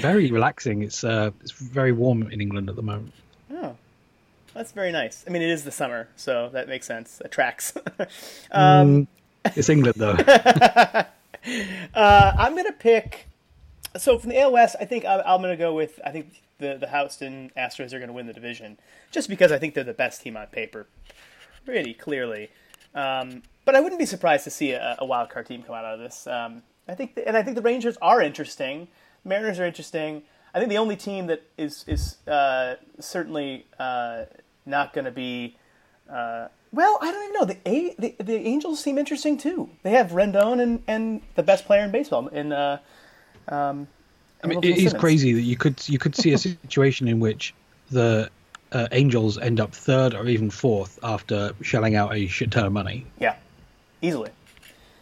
Very 0.00 0.30
relaxing. 0.30 0.82
It's 0.82 1.04
uh, 1.04 1.30
it's 1.40 1.52
very 1.52 1.92
warm 1.92 2.30
in 2.30 2.40
England 2.40 2.68
at 2.68 2.76
the 2.76 2.82
moment. 2.82 3.12
Oh, 3.52 3.76
that's 4.54 4.72
very 4.72 4.92
nice. 4.92 5.24
I 5.26 5.30
mean, 5.30 5.42
it 5.42 5.50
is 5.50 5.64
the 5.64 5.70
summer, 5.72 6.08
so 6.16 6.50
that 6.52 6.68
makes 6.68 6.86
sense. 6.86 7.18
That 7.18 7.30
tracks. 7.30 7.74
um, 8.50 9.06
Mm, 9.44 9.56
it's 9.56 9.68
England 9.68 9.96
though. 9.98 10.16
uh, 11.94 12.32
I'm 12.38 12.56
gonna 12.56 12.72
pick. 12.72 13.28
So 13.96 14.18
from 14.18 14.30
the 14.30 14.40
AL 14.40 14.52
West, 14.52 14.76
I 14.80 14.84
think 14.84 15.04
I'm, 15.04 15.20
I'm 15.24 15.40
gonna 15.40 15.56
go 15.56 15.74
with. 15.74 16.00
I 16.04 16.10
think 16.10 16.42
the 16.58 16.76
the 16.78 16.88
Houston 16.88 17.50
Astros 17.56 17.92
are 17.92 18.00
gonna 18.00 18.12
win 18.12 18.26
the 18.26 18.32
division, 18.32 18.78
just 19.10 19.28
because 19.28 19.52
I 19.52 19.58
think 19.58 19.74
they're 19.74 19.84
the 19.84 19.92
best 19.92 20.22
team 20.22 20.36
on 20.36 20.46
paper, 20.48 20.86
pretty 21.64 21.94
clearly. 21.94 22.50
Um, 22.94 23.42
but 23.64 23.74
I 23.74 23.80
wouldn't 23.80 23.98
be 23.98 24.06
surprised 24.06 24.44
to 24.44 24.50
see 24.50 24.72
a, 24.72 24.96
a 24.98 25.04
wild 25.04 25.30
card 25.30 25.46
team 25.46 25.62
come 25.62 25.74
out 25.74 25.84
of 25.84 26.00
this. 26.00 26.26
Um, 26.26 26.62
I 26.88 26.94
think, 26.94 27.14
the, 27.14 27.26
and 27.26 27.36
I 27.36 27.42
think 27.42 27.56
the 27.56 27.62
Rangers 27.62 27.96
are 28.02 28.20
interesting. 28.20 28.88
Mariners 29.24 29.60
are 29.60 29.64
interesting. 29.64 30.22
I 30.54 30.58
think 30.58 30.68
the 30.68 30.78
only 30.78 30.96
team 30.96 31.28
that 31.28 31.42
is 31.56 31.84
is 31.86 32.16
uh, 32.26 32.74
certainly 32.98 33.66
uh, 33.78 34.24
not 34.66 34.92
going 34.92 35.04
to 35.04 35.10
be. 35.10 35.56
Uh, 36.10 36.48
well, 36.72 36.98
I 37.00 37.12
don't 37.12 37.22
even 37.24 37.34
know. 37.34 37.44
The, 37.44 37.68
A, 37.68 37.94
the 37.98 38.24
the 38.24 38.36
Angels 38.46 38.80
seem 38.80 38.98
interesting 38.98 39.36
too. 39.36 39.68
They 39.82 39.90
have 39.90 40.10
Rendon 40.10 40.60
and, 40.60 40.82
and 40.86 41.22
the 41.34 41.42
best 41.42 41.66
player 41.66 41.84
in 41.84 41.90
baseball 41.90 42.28
in. 42.28 42.52
Uh, 42.52 42.78
um, 43.48 43.88
I 44.42 44.48
mean, 44.48 44.58
it 44.62 44.78
is 44.78 44.92
crazy 44.94 45.32
that 45.34 45.42
you 45.42 45.56
could 45.56 45.86
you 45.88 45.98
could 45.98 46.16
see 46.16 46.32
a 46.32 46.38
situation 46.38 47.08
in 47.08 47.20
which 47.20 47.54
the 47.90 48.30
uh, 48.72 48.88
Angels 48.92 49.38
end 49.38 49.60
up 49.60 49.72
third 49.72 50.14
or 50.14 50.26
even 50.26 50.50
fourth 50.50 50.98
after 51.02 51.52
shelling 51.60 51.94
out 51.94 52.14
a 52.14 52.26
shit 52.26 52.50
ton 52.50 52.64
of 52.64 52.72
money. 52.72 53.06
Yeah, 53.20 53.36
easily. 54.00 54.30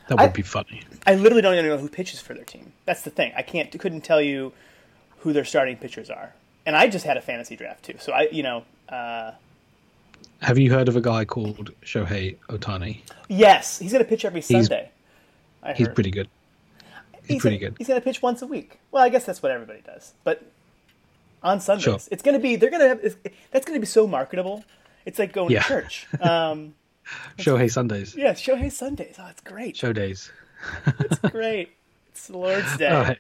That 0.09 0.19
would 0.19 0.31
I- 0.31 0.33
be 0.33 0.43
funny. 0.43 0.83
I 1.07 1.15
literally 1.15 1.41
don't 1.41 1.55
even 1.55 1.67
know 1.71 1.79
who 1.79 1.89
pitches 1.89 2.21
for 2.21 2.35
their 2.35 2.45
team. 2.45 2.73
That's 2.85 3.03
the 3.03 3.11
thing. 3.11 3.33
I 3.37 3.43
can't 3.43 3.71
couldn't 3.79 4.03
tell 4.03 4.21
you 4.21 4.53
who 5.21 5.33
their 5.33 5.45
starting 5.45 5.77
pitchers 5.77 6.11
are. 6.11 6.35
And 6.67 6.77
I 6.77 6.89
just 6.89 7.07
had 7.07 7.17
a 7.17 7.23
fantasy 7.23 7.57
draft 7.57 7.85
too, 7.85 7.97
so 8.01 8.13
I 8.13 8.29
you 8.33 8.43
know 8.43 8.65
uh, 8.89 9.33
Have 10.41 10.59
you 10.59 10.71
heard 10.73 10.89
of 10.89 10.97
a 10.97 11.01
guy 11.01 11.25
called 11.25 11.71
Shohei 11.83 12.37
Ohtani? 12.49 13.01
yes, 13.29 13.79
he's 13.79 13.93
going 13.93 14.05
to 14.05 14.09
pitch 14.09 14.25
every 14.25 14.41
He's- 14.41 14.67
Sunday. 14.67 14.91
I 15.63 15.75
He's 15.75 15.89
pretty 15.89 16.11
good. 16.11 16.29
He's, 17.27 17.43
pretty 17.43 17.59
good. 17.59 17.75
He's 17.79 17.87
going 17.87 18.01
to 18.01 18.05
pitch 18.05 18.23
once 18.23 18.41
a 18.43 18.47
week. 18.47 18.81
Well, 18.91 19.03
I 19.05 19.09
guess 19.11 19.25
that's 19.27 19.43
what 19.43 19.53
everybody 19.53 19.83
does, 19.87 20.15
but 20.25 20.43
on 21.43 21.61
Sundays, 21.61 21.85
Sure. 21.85 21.99
it's 22.11 22.23
going 22.23 22.33
to 22.35 22.41
be 22.41 22.57
they're 22.57 22.71
going 22.71 22.83
to 22.83 22.89
have 22.89 23.17
that's 23.53 23.65
going 23.67 23.77
to 23.77 23.81
be 23.81 23.87
so 23.87 24.07
marketable. 24.07 24.65
It's 25.07 25.19
like 25.19 25.33
going 25.33 25.51
Yeah. 25.51 25.63
to 25.63 25.69
church. 25.69 26.07
Um, 26.21 26.75
Shohei 27.39 27.71
Sundays. 27.71 28.15
yeah, 28.17 28.33
Shohei 28.33 28.73
Sundays. 28.73 29.17
Oh, 29.19 29.27
it's 29.31 29.41
great. 29.43 29.77
Show 29.77 29.93
days. 29.93 30.31
It's 30.99 31.19
great. 31.19 31.71
It's 32.11 32.27
the 32.29 32.39
Lord's 32.39 32.77
Day. 32.79 32.89
All 32.89 33.03
right. 33.03 33.19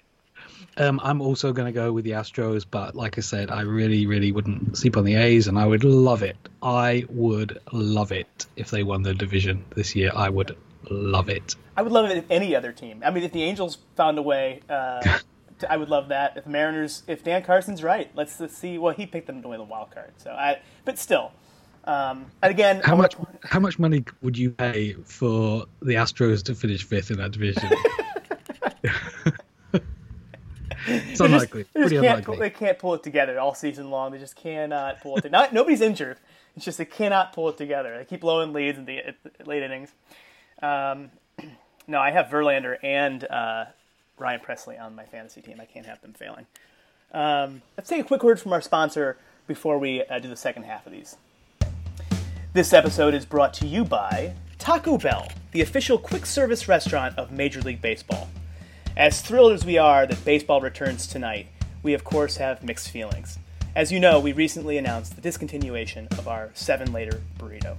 Um, 0.76 1.00
I'm 1.02 1.20
also 1.20 1.52
going 1.52 1.66
to 1.66 1.72
go 1.72 1.92
with 1.92 2.04
the 2.04 2.12
Astros, 2.12 2.64
but 2.68 2.94
like 2.94 3.18
I 3.18 3.20
said, 3.20 3.50
I 3.50 3.62
really, 3.62 4.06
really 4.06 4.32
wouldn't 4.32 4.76
sleep 4.76 4.96
on 4.96 5.04
the 5.04 5.16
A's, 5.16 5.48
and 5.48 5.58
I 5.58 5.66
would 5.66 5.84
love 5.84 6.22
it. 6.22 6.36
I 6.62 7.04
would 7.08 7.58
love 7.72 8.12
it 8.12 8.46
if 8.56 8.70
they 8.70 8.82
won 8.82 9.02
the 9.02 9.14
division 9.14 9.64
this 9.74 9.94
year. 9.94 10.10
I 10.14 10.28
would 10.28 10.56
love 10.90 11.28
it. 11.28 11.56
I 11.76 11.82
would 11.82 11.92
love 11.92 12.10
it 12.10 12.16
if 12.16 12.24
any 12.30 12.54
other 12.54 12.72
team. 12.72 13.02
I 13.04 13.10
mean, 13.10 13.24
if 13.24 13.32
the 13.32 13.42
Angels 13.42 13.78
found 13.96 14.18
a 14.18 14.22
way, 14.22 14.60
uh, 14.68 15.00
to, 15.58 15.70
I 15.72 15.76
would 15.76 15.88
love 15.88 16.08
that. 16.08 16.36
If 16.36 16.44
the 16.44 16.50
Mariners, 16.50 17.02
if 17.06 17.24
Dan 17.24 17.42
Carson's 17.42 17.82
right, 17.82 18.10
let's, 18.14 18.38
let's 18.40 18.56
see. 18.56 18.78
Well, 18.78 18.94
he 18.94 19.06
picked 19.06 19.26
them 19.26 19.42
to 19.42 19.48
win 19.48 19.58
the 19.58 19.64
wild 19.64 19.90
card, 19.92 20.12
so 20.16 20.30
I. 20.30 20.60
But 20.84 20.98
still, 20.98 21.32
um, 21.84 22.26
and 22.42 22.50
again, 22.50 22.80
how 22.84 22.96
much 22.96 23.16
how 23.42 23.60
much 23.60 23.78
money 23.78 24.04
would 24.22 24.36
you 24.36 24.50
pay 24.50 24.94
for 25.04 25.66
the 25.80 25.94
Astros 25.94 26.42
to 26.44 26.54
finish 26.54 26.84
fifth 26.84 27.10
in 27.10 27.18
that 27.18 27.32
division? 27.32 27.70
it's 31.10 31.20
unlikely. 31.20 31.62
Just, 31.62 31.72
Pretty 31.74 31.88
just 31.90 32.02
can't 32.02 32.06
unlikely. 32.06 32.24
pull, 32.24 32.36
they 32.36 32.50
can't 32.50 32.78
pull 32.78 32.94
it 32.94 33.02
together 33.02 33.38
all 33.40 33.54
season 33.54 33.90
long. 33.90 34.12
They 34.12 34.18
just 34.18 34.36
cannot 34.36 35.00
pull 35.00 35.16
it. 35.16 35.22
together. 35.22 35.32
Not 35.32 35.52
nobody's 35.52 35.80
injured. 35.80 36.18
It's 36.56 36.64
just 36.64 36.78
they 36.78 36.84
cannot 36.84 37.32
pull 37.32 37.48
it 37.48 37.56
together. 37.56 37.96
They 37.98 38.04
keep 38.04 38.20
blowing 38.20 38.52
leads 38.52 38.78
in 38.78 38.84
the 38.84 39.00
the 39.22 39.44
late 39.44 39.62
innings. 39.62 39.90
Um, 40.62 41.10
no, 41.86 41.98
I 41.98 42.10
have 42.10 42.26
Verlander 42.26 42.76
and 42.82 43.24
uh, 43.24 43.66
Ryan 44.18 44.40
Pressly 44.40 44.80
on 44.80 44.94
my 44.94 45.04
fantasy 45.04 45.40
team. 45.40 45.60
I 45.60 45.64
can't 45.64 45.86
have 45.86 46.00
them 46.02 46.12
failing. 46.12 46.46
Um, 47.12 47.62
let's 47.76 47.88
take 47.88 48.00
a 48.00 48.04
quick 48.04 48.22
word 48.22 48.38
from 48.38 48.52
our 48.52 48.60
sponsor 48.60 49.16
before 49.46 49.78
we 49.78 50.04
uh, 50.04 50.18
do 50.20 50.28
the 50.28 50.36
second 50.36 50.64
half 50.64 50.86
of 50.86 50.92
these. 50.92 51.16
This 52.52 52.72
episode 52.72 53.14
is 53.14 53.24
brought 53.24 53.54
to 53.54 53.66
you 53.66 53.84
by 53.84 54.34
Taco 54.58 54.98
Bell, 54.98 55.28
the 55.52 55.62
official 55.62 55.98
quick 55.98 56.26
service 56.26 56.68
restaurant 56.68 57.16
of 57.18 57.32
Major 57.32 57.60
League 57.60 57.80
Baseball. 57.80 58.28
As 58.96 59.20
thrilled 59.20 59.52
as 59.52 59.64
we 59.64 59.78
are 59.78 60.04
that 60.04 60.24
baseball 60.24 60.60
returns 60.60 61.06
tonight, 61.06 61.46
we 61.82 61.94
of 61.94 62.04
course 62.04 62.36
have 62.38 62.64
mixed 62.64 62.90
feelings. 62.90 63.38
As 63.74 63.92
you 63.92 64.00
know, 64.00 64.18
we 64.18 64.32
recently 64.32 64.76
announced 64.78 65.14
the 65.14 65.22
discontinuation 65.22 66.10
of 66.18 66.26
our 66.26 66.50
seven 66.54 66.92
layer 66.92 67.22
burrito. 67.38 67.76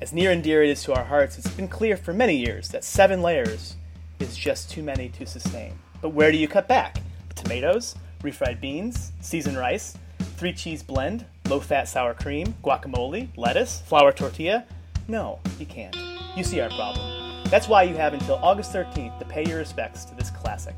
As 0.00 0.12
near 0.12 0.30
and 0.30 0.42
dear 0.42 0.62
it 0.62 0.70
is 0.70 0.82
to 0.84 0.94
our 0.94 1.04
hearts, 1.04 1.38
it's 1.38 1.50
been 1.50 1.68
clear 1.68 1.96
for 1.96 2.12
many 2.12 2.36
years 2.36 2.68
that 2.70 2.84
seven 2.84 3.20
layers 3.22 3.76
is 4.18 4.36
just 4.36 4.70
too 4.70 4.82
many 4.82 5.10
to 5.10 5.26
sustain. 5.26 5.74
But 6.00 6.10
where 6.10 6.32
do 6.32 6.38
you 6.38 6.48
cut 6.48 6.68
back? 6.68 7.02
Tomatoes, 7.34 7.94
refried 8.22 8.60
beans, 8.60 9.12
seasoned 9.20 9.58
rice, 9.58 9.96
three 10.18 10.54
cheese 10.54 10.82
blend, 10.82 11.26
low 11.48 11.60
fat 11.60 11.86
sour 11.86 12.14
cream, 12.14 12.54
guacamole, 12.64 13.28
lettuce, 13.36 13.82
flour 13.82 14.10
tortilla? 14.10 14.64
No, 15.06 15.38
you 15.58 15.66
can't. 15.66 15.96
You 16.34 16.44
see 16.44 16.60
our 16.60 16.70
problem. 16.70 17.13
That's 17.54 17.68
why 17.68 17.84
you 17.84 17.94
have 17.94 18.14
until 18.14 18.40
August 18.42 18.72
13th 18.72 19.16
to 19.20 19.24
pay 19.24 19.46
your 19.46 19.58
respects 19.58 20.04
to 20.06 20.14
this 20.16 20.28
classic. 20.28 20.74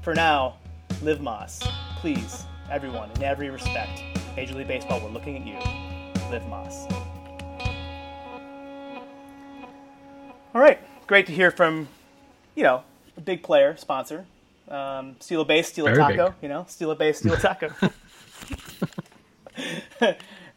For 0.00 0.14
now, 0.14 0.56
live 1.02 1.18
Más. 1.18 1.60
Please, 1.96 2.46
everyone, 2.70 3.10
in 3.16 3.22
every 3.22 3.50
respect. 3.50 4.02
Major 4.34 4.54
League 4.54 4.68
Baseball, 4.68 5.02
we're 5.02 5.10
looking 5.10 5.36
at 5.36 5.46
you. 5.46 5.58
Live 6.30 6.44
Más. 6.44 6.90
All 10.54 10.62
right, 10.62 10.78
great 11.06 11.26
to 11.26 11.32
hear 11.32 11.50
from, 11.50 11.88
you 12.54 12.62
know, 12.62 12.84
a 13.18 13.20
big 13.20 13.42
player, 13.42 13.76
sponsor. 13.76 14.24
Um, 14.66 15.16
steal 15.20 15.42
a 15.42 15.44
base, 15.44 15.68
steal 15.68 15.88
a 15.88 15.94
taco. 15.94 16.28
big. 16.28 16.36
You 16.40 16.48
know, 16.48 16.64
steal 16.70 16.90
a 16.90 16.96
base, 16.96 17.18
steal 17.18 17.34
a 17.34 17.38
taco. 17.38 17.68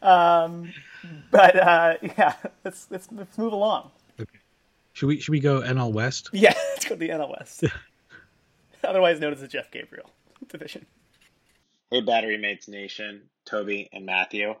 um, 0.00 0.72
but 1.30 1.56
uh, 1.56 1.96
yeah, 2.00 2.36
let's, 2.64 2.86
let's 2.90 3.08
let's 3.12 3.36
move 3.36 3.52
along. 3.52 3.90
Should 4.98 5.06
we 5.06 5.20
should 5.20 5.30
we 5.30 5.38
go 5.38 5.60
NL 5.60 5.92
West? 5.92 6.30
Yeah, 6.32 6.54
let's 6.70 6.84
go 6.84 6.96
to 6.96 6.98
the 6.98 7.10
NL 7.10 7.30
West, 7.30 7.62
otherwise 8.82 9.20
known 9.20 9.32
as 9.32 9.40
the 9.40 9.46
Jeff 9.46 9.70
Gabriel 9.70 10.10
division. 10.48 10.86
Hey, 11.88 12.00
Battery 12.00 12.36
Mates 12.36 12.66
Nation, 12.66 13.30
Toby 13.44 13.88
and 13.92 14.04
Matthew. 14.04 14.56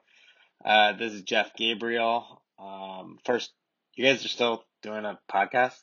Uh, 0.64 0.92
this 0.92 1.12
is 1.12 1.22
Jeff 1.22 1.56
Gabriel. 1.56 2.40
Um, 2.56 3.18
first, 3.24 3.50
you 3.96 4.04
guys 4.04 4.24
are 4.24 4.28
still 4.28 4.62
doing 4.80 5.04
a 5.04 5.18
podcast? 5.28 5.74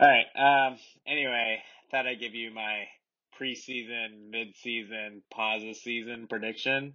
All 0.00 0.08
right. 0.08 0.26
Um, 0.34 0.76
anyway, 1.06 1.62
thought 1.92 2.08
I'd 2.08 2.18
give 2.18 2.34
you 2.34 2.52
my 2.52 2.86
preseason, 3.40 4.28
mid-season, 4.28 5.22
pause 5.30 5.62
of 5.62 5.76
season 5.76 6.26
prediction. 6.28 6.94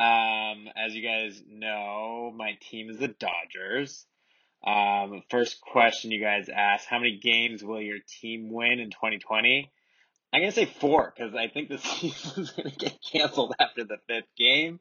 Um, 0.00 0.66
as 0.74 0.96
you 0.96 1.02
guys 1.02 1.40
know, 1.48 2.32
my 2.34 2.58
team 2.60 2.90
is 2.90 2.98
the 2.98 3.06
Dodgers. 3.06 4.04
Um, 4.64 5.22
first 5.28 5.60
question 5.60 6.12
you 6.12 6.20
guys 6.20 6.48
asked, 6.48 6.86
how 6.88 6.98
many 6.98 7.18
games 7.18 7.64
will 7.64 7.80
your 7.80 7.98
team 8.20 8.52
win 8.52 8.78
in 8.78 8.90
2020? 8.90 9.70
I'm 10.32 10.40
gonna 10.40 10.52
say 10.52 10.64
four 10.64 11.12
because 11.14 11.34
I 11.34 11.48
think 11.48 11.68
the 11.68 11.78
season's 11.78 12.50
gonna 12.52 12.70
get 12.70 12.98
canceled 13.12 13.54
after 13.60 13.84
the 13.84 13.98
fifth 14.08 14.34
game. 14.36 14.80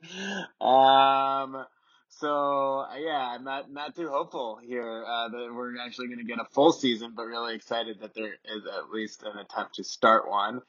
Um, 0.61 1.65
so 2.09 2.86
yeah, 2.97 3.34
I'm 3.36 3.43
not 3.43 3.71
not 3.71 3.95
too 3.95 4.09
hopeful 4.09 4.59
here 4.63 5.03
uh, 5.05 5.29
that 5.29 5.53
we're 5.53 5.77
actually 5.79 6.07
gonna 6.07 6.23
get 6.23 6.39
a 6.39 6.45
full 6.53 6.71
season, 6.71 7.13
but 7.15 7.23
really 7.23 7.55
excited 7.55 7.99
that 8.01 8.13
there 8.13 8.34
is 8.34 8.65
at 8.65 8.91
least 8.91 9.23
an 9.23 9.38
attempt 9.38 9.75
to 9.75 9.84
start 9.84 10.29
one. 10.29 10.61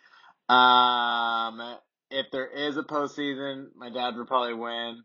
Um, 0.48 1.76
if 2.10 2.30
there 2.32 2.46
is 2.46 2.76
a 2.76 2.82
postseason, 2.82 3.68
my 3.76 3.90
dad 3.90 4.16
would 4.16 4.26
probably 4.26 4.54
win. 4.54 5.04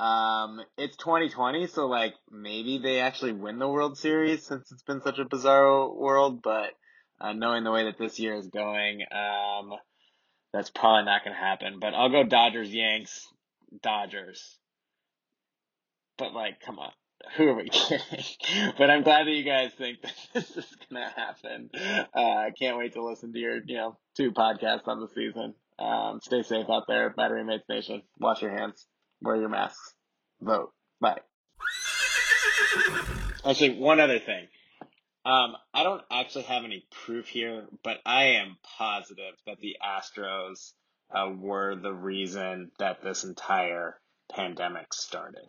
Um, 0.00 0.60
it's 0.76 0.96
2020, 0.96 1.66
so 1.68 1.86
like 1.86 2.14
maybe 2.30 2.78
they 2.78 3.00
actually 3.00 3.32
win 3.32 3.58
the 3.58 3.68
World 3.68 3.96
Series 3.96 4.44
since 4.44 4.70
it's 4.72 4.82
been 4.82 5.02
such 5.02 5.18
a 5.18 5.24
bizarre 5.24 5.92
world, 5.92 6.42
but 6.42 6.70
uh, 7.20 7.32
knowing 7.32 7.62
the 7.62 7.70
way 7.70 7.84
that 7.84 7.98
this 7.98 8.18
year 8.18 8.34
is 8.34 8.48
going, 8.48 9.02
um, 9.12 9.72
that's 10.52 10.70
probably 10.70 11.04
not 11.04 11.24
going 11.24 11.36
to 11.36 11.40
happen. 11.40 11.78
But 11.80 11.94
I'll 11.94 12.10
go 12.10 12.24
Dodgers, 12.24 12.72
Yanks, 12.72 13.28
Dodgers. 13.82 14.58
But 16.18 16.34
like, 16.34 16.60
come 16.60 16.78
on, 16.78 16.90
who 17.36 17.48
are 17.48 17.54
we 17.54 17.68
kidding? 17.68 18.24
but 18.78 18.90
I'm 18.90 19.02
glad 19.02 19.26
that 19.26 19.32
you 19.32 19.44
guys 19.44 19.72
think 19.76 20.02
that 20.02 20.14
this 20.34 20.50
is 20.56 20.66
to 20.90 21.12
happen. 21.16 21.70
Uh, 22.14 22.20
I 22.20 22.50
can't 22.58 22.76
wait 22.76 22.94
to 22.94 23.04
listen 23.04 23.32
to 23.32 23.38
your, 23.38 23.60
you 23.64 23.76
know, 23.76 23.98
two 24.16 24.32
podcasts 24.32 24.88
on 24.88 25.00
the 25.00 25.08
season. 25.14 25.54
Um, 25.78 26.20
stay 26.22 26.42
safe 26.42 26.66
out 26.68 26.84
there, 26.86 27.10
Battery 27.10 27.44
Mates 27.44 27.68
Nation. 27.68 28.02
Wash 28.18 28.42
your 28.42 28.56
hands, 28.56 28.86
wear 29.22 29.36
your 29.36 29.48
masks, 29.48 29.94
vote. 30.40 30.72
Bye. 31.00 31.20
Actually, 33.44 33.78
one 33.78 34.00
other 34.00 34.18
thing. 34.18 34.48
Um, 35.24 35.56
I 35.72 35.84
don't 35.84 36.02
actually 36.10 36.44
have 36.44 36.64
any 36.64 36.84
proof 36.90 37.28
here, 37.28 37.66
but 37.84 37.98
I 38.04 38.24
am 38.40 38.56
positive 38.78 39.34
that 39.46 39.58
the 39.60 39.76
Astros 39.80 40.72
uh, 41.14 41.30
were 41.32 41.76
the 41.76 41.92
reason 41.92 42.72
that 42.78 43.02
this 43.02 43.22
entire 43.22 44.00
pandemic 44.32 44.92
started. 44.92 45.48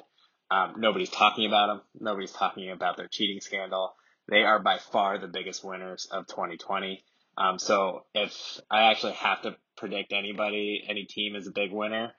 Um, 0.52 0.76
nobody's 0.78 1.10
talking 1.10 1.48
about 1.48 1.68
them. 1.68 1.82
Nobody's 2.00 2.32
talking 2.32 2.70
about 2.70 2.98
their 2.98 3.08
cheating 3.08 3.42
scandal. 3.42 3.96
They 4.30 4.44
are 4.44 4.60
by 4.60 4.78
far 4.78 5.18
the 5.18 5.28
biggest 5.28 5.64
winners 5.64 6.08
of 6.12 6.28
2020. 6.28 7.04
Um, 7.36 7.58
so 7.58 8.06
if 8.14 8.60
I 8.70 8.92
actually 8.92 9.14
have 9.14 9.42
to 9.42 9.56
predict 9.76 10.14
anybody, 10.14 10.84
any 10.88 11.06
team 11.06 11.36
is 11.36 11.48
a 11.48 11.52
big 11.52 11.72
winner 11.72 12.14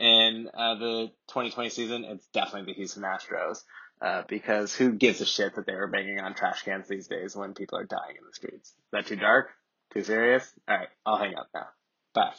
in 0.00 0.48
uh, 0.54 0.74
the 0.76 1.12
2020 1.28 1.68
season, 1.70 2.04
it's 2.04 2.26
definitely 2.28 2.72
the 2.72 2.76
Houston 2.76 3.02
Astros. 3.02 3.62
Uh, 4.02 4.22
because 4.28 4.74
who 4.74 4.92
gives 4.92 5.20
a 5.20 5.26
shit 5.26 5.54
that 5.56 5.66
they 5.66 5.74
were 5.74 5.86
banging 5.86 6.18
on 6.20 6.32
trash 6.32 6.62
cans 6.62 6.88
these 6.88 7.06
days 7.06 7.36
when 7.36 7.52
people 7.52 7.76
are 7.78 7.84
dying 7.84 8.16
in 8.18 8.24
the 8.26 8.32
streets? 8.32 8.70
Is 8.70 8.74
that 8.92 9.06
too 9.06 9.16
dark? 9.16 9.50
Too 9.92 10.02
serious? 10.02 10.50
All 10.66 10.78
right, 10.78 10.88
I'll 11.04 11.18
hang 11.18 11.34
up 11.34 11.48
now. 11.54 11.68
Bye. 12.14 12.32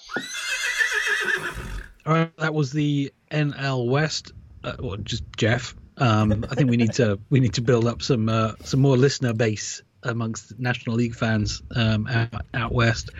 All 2.07 2.14
right, 2.14 2.38
that 2.38 2.55
was 2.55 2.72
the 2.72 3.14
NL 3.30 3.88
West. 3.88 4.32
Uh, 4.64 4.74
well, 4.80 4.97
just 4.97 5.24
Jeff. 5.38 5.76
Um, 5.97 6.45
I 6.49 6.55
think 6.55 6.72
we 6.72 6.78
need 6.78 6.93
to 6.93 7.20
we 7.30 7.39
need 7.39 7.53
to 7.53 7.62
build 7.62 7.86
up 7.86 8.01
some 8.01 8.28
uh, 8.28 8.53
some 8.64 8.80
more 8.80 8.97
listener 8.97 9.34
base 9.34 9.84
amongst 10.01 10.57
National 10.57 10.95
League 10.95 11.14
fans 11.14 11.62
um, 11.76 12.07
out, 12.07 12.45
out 12.55 12.72
west. 12.72 13.12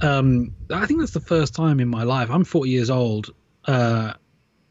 Um, 0.00 0.54
I 0.72 0.86
think 0.86 1.00
that's 1.00 1.12
the 1.12 1.20
first 1.20 1.54
time 1.54 1.80
in 1.80 1.88
my 1.88 2.04
life. 2.04 2.30
I'm 2.30 2.44
40 2.44 2.70
years 2.70 2.90
old. 2.90 3.34
Uh, 3.68 4.14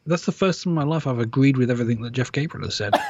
that's 0.06 0.26
the 0.26 0.32
first 0.32 0.64
time 0.64 0.72
in 0.72 0.76
my 0.76 0.84
life 0.84 1.08
I've 1.08 1.20
agreed 1.20 1.58
with 1.58 1.72
everything 1.72 2.02
that 2.02 2.12
Jeff 2.12 2.32
Gabriel 2.32 2.68
has 2.68 2.76
said. 2.76 2.93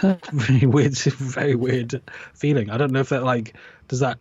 very 0.32 0.66
weird, 0.66 0.94
very 0.94 1.54
weird 1.54 2.00
feeling. 2.34 2.70
I 2.70 2.78
don't 2.78 2.90
know 2.92 3.00
if 3.00 3.10
that 3.10 3.22
like 3.22 3.54
does 3.88 4.00
that 4.00 4.18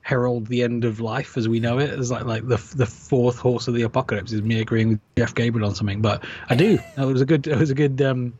herald 0.00 0.46
the 0.46 0.62
end 0.62 0.84
of 0.84 1.00
life 1.00 1.36
as 1.36 1.48
we 1.48 1.60
know 1.60 1.78
it. 1.78 1.90
It's 1.90 2.10
like 2.10 2.24
like 2.24 2.46
the 2.48 2.56
the 2.76 2.86
fourth 2.86 3.38
horse 3.38 3.68
of 3.68 3.74
the 3.74 3.82
apocalypse 3.82 4.32
is 4.32 4.42
me 4.42 4.60
agreeing 4.60 4.88
with 4.90 5.00
Jeff 5.16 5.34
Gabriel 5.34 5.68
on 5.68 5.74
something. 5.74 6.00
But 6.00 6.24
I 6.48 6.54
do. 6.54 6.78
It 6.96 7.04
was 7.04 7.20
a 7.20 7.26
good. 7.26 7.46
It 7.46 7.58
was 7.58 7.70
a 7.70 7.74
good. 7.74 8.00
Um, 8.00 8.38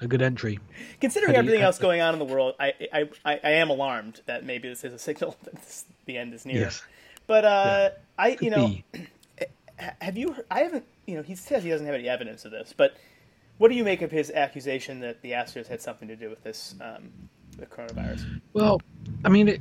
a 0.00 0.06
good 0.06 0.20
entry. 0.20 0.58
Considering 1.00 1.32
do 1.32 1.38
everything 1.38 1.62
else 1.62 1.78
going 1.78 2.02
on 2.02 2.12
in 2.12 2.18
the 2.18 2.26
world, 2.26 2.54
I, 2.60 2.74
I, 2.92 3.08
I, 3.24 3.40
I 3.42 3.50
am 3.52 3.70
alarmed 3.70 4.20
that 4.26 4.44
maybe 4.44 4.68
this 4.68 4.84
is 4.84 4.92
a 4.92 4.98
signal 4.98 5.36
that 5.44 5.54
this, 5.54 5.86
the 6.04 6.18
end 6.18 6.34
is 6.34 6.44
near. 6.44 6.60
Yes. 6.60 6.82
But 7.26 7.46
uh, 7.46 7.90
I, 8.18 8.36
you 8.38 8.50
know, 8.50 8.68
be. 8.68 8.84
have 10.00 10.18
you? 10.18 10.36
I 10.50 10.60
haven't. 10.60 10.84
You 11.06 11.16
know, 11.16 11.22
he 11.22 11.34
says 11.34 11.62
he 11.62 11.70
doesn't 11.70 11.86
have 11.86 11.94
any 11.94 12.08
evidence 12.08 12.44
of 12.44 12.50
this, 12.50 12.74
but 12.76 12.96
what 13.58 13.68
do 13.68 13.74
you 13.74 13.84
make 13.84 14.02
of 14.02 14.10
his 14.10 14.30
accusation 14.30 15.00
that 15.00 15.22
the 15.22 15.32
Astros 15.32 15.66
had 15.66 15.80
something 15.80 16.08
to 16.08 16.16
do 16.16 16.28
with 16.28 16.42
this, 16.42 16.74
um, 16.80 17.10
the 17.56 17.66
coronavirus? 17.66 18.40
Well, 18.52 18.80
I 19.24 19.28
mean, 19.28 19.48
it, 19.48 19.60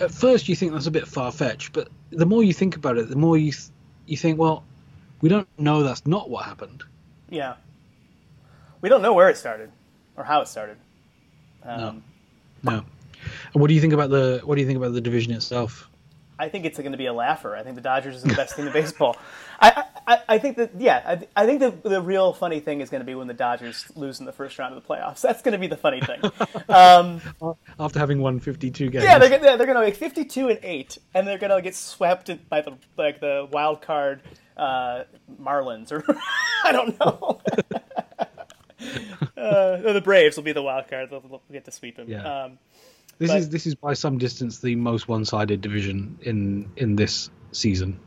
at 0.00 0.10
first 0.10 0.48
you 0.48 0.56
think 0.56 0.72
that's 0.72 0.86
a 0.86 0.90
bit 0.90 1.06
far 1.06 1.32
fetched, 1.32 1.72
but 1.72 1.88
the 2.10 2.26
more 2.26 2.42
you 2.42 2.52
think 2.52 2.76
about 2.76 2.98
it, 2.98 3.08
the 3.08 3.16
more 3.16 3.38
you 3.38 3.52
th- 3.52 3.70
you 4.06 4.16
think, 4.16 4.38
well, 4.38 4.64
we 5.20 5.28
don't 5.28 5.48
know 5.58 5.82
that's 5.82 6.06
not 6.06 6.30
what 6.30 6.44
happened. 6.44 6.84
Yeah. 7.30 7.54
We 8.80 8.88
don't 8.88 9.02
know 9.02 9.12
where 9.12 9.28
it 9.28 9.36
started 9.36 9.70
or 10.16 10.24
how 10.24 10.40
it 10.40 10.48
started. 10.48 10.76
Um, 11.62 12.02
no. 12.62 12.72
No. 12.72 12.84
And 13.52 13.60
what 13.60 13.68
do 13.68 13.74
you 13.74 13.80
think 13.80 13.92
about 13.92 14.10
the 14.10 14.40
what 14.44 14.54
do 14.54 14.60
you 14.60 14.66
think 14.66 14.76
about 14.76 14.92
the 14.92 15.00
division 15.00 15.32
itself? 15.32 15.88
I 16.38 16.48
think 16.48 16.64
it's 16.64 16.78
going 16.78 16.92
to 16.92 16.98
be 16.98 17.06
a 17.06 17.12
laugher. 17.12 17.56
I 17.56 17.62
think 17.62 17.74
the 17.74 17.82
Dodgers 17.82 18.16
is 18.16 18.22
the 18.22 18.34
best 18.36 18.56
team 18.56 18.66
in 18.66 18.72
baseball. 18.72 19.16
I, 19.60 19.84
I, 20.08 20.22
I 20.26 20.38
think 20.38 20.56
that 20.56 20.70
yeah, 20.78 21.02
I, 21.36 21.42
I 21.42 21.46
think 21.46 21.60
the 21.60 21.70
the 21.86 22.00
real 22.00 22.32
funny 22.32 22.60
thing 22.60 22.80
is 22.80 22.88
going 22.88 23.02
to 23.02 23.04
be 23.04 23.14
when 23.14 23.26
the 23.26 23.34
Dodgers 23.34 23.84
lose 23.94 24.20
in 24.20 24.26
the 24.26 24.32
first 24.32 24.58
round 24.58 24.74
of 24.74 24.82
the 24.82 24.88
playoffs. 24.88 25.20
That's 25.20 25.42
going 25.42 25.52
to 25.52 25.58
be 25.58 25.66
the 25.66 25.76
funny 25.76 26.00
thing. 26.00 26.20
Um, 26.70 27.20
After 27.78 27.98
having 27.98 28.20
won 28.20 28.40
fifty 28.40 28.70
two 28.70 28.90
games, 28.90 29.04
yeah, 29.04 29.18
they're, 29.18 29.38
they're 29.38 29.56
going 29.58 29.74
to 29.74 29.80
make 29.80 29.96
fifty 29.96 30.24
two 30.24 30.48
and 30.48 30.58
eight, 30.62 30.98
and 31.14 31.26
they're 31.26 31.38
going 31.38 31.50
to 31.54 31.60
get 31.60 31.74
swept 31.74 32.30
by 32.48 32.62
the 32.62 32.72
like 32.96 33.20
the 33.20 33.46
wild 33.50 33.82
card 33.82 34.22
uh, 34.56 35.04
Marlins 35.40 35.92
or 35.92 36.04
I 36.64 36.72
don't 36.72 36.98
know. 36.98 37.40
uh, 39.36 39.92
the 39.92 40.00
Braves 40.02 40.36
will 40.36 40.44
be 40.44 40.52
the 40.52 40.62
wild 40.62 40.88
card. 40.88 41.10
They'll, 41.10 41.20
they'll 41.20 41.42
get 41.52 41.64
to 41.66 41.72
sweep 41.72 41.96
them. 41.96 42.08
Yeah. 42.08 42.44
Um, 42.44 42.58
This 43.18 43.30
but- 43.30 43.38
is 43.38 43.48
this 43.50 43.66
is 43.66 43.74
by 43.74 43.94
some 43.94 44.18
distance 44.18 44.60
the 44.60 44.74
most 44.74 45.06
one 45.08 45.24
sided 45.24 45.60
division 45.60 46.18
in 46.22 46.70
in 46.76 46.96
this 46.96 47.30
season. 47.52 48.00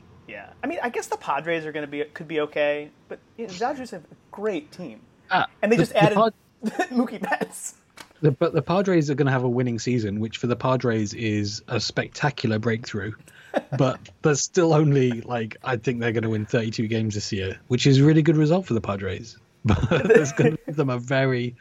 I 0.63 0.67
mean, 0.67 0.79
I 0.83 0.89
guess 0.89 1.07
the 1.07 1.17
Padres 1.17 1.65
are 1.65 1.71
going 1.71 1.85
to 1.85 1.91
be 1.91 2.03
could 2.03 2.27
be 2.27 2.39
okay, 2.41 2.89
but 3.07 3.19
you 3.37 3.47
know, 3.47 3.53
the 3.53 3.59
Dodgers 3.59 3.91
have 3.91 4.03
a 4.03 4.15
great 4.31 4.71
team, 4.71 5.01
Ah, 5.29 5.47
and 5.61 5.71
they 5.71 5.77
the- 5.77 5.83
just 5.83 5.93
the 5.93 6.03
added 6.03 6.17
Pad- 6.17 6.33
Mookie 6.91 7.21
Betts. 7.21 7.75
The, 8.21 8.31
but 8.31 8.53
the 8.53 8.61
Padres 8.61 9.09
are 9.09 9.15
going 9.15 9.25
to 9.25 9.31
have 9.31 9.43
a 9.43 9.49
winning 9.49 9.79
season, 9.79 10.19
which 10.19 10.37
for 10.37 10.45
the 10.45 10.55
Padres 10.55 11.15
is 11.15 11.63
a 11.67 11.79
spectacular 11.79 12.59
breakthrough. 12.59 13.13
but 13.77 13.99
there's 14.21 14.41
still 14.41 14.73
only 14.73 15.21
like 15.21 15.57
I 15.63 15.75
think 15.77 15.99
they're 15.99 16.11
going 16.13 16.23
to 16.23 16.29
win 16.29 16.45
32 16.45 16.87
games 16.87 17.15
this 17.15 17.31
year, 17.33 17.59
which 17.67 17.85
is 17.87 17.97
a 17.99 18.03
really 18.03 18.21
good 18.21 18.37
result 18.37 18.65
for 18.67 18.73
the 18.75 18.81
Padres. 18.81 19.37
But 19.65 19.77
it's 19.91 20.31
going 20.31 20.51
to 20.57 20.59
give 20.65 20.75
them 20.75 20.89
a 20.89 20.97
very, 20.97 21.55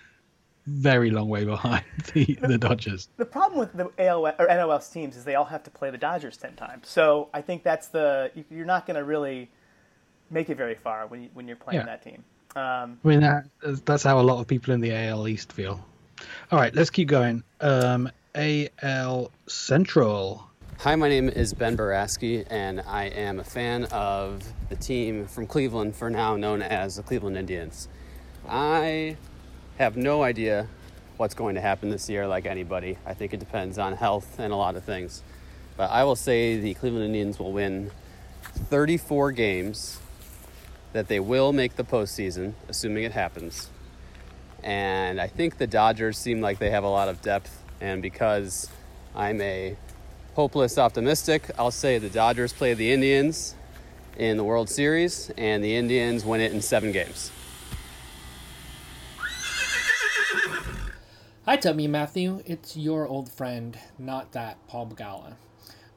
very 0.67 1.11
long 1.11 1.29
way 1.29 1.45
behind 1.45 1.85
the, 2.15 2.39
the 2.43 2.59
Dodgers. 2.59 3.09
The 3.17 3.25
problem 3.25 3.59
with 3.59 3.73
the 3.73 3.91
AL 3.99 4.27
or 4.27 4.47
NOS 4.49 4.89
teams 4.91 5.17
is 5.17 5.25
they 5.25 5.35
all 5.35 5.45
have 5.47 5.63
to 5.65 5.71
play 5.71 5.91
the 5.91 5.99
Dodgers 5.99 6.37
ten 6.37 6.55
times. 6.55 6.89
So 6.89 7.29
I 7.35 7.41
think 7.43 7.63
that's 7.63 7.89
the 7.89 8.31
you- 8.35 8.45
you're 8.51 8.67
not 8.67 8.87
going 8.87 8.97
to 8.97 9.05
really 9.05 9.51
make 10.31 10.49
it 10.51 10.57
very 10.57 10.75
far 10.77 11.07
when 11.07 11.23
you, 11.25 11.29
when 11.35 11.47
you're 11.49 11.57
playing 11.57 11.81
Yeah. 11.81 11.87
that 11.87 12.03
team. 12.05 12.23
Um, 12.57 12.99
I 13.05 13.09
mean, 13.09 13.21
that, 13.21 13.47
that's 13.85 14.03
how 14.03 14.19
a 14.21 14.23
lot 14.23 14.41
of 14.41 14.47
people 14.47 14.75
in 14.75 14.81
the 14.81 14.93
AL 14.95 15.27
East 15.29 15.53
feel. 15.53 15.85
All 16.53 16.59
right, 16.59 16.75
let's 16.75 16.91
keep 16.91 17.09
going. 17.09 17.43
Um, 17.61 18.11
AL 18.35 19.31
Central. 19.47 20.47
Hi, 20.79 20.95
my 20.97 21.09
name 21.09 21.29
is 21.29 21.53
Ben 21.53 21.77
Baraski, 21.77 22.47
and 22.51 22.81
I 22.87 23.05
am 23.07 23.39
a 23.41 23.45
fan 23.45 23.85
of 23.87 24.43
the 24.69 24.77
team 24.77 25.27
from 25.27 25.47
Cleveland, 25.47 25.95
for 25.95 26.11
now 26.11 26.37
known 26.37 26.63
as 26.63 26.97
the 26.97 27.03
Cleveland 27.03 27.37
Indians. 27.37 27.89
I 28.49 29.17
have 29.81 29.97
no 29.97 30.23
idea 30.23 30.69
what's 31.17 31.33
going 31.33 31.55
to 31.55 31.61
happen 31.61 31.89
this 31.89 32.11
year, 32.11 32.27
like 32.27 32.45
anybody. 32.45 32.99
I 33.07 33.15
think 33.15 33.33
it 33.33 33.41
depends 33.41 33.79
on 33.79 33.95
health 33.95 34.39
and 34.39 34.53
a 34.53 34.57
lot 34.57 34.77
of 34.77 34.85
things. 34.85 35.23
But 35.79 35.91
I 35.91 36.05
will 36.05 36.17
say 36.17 36.59
the 36.59 36.75
Cleveland 36.75 37.07
Indians 37.07 37.39
will 37.39 37.53
win 37.53 37.91
34 38.43 39.33
games, 39.33 39.99
that 40.93 41.09
they 41.09 41.19
will 41.19 41.55
make 41.55 41.77
the 41.77 41.85
postseason, 41.85 42.53
assuming 42.69 43.05
it 43.05 43.13
happens. 43.13 43.71
And 44.63 45.19
I 45.19 45.29
think 45.29 45.57
the 45.57 45.67
Dodgers 45.67 46.19
seem 46.19 46.43
like 46.43 46.59
they 46.59 46.71
have 46.71 46.85
a 46.85 46.89
lot 46.89 47.09
of 47.09 47.23
depth, 47.23 47.63
and 47.81 48.03
because 48.03 48.69
I'm 49.15 49.41
a 49.41 49.79
hopeless 50.35 50.77
optimistic, 50.77 51.51
I'll 51.59 51.71
say 51.71 51.97
the 51.97 52.11
Dodgers 52.11 52.53
play 52.53 52.75
the 52.75 52.93
Indians 52.93 53.55
in 54.19 54.37
the 54.37 54.45
World 54.45 54.69
Series, 54.69 55.31
and 55.39 55.65
the 55.65 55.75
Indians 55.75 56.23
win 56.23 56.43
it 56.43 56.53
in 56.53 56.61
seven 56.61 56.93
games. 56.93 57.31
Hi, 61.47 61.57
Tubby 61.57 61.87
Matthew. 61.87 62.43
It's 62.45 62.77
your 62.77 63.09
old 63.09 63.33
friend, 63.33 63.79
not 63.99 64.33
that 64.33 64.59
Paul 64.67 64.89
Begala. 64.89 65.37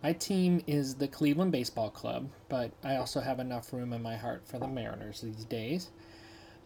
My 0.01 0.13
team 0.13 0.63
is 0.67 0.95
the 0.95 1.09
Cleveland 1.09 1.51
Baseball 1.51 1.89
Club, 1.89 2.29
but 2.47 2.71
I 2.81 2.95
also 2.95 3.19
have 3.19 3.41
enough 3.41 3.73
room 3.73 3.91
in 3.91 4.01
my 4.01 4.15
heart 4.15 4.47
for 4.47 4.57
the 4.57 4.69
Mariners 4.69 5.19
these 5.19 5.43
days. 5.43 5.89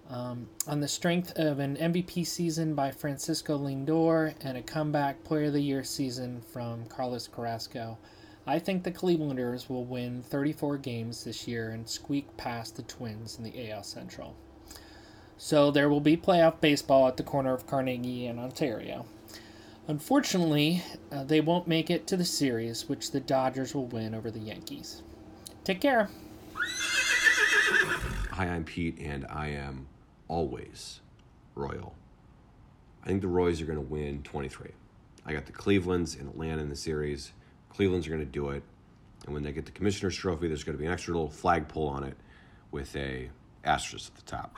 Um, 0.08 0.48
on 0.68 0.80
the 0.80 0.88
strength 0.88 1.32
of 1.38 1.58
an 1.58 1.76
MVP 1.78 2.28
season 2.28 2.76
by 2.76 2.92
Francisco 2.92 3.58
Lindor 3.58 4.36
and 4.42 4.60
a 4.60 4.62
comeback 4.62 5.24
Player 5.24 5.46
of 5.46 5.54
the 5.54 5.60
Year 5.60 5.84
season 5.84 6.40
from 6.40 6.86
Carlos 6.86 7.28
Carrasco, 7.28 7.98
I 8.46 8.60
think 8.60 8.84
the 8.84 8.92
Clevelanders 8.92 9.72
will 9.72 9.86
win 9.86 10.22
34 10.22 10.78
games 10.78 11.24
this 11.24 11.48
year 11.48 11.72
and 11.72 11.90
squeak 11.90 12.38
past 12.38 12.76
the 12.76 12.84
Twins 12.84 13.40
in 13.40 13.44
the 13.44 13.72
AL 13.72 13.82
Central. 13.82 14.36
So 15.38 15.70
there 15.72 15.88
will 15.90 16.02
be 16.02 16.18
playoff 16.18 16.60
baseball 16.60 17.08
at 17.08 17.18
the 17.18 17.24
corner 17.24 17.54
of 17.54 17.68
Carnegie 17.68 18.26
and 18.26 18.40
Ontario. 18.40 19.06
Unfortunately, 19.88 20.84
uh, 21.12 21.24
they 21.24 21.40
won't 21.40 21.68
make 21.68 21.90
it 21.90 22.08
to 22.08 22.18
the 22.18 22.26
series, 22.26 22.90
which 22.90 23.12
the 23.12 23.20
Dodgers 23.20 23.74
will 23.74 23.86
win 23.86 24.14
over 24.14 24.32
the 24.32 24.40
Yankees. 24.40 25.04
Take 25.64 25.80
care. 25.80 26.10
Hi, 28.32 28.48
I'm 28.48 28.64
Pete, 28.64 29.00
and 29.00 29.26
I 29.30 29.50
am 29.50 29.88
always 30.28 31.00
Royal. 31.56 31.96
I 33.04 33.08
think 33.08 33.22
the 33.22 33.28
Royals 33.28 33.62
are 33.62 33.66
going 33.66 33.80
to 33.80 33.86
win 33.86 34.24
23. 34.24 34.72
I 35.26 35.34
got 35.34 35.46
the 35.46 35.52
Clevelands 35.52 36.16
and 36.16 36.28
Atlanta 36.30 36.62
in 36.62 36.70
the 36.70 36.76
series. 36.76 37.32
Cleveland's 37.70 38.08
are 38.08 38.10
going 38.10 38.22
to 38.22 38.26
do 38.26 38.50
it. 38.50 38.64
And 39.26 39.34
when 39.34 39.44
they 39.44 39.52
get 39.52 39.66
the 39.66 39.72
Commissioner's 39.72 40.16
Trophy, 40.16 40.48
there's 40.48 40.64
going 40.64 40.78
to 40.78 40.82
be 40.82 40.86
an 40.86 40.94
extra 40.94 41.14
little 41.14 41.30
flagpole 41.30 41.88
on 41.88 42.04
it 42.04 42.18
with 42.72 42.96
a 42.96 43.30
asterisk 43.68 44.12
at 44.14 44.26
the 44.26 44.32
top. 44.32 44.56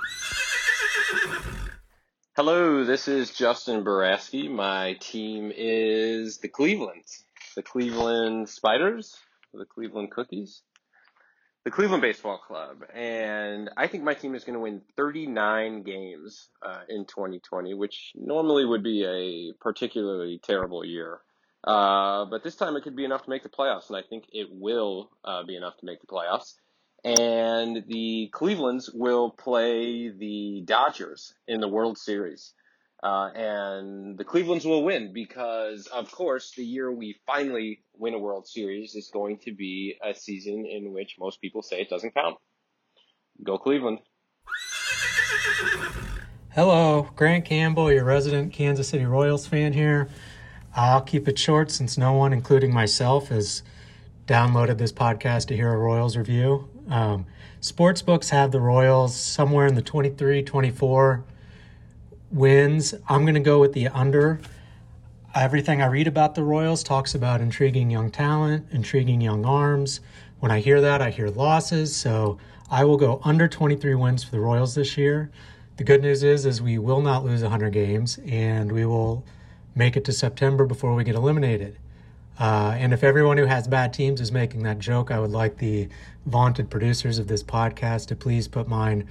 Hello, 2.36 2.84
this 2.86 3.08
is 3.08 3.32
Justin 3.32 3.84
Baraski. 3.84 4.50
My 4.50 4.94
team 5.00 5.52
is 5.54 6.38
the 6.38 6.48
Cleveland, 6.48 7.04
the 7.56 7.64
Cleveland 7.64 8.48
Spiders, 8.48 9.18
the 9.54 9.66
Cleveland 9.66 10.12
Cookies, 10.12 10.62
the 11.66 11.72
Cleveland 11.72 12.02
Baseball 12.02 12.38
Club, 12.38 12.84
and 12.94 13.70
I 13.76 13.88
think 13.88 14.04
my 14.04 14.14
team 14.14 14.36
is 14.36 14.44
going 14.44 14.54
to 14.54 14.60
win 14.60 14.82
39 14.96 15.84
games 15.84 16.48
uh, 16.62 16.82
in 16.88 17.06
2020, 17.06 17.74
which 17.74 18.12
normally 18.16 18.64
would 18.64 18.84
be 18.84 19.04
a 19.04 19.54
particularly 19.60 20.40
terrible 20.42 20.86
year. 20.86 21.20
Uh, 21.64 22.26
but 22.26 22.44
this 22.44 22.56
time 22.56 22.76
it 22.76 22.84
could 22.84 22.96
be 22.96 23.06
enough 23.06 23.24
to 23.24 23.30
make 23.30 23.44
the 23.44 23.50
playoffs, 23.50 23.90
and 23.90 23.98
I 23.98 24.04
think 24.04 24.26
it 24.32 24.48
will 24.52 25.10
uh, 25.26 25.44
be 25.44 25.58
enough 25.58 25.78
to 25.78 25.86
make 25.86 26.00
the 26.00 26.08
playoffs 26.08 26.54
and 27.04 27.84
the 27.88 28.30
Clevelands 28.34 28.90
will 28.94 29.32
play 29.32 30.10
the 30.10 30.64
Dodgers 30.66 31.34
in 31.48 31.62
the 31.62 31.68
World 31.68 31.98
Series. 31.98 32.54
Uh, 33.02 33.30
and 33.34 34.18
the 34.18 34.26
Clevelands 34.26 34.66
will 34.66 34.84
win 34.84 35.14
because, 35.14 35.88
of 35.88 36.12
course, 36.12 36.52
the 36.58 36.66
year 36.66 36.92
we 36.92 37.16
finally 37.26 37.82
win 37.98 38.14
a 38.14 38.20
World 38.20 38.46
Series 38.46 38.96
is 38.96 39.10
going 39.14 39.38
to 39.40 39.54
be 39.54 39.96
a 40.06 40.14
season 40.14 40.66
in 40.66 40.92
which 40.92 41.16
most 41.18 41.40
people 41.40 41.62
say 41.62 41.80
it 41.80 41.90
doesn't 41.90 42.14
count. 42.14 42.36
Go 43.42 43.58
Cleveland. 43.58 44.00
Hello, 46.54 47.08
Grant 47.16 47.46
Campbell, 47.46 47.90
your 47.90 48.04
resident 48.04 48.52
Kansas 48.52 48.90
City 48.90 49.06
Royals 49.06 49.48
fan 49.48 49.72
here. 49.72 50.10
I'll 50.76 51.02
keep 51.02 51.28
it 51.30 51.40
short 51.40 51.72
since 51.72 51.98
no 51.98 52.12
one, 52.12 52.34
including 52.34 52.74
myself, 52.74 53.30
has 53.30 53.64
downloaded 54.26 54.78
this 54.78 54.92
podcast 54.92 55.48
to 55.48 55.56
hear 55.56 55.74
a 55.74 55.78
Royals 55.78 56.18
review. 56.18 56.68
Um, 56.90 57.26
sports 57.62 58.02
books 58.02 58.30
have 58.30 58.52
the 58.52 58.60
Royals 58.60 59.16
somewhere 59.16 59.68
in 59.68 59.76
the 59.76 59.82
23 59.82 60.44
24 60.44 61.24
wins. 62.32 62.94
I'm 63.08 63.22
going 63.22 63.36
to 63.36 63.40
go 63.40 63.60
with 63.60 63.74
the 63.74 63.88
under. 63.88 64.40
Everything 65.36 65.82
I 65.82 65.86
read 65.86 66.08
about 66.08 66.36
the 66.36 66.44
Royals 66.44 66.84
talks 66.84 67.14
about 67.14 67.40
intriguing 67.40 67.92
young 67.92 68.10
talent, 68.10 68.66
intriguing 68.72 69.22
young 69.22 69.46
arms. 69.46 70.02
When 70.40 70.52
I 70.52 70.60
hear 70.60 70.82
that, 70.82 71.02
I 71.02 71.12
hear 71.12 71.30
losses. 71.30 71.96
So 71.96 72.40
I 72.72 72.84
will 72.84 72.98
go 72.98 73.22
under 73.24 73.48
23 73.48 73.96
wins 73.96 74.24
for 74.24 74.32
the 74.32 74.40
Royals 74.40 74.76
this 74.76 74.98
year. 74.98 75.32
The 75.78 75.84
good 75.84 76.02
news 76.02 76.24
is, 76.24 76.46
is 76.46 76.62
we 76.62 76.78
will 76.78 77.02
not 77.02 77.24
lose 77.24 77.42
100 77.42 77.72
games, 77.72 78.20
and 78.26 78.72
we 78.72 78.86
will 78.86 79.26
make 79.76 79.96
it 79.96 80.04
to 80.06 80.12
September 80.12 80.66
before 80.66 80.94
we 80.94 81.04
get 81.04 81.16
eliminated. 81.16 81.78
Uh, 82.40 82.74
and 82.78 82.94
if 82.94 83.04
everyone 83.04 83.38
who 83.38 83.46
has 83.46 83.68
bad 83.68 83.94
teams 83.94 84.22
is 84.22 84.32
making 84.32 84.64
that 84.64 84.80
joke, 84.80 85.12
I 85.12 85.20
would 85.20 85.32
like 85.32 85.58
the 85.58 85.90
vaunted 86.26 86.70
producers 86.70 87.20
of 87.20 87.28
this 87.28 87.44
podcast 87.44 88.08
to 88.08 88.16
please 88.16 88.48
put 88.48 88.68
mine 88.68 89.08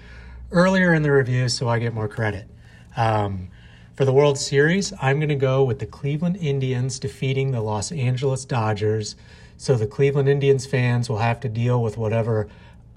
earlier 0.50 0.94
in 0.94 1.02
the 1.02 1.12
review 1.12 1.48
so 1.50 1.68
I 1.68 1.78
get 1.78 1.92
more 1.92 2.08
credit. 2.08 2.48
Um, 2.96 3.48
for 3.94 4.06
the 4.06 4.12
World 4.12 4.38
Series, 4.38 4.94
I'm 5.02 5.18
going 5.18 5.28
to 5.28 5.34
go 5.34 5.62
with 5.62 5.78
the 5.78 5.86
Cleveland 5.86 6.36
Indians 6.36 6.98
defeating 6.98 7.50
the 7.50 7.60
Los 7.60 7.92
Angeles 7.92 8.44
Dodgers. 8.46 9.16
So 9.58 9.74
the 9.74 9.86
Cleveland 9.86 10.28
Indians 10.28 10.64
fans 10.64 11.10
will 11.10 11.18
have 11.18 11.40
to 11.40 11.48
deal 11.48 11.82
with 11.82 11.98
whatever 11.98 12.48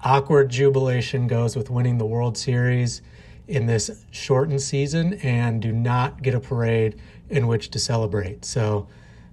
awkward 0.02 0.48
jubilation 0.48 1.26
goes 1.26 1.56
with 1.56 1.70
winning 1.70 1.98
the 1.98 2.06
World 2.06 2.38
Series 2.38 3.02
in 3.48 3.66
this 3.66 4.04
shortened 4.12 4.62
season 4.62 5.14
and 5.14 5.60
do 5.60 5.72
not 5.72 6.22
get 6.22 6.34
a 6.34 6.40
parade 6.40 6.98
in 7.28 7.48
which 7.48 7.70
to 7.70 7.78
celebrate. 7.78 8.44
So 8.44 8.86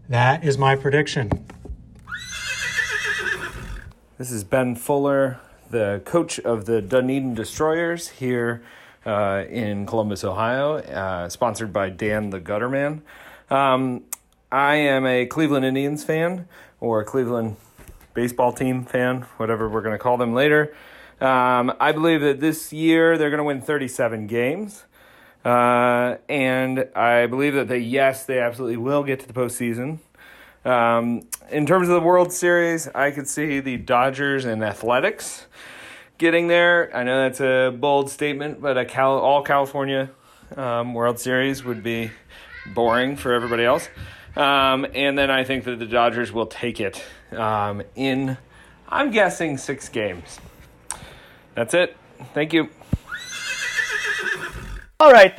that 0.10 0.44
is 0.44 0.58
my 0.58 0.76
prediction. 0.76 1.30
This 4.18 4.32
is 4.32 4.44
Ben 4.44 4.76
Fuller, 4.76 5.40
the 5.70 6.02
coach 6.04 6.40
of 6.40 6.66
the 6.66 6.82
Dunedin 6.82 7.36
Destroyers 7.36 8.10
here 8.10 8.64
uh, 9.06 9.46
in 9.48 9.86
Columbus, 9.86 10.24
Ohio, 10.24 10.78
uh, 10.78 11.30
sponsored 11.30 11.72
by 11.72 11.90
Dan 11.90 12.32
the 12.32 12.40
Gutterman. 12.40 13.02
Um, 13.52 14.04
I 14.52 14.76
am 14.76 15.06
a 15.06 15.28
Cleveland 15.28 15.66
Indians 15.66 16.04
fan 16.04 16.48
or 16.80 17.04
Cleveland 17.04 17.58
baseball 18.16 18.52
team 18.52 18.84
fan, 18.84 19.22
whatever 19.38 19.70
we're 19.70 19.82
going 19.82 19.94
to 19.94 20.00
call 20.00 20.18
them 20.18 20.34
later. 20.34 20.76
Um, 21.22 21.72
I 21.80 21.92
believe 21.92 22.22
that 22.22 22.40
this 22.40 22.74
year 22.74 23.18
they're 23.18 23.30
going 23.30 23.38
to 23.38 23.44
win 23.44 23.62
37 23.62 24.26
games. 24.26 24.86
Uh, 25.50 26.18
and 26.30 26.88
I 26.96 27.26
believe 27.26 27.56
that 27.56 27.68
they, 27.68 27.80
yes, 27.80 28.26
they 28.26 28.40
absolutely 28.40 28.78
will 28.78 29.04
get 29.04 29.20
to 29.22 29.28
the 29.28 29.34
postseason. 29.34 29.98
Um, 30.64 31.22
in 31.50 31.66
terms 31.66 31.88
of 31.88 31.96
the 31.96 32.06
World 32.06 32.32
Series, 32.32 32.88
I 32.90 33.10
could 33.10 33.28
see 33.28 33.60
the 33.60 33.78
Dodgers 33.78 34.46
and 34.46 34.64
Athletics 34.64 35.48
getting 36.20 36.50
there. 36.50 36.96
I 36.96 37.02
know 37.02 37.24
that's 37.24 37.42
a 37.42 37.76
bold 37.76 38.12
statement, 38.12 38.62
but 38.62 38.78
a 38.78 38.86
Cal- 38.86 39.18
all 39.18 39.42
California 39.42 40.12
um, 40.56 40.94
World 40.94 41.20
Series 41.20 41.64
would 41.64 41.82
be 41.82 42.12
boring 42.76 43.16
for 43.16 43.34
everybody 43.34 43.66
else. 43.66 43.90
Um, 44.36 44.86
and 44.94 45.18
then 45.18 45.32
I 45.32 45.46
think 45.46 45.64
that 45.64 45.80
the 45.80 45.88
Dodgers 45.88 46.32
will 46.32 46.46
take 46.46 46.80
it 46.80 47.04
um, 47.32 47.82
in, 47.96 48.38
I'm 48.88 49.10
guessing, 49.10 49.58
six 49.58 49.90
games. 49.90 50.40
That's 51.56 51.74
it. 51.74 51.98
Thank 52.36 52.54
you. 52.54 52.70
All 55.02 55.14
right. 55.14 55.34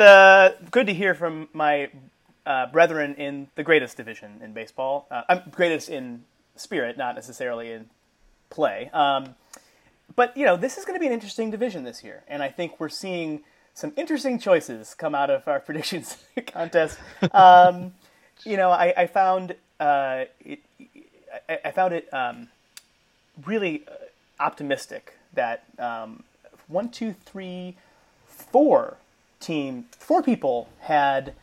Good 0.71 0.87
to 0.87 0.95
hear 0.95 1.15
from 1.15 1.51
my 1.53 1.91
uh, 2.47 2.69
brethren 2.69 3.15
in 3.17 3.49
the 3.57 3.63
greatest 3.63 3.95
division 3.95 4.41
in 4.43 4.55
baseball. 4.55 5.07
Uh, 5.11 5.25
I'm 5.29 5.43
greatest 5.51 5.91
in 5.91 6.25
spirit, 6.57 6.97
not 6.97 7.15
necessarily 7.15 7.71
in 7.71 7.91
play. 8.49 8.89
Um, 8.95 9.35
but 10.17 10.35
you 10.35 10.47
know, 10.47 10.57
this 10.57 10.79
is 10.79 10.87
going 10.87 10.95
to 10.95 11.01
be 11.01 11.07
an 11.07 11.13
interesting 11.13 11.51
division 11.51 11.85
this 11.85 12.03
year, 12.03 12.23
and 12.27 12.43
I 12.43 12.49
think 12.49 12.81
we're 12.81 12.89
seeing 12.89 13.43
some 13.75 13.93
interesting 13.99 14.39
choices 14.39 14.95
come 14.95 15.15
out 15.15 15.29
of 15.29 15.47
our 15.47 15.61
predictions 15.67 16.17
contest. 16.47 16.99
Um, 17.33 17.93
you 18.45 18.57
know, 18.57 18.71
I, 18.71 18.95
I 18.97 19.07
found 19.09 19.57
uh, 19.79 20.25
it, 20.43 20.61
I, 21.51 21.59
I, 21.67 21.71
found 21.71 21.93
it 21.93 22.09
um, 22.15 22.49
really 23.45 23.85
optimistic 24.41 25.19
that 25.35 25.65
um, 25.79 26.23
one, 26.67 26.89
two, 26.89 27.15
three, 27.27 27.77
four 28.27 28.97
team, 29.41 29.87
four 29.99 30.23
people 30.23 30.69
had 30.81 31.35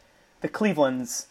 the 0.42 0.48
Clevelands 0.48 1.28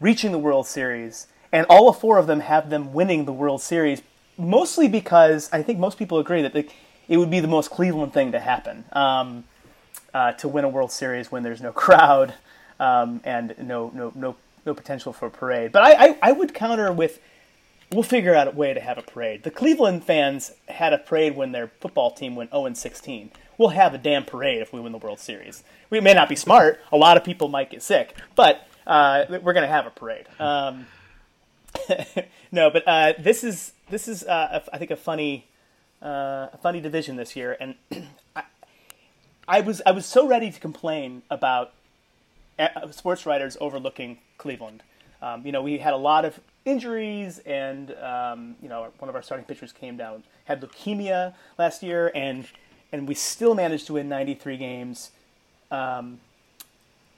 reaching 0.00 0.32
the 0.32 0.38
World 0.38 0.66
Series, 0.66 1.26
and 1.52 1.66
all 1.68 1.88
of 1.88 1.98
four 1.98 2.18
of 2.18 2.26
them 2.26 2.40
have 2.40 2.70
them 2.70 2.92
winning 2.92 3.24
the 3.24 3.32
World 3.32 3.60
Series, 3.60 4.02
mostly 4.38 4.88
because 4.88 5.50
I 5.52 5.62
think 5.62 5.78
most 5.78 5.98
people 5.98 6.18
agree 6.18 6.42
that 6.42 6.54
it 7.08 7.16
would 7.16 7.30
be 7.30 7.40
the 7.40 7.48
most 7.48 7.70
Cleveland 7.70 8.12
thing 8.12 8.32
to 8.32 8.38
happen 8.38 8.84
um, 8.92 9.44
uh, 10.14 10.32
to 10.32 10.48
win 10.48 10.64
a 10.64 10.68
World 10.68 10.92
Series 10.92 11.30
when 11.30 11.42
there's 11.42 11.60
no 11.60 11.72
crowd 11.72 12.34
um, 12.78 13.20
and 13.24 13.54
no 13.58 13.90
no 13.94 14.12
no 14.14 14.36
no 14.64 14.74
potential 14.74 15.12
for 15.12 15.26
a 15.26 15.30
parade. 15.30 15.72
But 15.72 15.82
I, 15.82 16.08
I, 16.08 16.18
I 16.22 16.32
would 16.32 16.54
counter 16.54 16.92
with 16.92 17.20
we'll 17.92 18.02
figure 18.02 18.34
out 18.34 18.48
a 18.48 18.50
way 18.50 18.74
to 18.74 18.80
have 18.80 18.98
a 18.98 19.02
parade. 19.02 19.44
The 19.44 19.50
Cleveland 19.50 20.04
fans 20.04 20.52
had 20.68 20.92
a 20.92 20.98
parade 20.98 21.36
when 21.36 21.52
their 21.52 21.68
football 21.80 22.10
team 22.10 22.34
went 22.34 22.50
0 22.50 22.72
16 22.74 23.30
we'll 23.58 23.70
have 23.70 23.94
a 23.94 23.98
damn 23.98 24.24
parade 24.24 24.60
if 24.60 24.72
we 24.72 24.80
win 24.80 24.92
the 24.92 24.98
World 24.98 25.20
Series. 25.20 25.64
We 25.90 26.00
may 26.00 26.14
not 26.14 26.28
be 26.28 26.36
smart. 26.36 26.80
A 26.92 26.96
lot 26.96 27.16
of 27.16 27.24
people 27.24 27.48
might 27.48 27.70
get 27.70 27.82
sick, 27.82 28.14
but 28.34 28.66
uh, 28.86 29.24
we're 29.28 29.52
going 29.52 29.62
to 29.62 29.68
have 29.68 29.86
a 29.86 29.90
parade. 29.90 30.26
Um, 30.38 30.86
no, 32.52 32.70
but 32.70 32.82
uh, 32.86 33.12
this 33.18 33.44
is 33.44 33.72
this 33.90 34.08
is 34.08 34.24
uh, 34.24 34.62
think 34.78 34.90
a 34.90 34.96
funny 34.96 35.46
uh, 36.02 36.48
a 36.52 36.58
funny 36.62 36.80
division 36.80 37.16
this 37.16 37.36
year, 37.36 37.56
and 37.60 37.74
I, 38.36 38.42
I, 39.48 39.60
was 39.60 39.82
I 39.86 39.92
was 39.92 40.06
so 40.06 40.26
ready 40.26 40.50
to 40.50 40.60
complain 40.60 41.22
about 41.30 41.72
uh, 42.58 42.90
sports 42.90 43.26
writers 43.26 43.56
overlooking 43.60 44.18
Cleveland. 44.38 44.82
Um, 45.22 45.46
you 45.46 45.52
know, 45.52 45.62
we 45.62 45.78
had 45.78 45.94
a 45.94 45.98
lot 45.98 46.24
of 46.24 46.40
injuries, 46.64 47.38
and 47.40 47.94
um, 48.02 48.56
you 48.62 48.68
know, 48.68 48.88
one 48.98 49.08
of 49.08 49.14
our 49.14 49.22
starting 49.22 49.46
pitchers 49.46 49.72
came 49.72 49.96
down 49.96 50.24
had 50.44 50.60
leukemia 50.60 51.34
last 51.58 51.82
year, 51.82 52.12
and 52.14 52.46
and 52.92 53.08
we 53.08 53.14
still 53.14 53.54
managed 53.54 53.86
to 53.86 53.94
win 53.94 54.08
93 54.08 54.56
games. 54.56 55.10
Um, 55.70 56.20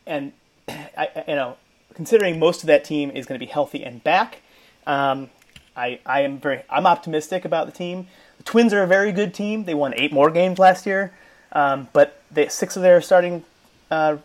and 0.07 0.33
I, 0.69 1.25
you 1.29 1.35
know, 1.35 1.57
considering 1.95 2.39
most 2.39 2.63
of 2.63 2.69
that 2.69 2.85
team 2.85 3.11
is 3.11 3.27
going 3.27 3.39
to 3.39 3.45
be 3.45 3.51
healthy 3.51 3.85
and 3.85 4.03
back, 4.03 4.41
um, 4.87 5.31
I, 5.77 6.01
I 6.05 6.23
am 6.23 6.39
very 6.39 6.63
I'm 6.69 6.87
optimistic 6.87 7.45
about 7.45 7.67
the 7.67 7.73
team. 7.73 8.09
The 8.39 8.45
Twins 8.45 8.73
are 8.73 8.83
a 8.83 8.87
very 8.87 9.13
good 9.13 9.33
team. 9.33 9.65
They 9.65 9.75
won 9.75 9.95
eight 9.97 10.13
more 10.13 10.31
games 10.31 10.59
last 10.59 10.87
year, 10.87 11.13
um, 11.53 11.89
but 11.93 12.21
they, 12.31 12.49
six 12.49 12.77
of 12.77 12.83
their 12.83 13.01
starting 13.01 13.45
uh, 13.91 14.17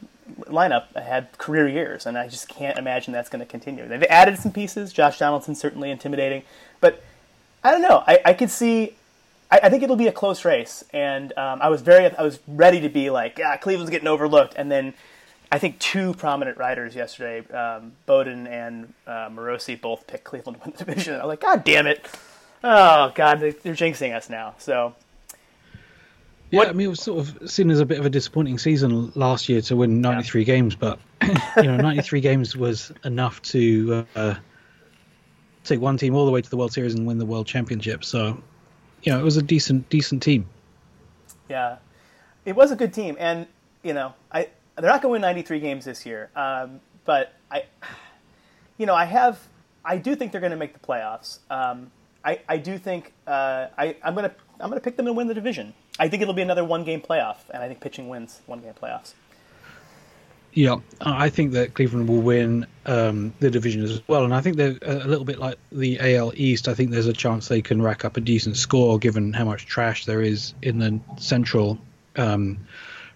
lineup 0.46 0.96
had 0.96 1.38
career 1.38 1.68
years, 1.68 2.06
and 2.06 2.18
I 2.18 2.28
just 2.28 2.48
can't 2.48 2.78
imagine 2.78 3.14
that's 3.14 3.30
going 3.30 3.40
to 3.42 3.46
continue. 3.46 3.88
They've 3.88 4.04
added 4.04 4.38
some 4.40 4.52
pieces. 4.52 4.92
Josh 4.94 5.20
Donaldson 5.20 5.54
certainly 5.56 5.92
intimidating, 5.92 6.44
but 6.80 7.04
I 7.64 7.72
don't 7.72 7.82
know. 7.82 8.04
I, 8.08 8.20
I 8.26 8.34
could 8.34 8.50
see 8.50 8.96
I, 9.54 9.60
I 9.64 9.70
think 9.70 9.84
it'll 9.84 9.96
be 9.96 10.08
a 10.08 10.12
close 10.12 10.44
race, 10.46 10.84
and 10.94 11.32
um, 11.38 11.60
I 11.62 11.70
was 11.70 11.82
very, 11.82 12.10
I 12.16 12.24
was 12.24 12.40
ready 12.48 12.82
to 12.82 12.90
be 12.90 13.12
like, 13.12 13.38
yeah, 13.38 13.56
Cleveland's 13.56 13.92
getting 13.92 14.08
overlooked, 14.08 14.56
and 14.58 14.72
then 14.72 14.96
I 15.52 15.60
think 15.60 15.78
two 15.78 16.16
prominent 16.16 16.58
writers 16.58 16.96
yesterday, 16.96 17.48
um, 17.54 17.92
Bowden 18.08 18.48
and 18.48 18.92
uh, 19.06 19.30
Morosi, 19.30 19.80
both 19.80 20.08
picked 20.08 20.24
Cleveland 20.24 20.58
to 20.58 20.64
win 20.64 20.74
the 20.76 20.86
division. 20.86 21.22
I'm 21.22 21.28
like, 21.28 21.42
God 21.42 21.64
damn 21.64 21.86
it! 21.86 22.04
Oh 22.64 23.12
God, 23.14 23.42
they, 23.42 23.50
are 23.50 23.76
jinxing 23.76 24.16
us 24.16 24.28
now. 24.28 24.56
So. 24.58 24.96
Yeah, 26.50 26.60
what? 26.60 26.70
I 26.70 26.74
mean, 26.74 26.88
it 26.88 26.90
was 26.90 27.02
sort 27.02 27.20
of 27.20 27.50
seen 27.50 27.70
as 27.70 27.80
a 27.80 27.86
bit 27.86 28.00
of 28.00 28.06
a 28.08 28.10
disappointing 28.10 28.58
season 28.58 29.12
last 29.14 29.50
year 29.50 29.62
to 29.62 29.76
win 29.76 30.02
93 30.02 30.42
yeah. 30.42 30.46
games, 30.46 30.76
but 30.76 31.00
you 31.58 31.64
know, 31.64 31.78
93 31.78 32.22
games 32.22 32.56
was 32.58 32.92
enough 33.04 33.42
to 33.44 34.06
uh, 34.16 34.36
take 35.64 35.80
one 35.80 35.98
team 35.98 36.16
all 36.16 36.26
the 36.26 36.32
way 36.32 36.42
to 36.42 36.50
the 36.50 36.58
World 36.58 36.74
Series 36.74 36.96
and 36.96 37.06
win 37.06 37.18
the 37.20 37.26
World 37.26 37.48
Championship. 37.48 38.04
So 38.04 38.42
you 39.04 39.12
know, 39.12 39.20
it 39.20 39.24
was 39.24 39.38
a 39.38 39.42
decent 39.42 39.90
decent 39.90 40.24
team. 40.24 40.48
Yeah, 41.50 41.78
it 42.46 42.56
was 42.56 42.72
a 42.72 42.76
good 42.76 42.94
team, 42.94 43.16
and 43.20 43.48
you 43.84 43.94
know, 43.94 44.14
I 44.32 44.50
they're 44.76 44.90
not 44.90 45.02
going 45.02 45.10
to 45.10 45.10
win 45.10 45.22
93 45.22 45.60
games 45.60 45.86
this 45.86 46.06
year, 46.06 46.32
um, 46.36 46.80
but 47.06 47.34
I, 47.52 47.66
you 48.78 48.86
know, 48.86 48.96
I 48.96 49.06
have 49.06 49.40
I 49.86 49.98
do 49.98 50.16
think 50.16 50.32
they're 50.32 50.42
going 50.42 50.52
to 50.52 50.58
make 50.58 50.74
the 50.74 50.80
playoffs. 50.80 51.40
Um, 51.50 51.92
I 52.24 52.40
I 52.48 52.58
do 52.58 52.78
think 52.78 53.12
uh, 53.28 53.68
I 53.78 53.96
I'm 54.04 54.16
gonna 54.16 54.34
I'm 54.60 54.70
gonna 54.70 54.82
pick 54.82 54.96
them 54.96 55.06
to 55.06 55.14
win 55.14 55.28
the 55.28 55.34
division. 55.34 55.74
I 56.00 56.08
think 56.08 56.22
it'll 56.22 56.34
be 56.34 56.42
another 56.42 56.64
one 56.64 56.84
game 56.84 57.02
playoff, 57.02 57.38
and 57.54 57.62
I 57.62 57.68
think 57.68 57.82
pitching 57.82 58.08
wins 58.08 58.42
one 58.46 58.62
game 58.62 58.74
playoffs. 58.74 59.14
Yeah, 60.56 60.78
I 61.02 61.30
think 61.30 61.54
that 61.54 61.74
Cleveland 61.74 62.08
will 62.08 62.22
win 62.22 62.68
um, 62.86 63.34
the 63.40 63.50
division 63.50 63.82
as 63.82 64.02
well, 64.08 64.24
and 64.24 64.36
I 64.36 64.42
think 64.42 64.56
they're 64.56 64.78
a 64.84 65.08
little 65.08 65.26
bit 65.26 65.40
like 65.40 65.58
the 65.72 66.00
AL 66.00 66.34
East. 66.36 66.68
I 66.68 66.76
think 66.76 66.92
there's 66.92 67.08
a 67.08 67.14
chance 67.14 67.48
they 67.48 67.62
can 67.62 67.82
rack 67.82 68.06
up 68.06 68.18
a 68.18 68.22
decent 68.22 68.58
score 68.58 69.00
given 69.00 69.34
how 69.34 69.46
much 69.46 69.66
trash 69.66 70.06
there 70.06 70.22
is 70.22 70.54
in 70.62 70.78
the 70.78 71.00
central 71.18 71.80
um, 72.18 72.60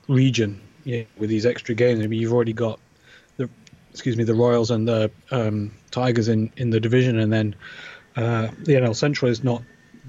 region. 0.08 0.60
Yeah, 0.84 1.04
with 1.18 1.30
these 1.30 1.46
extra 1.46 1.76
games, 1.76 2.04
I 2.04 2.08
mean, 2.08 2.20
you've 2.20 2.34
already 2.34 2.54
got 2.54 2.80
the 3.36 3.50
excuse 3.92 4.18
me 4.18 4.24
the 4.24 4.34
Royals 4.34 4.72
and 4.72 4.88
the 4.88 5.12
um, 5.30 5.72
Tigers 5.92 6.30
in 6.30 6.52
in 6.58 6.72
the 6.72 6.80
division, 6.80 7.20
and 7.20 7.32
then 7.32 7.56
uh, 8.16 8.48
the 8.64 8.74
NL 8.74 8.96
Central 8.96 9.30
is 9.30 9.44
not 9.44 9.62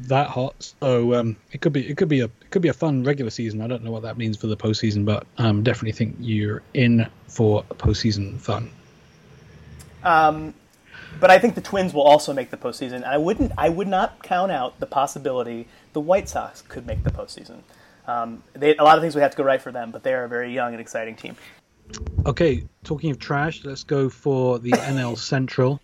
that 0.03 0.29
hot. 0.29 0.73
So 0.81 1.15
um, 1.15 1.37
it 1.53 1.61
could 1.61 1.75
be 1.75 1.87
it 1.87 1.99
could 1.99 2.09
be 2.09 2.21
a 2.21 2.31
could 2.51 2.63
be 2.63 2.69
a 2.69 2.73
fun 2.75 3.05
regular 3.05 3.31
season. 3.31 3.61
I 3.61 3.67
don't 3.67 3.85
know 3.85 3.91
what 3.91 4.03
that 4.03 4.17
means 4.17 4.37
for 4.37 4.47
the 4.47 4.57
postseason, 4.57 5.05
but 5.05 5.27
um, 5.39 5.63
definitely 5.63 5.93
think 5.93 6.17
you're 6.19 6.63
in 6.75 7.07
for 7.27 7.63
postseason 7.65 8.39
fun. 8.39 8.71
Um, 10.03 10.55
but 11.21 11.31
I 11.31 11.39
think 11.39 11.55
the 11.55 11.61
Twins 11.61 11.93
will 11.93 12.03
also 12.03 12.33
make 12.33 12.51
the 12.51 12.57
postseason. 12.57 13.05
I 13.05 13.19
wouldn't 13.19 13.53
I 13.59 13.69
would 13.69 13.89
not 13.89 14.23
count 14.23 14.53
out 14.53 14.79
the 14.81 14.87
possibility 14.87 15.67
the 15.93 16.01
White 16.01 16.29
Sox 16.29 16.63
could 16.63 16.87
make 16.87 17.03
the 17.05 17.11
postseason. 17.11 17.61
Um, 18.07 18.43
they, 18.55 18.77
a 18.77 18.85
lot 18.85 18.97
of 18.97 19.03
things 19.03 19.15
would 19.15 19.23
have 19.23 19.33
to 19.33 19.37
go 19.37 19.43
right 19.43 19.61
for 19.61 19.73
them, 19.73 19.91
but 19.91 20.03
they 20.03 20.15
are 20.15 20.25
a 20.25 20.29
very 20.29 20.53
young 20.53 20.73
and 20.73 20.81
exciting 20.81 21.15
team. 21.15 21.37
Okay, 22.27 22.65
talking 22.85 23.11
of 23.11 23.19
trash, 23.19 23.65
let's 23.65 23.85
go 23.85 24.09
for 24.09 24.59
the 24.59 24.71
NL 24.73 25.19
Central. 25.19 25.81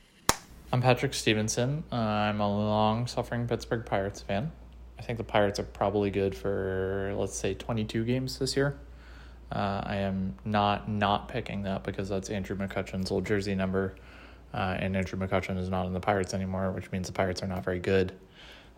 I'm 0.72 0.80
Patrick 0.80 1.14
Stevenson. 1.14 1.84
Uh, 1.92 1.96
I'm 1.96 2.40
a 2.40 2.48
long 2.48 3.06
suffering 3.06 3.46
Pittsburgh 3.46 3.84
Pirates 3.84 4.22
fan. 4.22 4.50
I 5.04 5.06
think 5.06 5.18
the 5.18 5.24
Pirates 5.24 5.60
are 5.60 5.64
probably 5.64 6.10
good 6.10 6.34
for, 6.34 7.12
let's 7.18 7.36
say, 7.36 7.52
22 7.52 8.04
games 8.04 8.38
this 8.38 8.56
year. 8.56 8.78
Uh, 9.52 9.82
I 9.84 9.96
am 9.96 10.34
not 10.46 10.88
not 10.88 11.28
picking 11.28 11.64
that 11.64 11.84
because 11.84 12.08
that's 12.08 12.30
Andrew 12.30 12.56
McCutchen's 12.56 13.10
old 13.10 13.26
jersey 13.26 13.54
number, 13.54 13.96
uh, 14.54 14.78
and 14.78 14.96
Andrew 14.96 15.18
McCutchen 15.18 15.58
is 15.58 15.68
not 15.68 15.84
in 15.84 15.92
the 15.92 16.00
Pirates 16.00 16.32
anymore, 16.32 16.70
which 16.70 16.90
means 16.90 17.06
the 17.06 17.12
Pirates 17.12 17.42
are 17.42 17.46
not 17.46 17.62
very 17.62 17.80
good. 17.80 18.12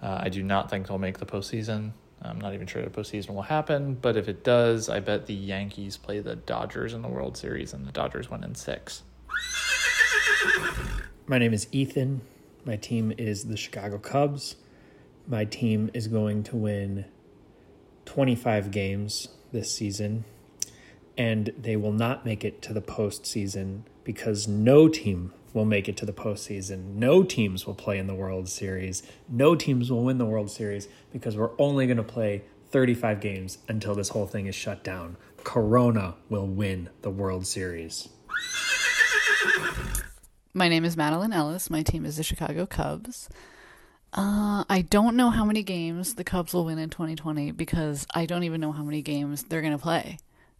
Uh, 0.03 0.19
I 0.23 0.29
do 0.29 0.43
not 0.43 0.69
think 0.69 0.89
they'll 0.89 0.99
make 0.99 1.19
the 1.19 1.27
postseason. 1.27 1.93
I'm 2.21 2.41
not 2.41 2.55
even 2.55 2.67
sure 2.67 2.83
the 2.83 2.91
postseason 2.91 3.31
will 3.31 3.43
happen, 3.43 3.95
but 3.95 4.17
if 4.17 4.27
it 4.27 4.43
does, 4.43 4.89
I 4.89 4.99
bet 4.99 5.27
the 5.27 5.35
Yankees 5.35 5.97
play 5.97 6.19
the 6.19 6.35
Dodgers 6.35 6.93
in 6.93 7.03
the 7.03 7.09
World 7.09 7.37
Series, 7.37 7.73
and 7.73 7.87
the 7.87 7.93
Dodgers 7.93 8.29
win 8.29 8.43
in 8.43 8.57
six. 8.57 9.05
My 11.29 11.39
name 11.39 11.55
is 11.55 11.69
Ethan. 11.71 12.23
My 12.65 12.75
team 12.75 13.13
is 13.17 13.45
the 13.45 13.57
Chicago 13.57 13.99
Cubs. 13.99 14.57
My 15.27 15.45
team 15.45 15.91
is 15.93 16.09
going 16.09 16.43
to 16.45 16.57
win 16.57 17.07
25 18.05 18.71
games 18.71 19.29
this 19.53 19.73
season, 19.73 20.25
and 21.19 21.53
they 21.59 21.77
will 21.77 21.93
not 21.93 22.25
make 22.25 22.45
it 22.45 22.63
to 22.63 22.73
the 22.73 22.83
postseason 22.83 23.83
because 24.05 24.47
no 24.47 24.89
team 24.89 25.33
will 25.53 25.65
make 25.65 25.89
it 25.89 25.97
to 25.97 26.07
the 26.07 26.13
postseason. 26.13 26.95
No 26.95 27.23
teams 27.23 27.67
will 27.67 27.75
play 27.75 27.99
in 27.99 28.07
the 28.07 28.15
World 28.15 28.49
Series. 28.49 29.03
No 29.29 29.55
teams 29.55 29.91
will 29.91 30.05
win 30.05 30.19
the 30.19 30.27
World 30.27 30.51
Series 30.51 30.87
because 31.13 31.37
we're 31.37 31.59
only 31.59 31.87
going 31.87 31.97
to 31.97 32.03
play 32.03 32.43
35 32.71 33.21
games 33.21 33.59
until 33.69 33.95
this 33.95 34.11
whole 34.11 34.27
thing 34.27 34.47
is 34.47 34.55
shut 34.55 34.85
down. 34.85 35.17
Corona 35.45 36.15
will 36.29 36.47
win 36.47 36.91
the 37.03 37.11
World 37.11 37.47
Series. 37.47 38.09
My 40.53 40.69
name 40.69 40.85
is 40.85 40.97
Madeline 40.97 41.33
Ellis. 41.33 41.71
My 41.71 41.83
team 41.83 42.05
is 42.05 42.17
the 42.17 42.23
Chicago 42.23 42.67
Cubs. 42.67 43.29
Uh, 44.13 44.65
I 44.69 44.87
don't 44.89 45.17
know 45.17 45.31
how 45.31 45.45
many 45.45 45.63
games 45.63 46.15
the 46.15 46.25
Cubs 46.25 46.55
will 46.55 46.65
win 46.65 46.79
in 46.79 46.91
2020 46.91 47.51
because 47.53 48.07
I 48.15 48.27
don't 48.27 48.45
even 48.45 48.61
know 48.61 48.73
how 48.73 48.83
many 48.83 49.03
games 49.03 49.43
they're 49.45 49.61
going 49.61 49.73
to 49.73 49.79
play. 49.79 50.19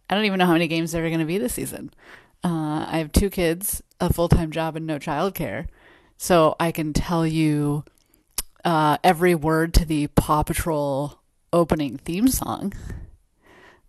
I 0.09 0.15
don't 0.15 0.25
even 0.25 0.39
know 0.39 0.45
how 0.45 0.53
many 0.53 0.67
games 0.67 0.91
there 0.91 1.05
are 1.05 1.09
going 1.09 1.19
to 1.19 1.25
be 1.25 1.37
this 1.37 1.53
season. 1.53 1.91
Uh, 2.43 2.85
I 2.87 2.99
have 2.99 3.11
two 3.11 3.29
kids, 3.29 3.81
a 3.99 4.13
full 4.13 4.29
time 4.29 4.51
job, 4.51 4.75
and 4.75 4.85
no 4.85 4.99
childcare. 4.99 5.67
So 6.17 6.55
I 6.59 6.71
can 6.71 6.93
tell 6.93 7.25
you 7.25 7.83
uh, 8.63 8.97
every 9.03 9.35
word 9.35 9.73
to 9.75 9.85
the 9.85 10.07
Paw 10.07 10.43
Patrol 10.43 11.19
opening 11.51 11.97
theme 11.97 12.27
song. 12.27 12.73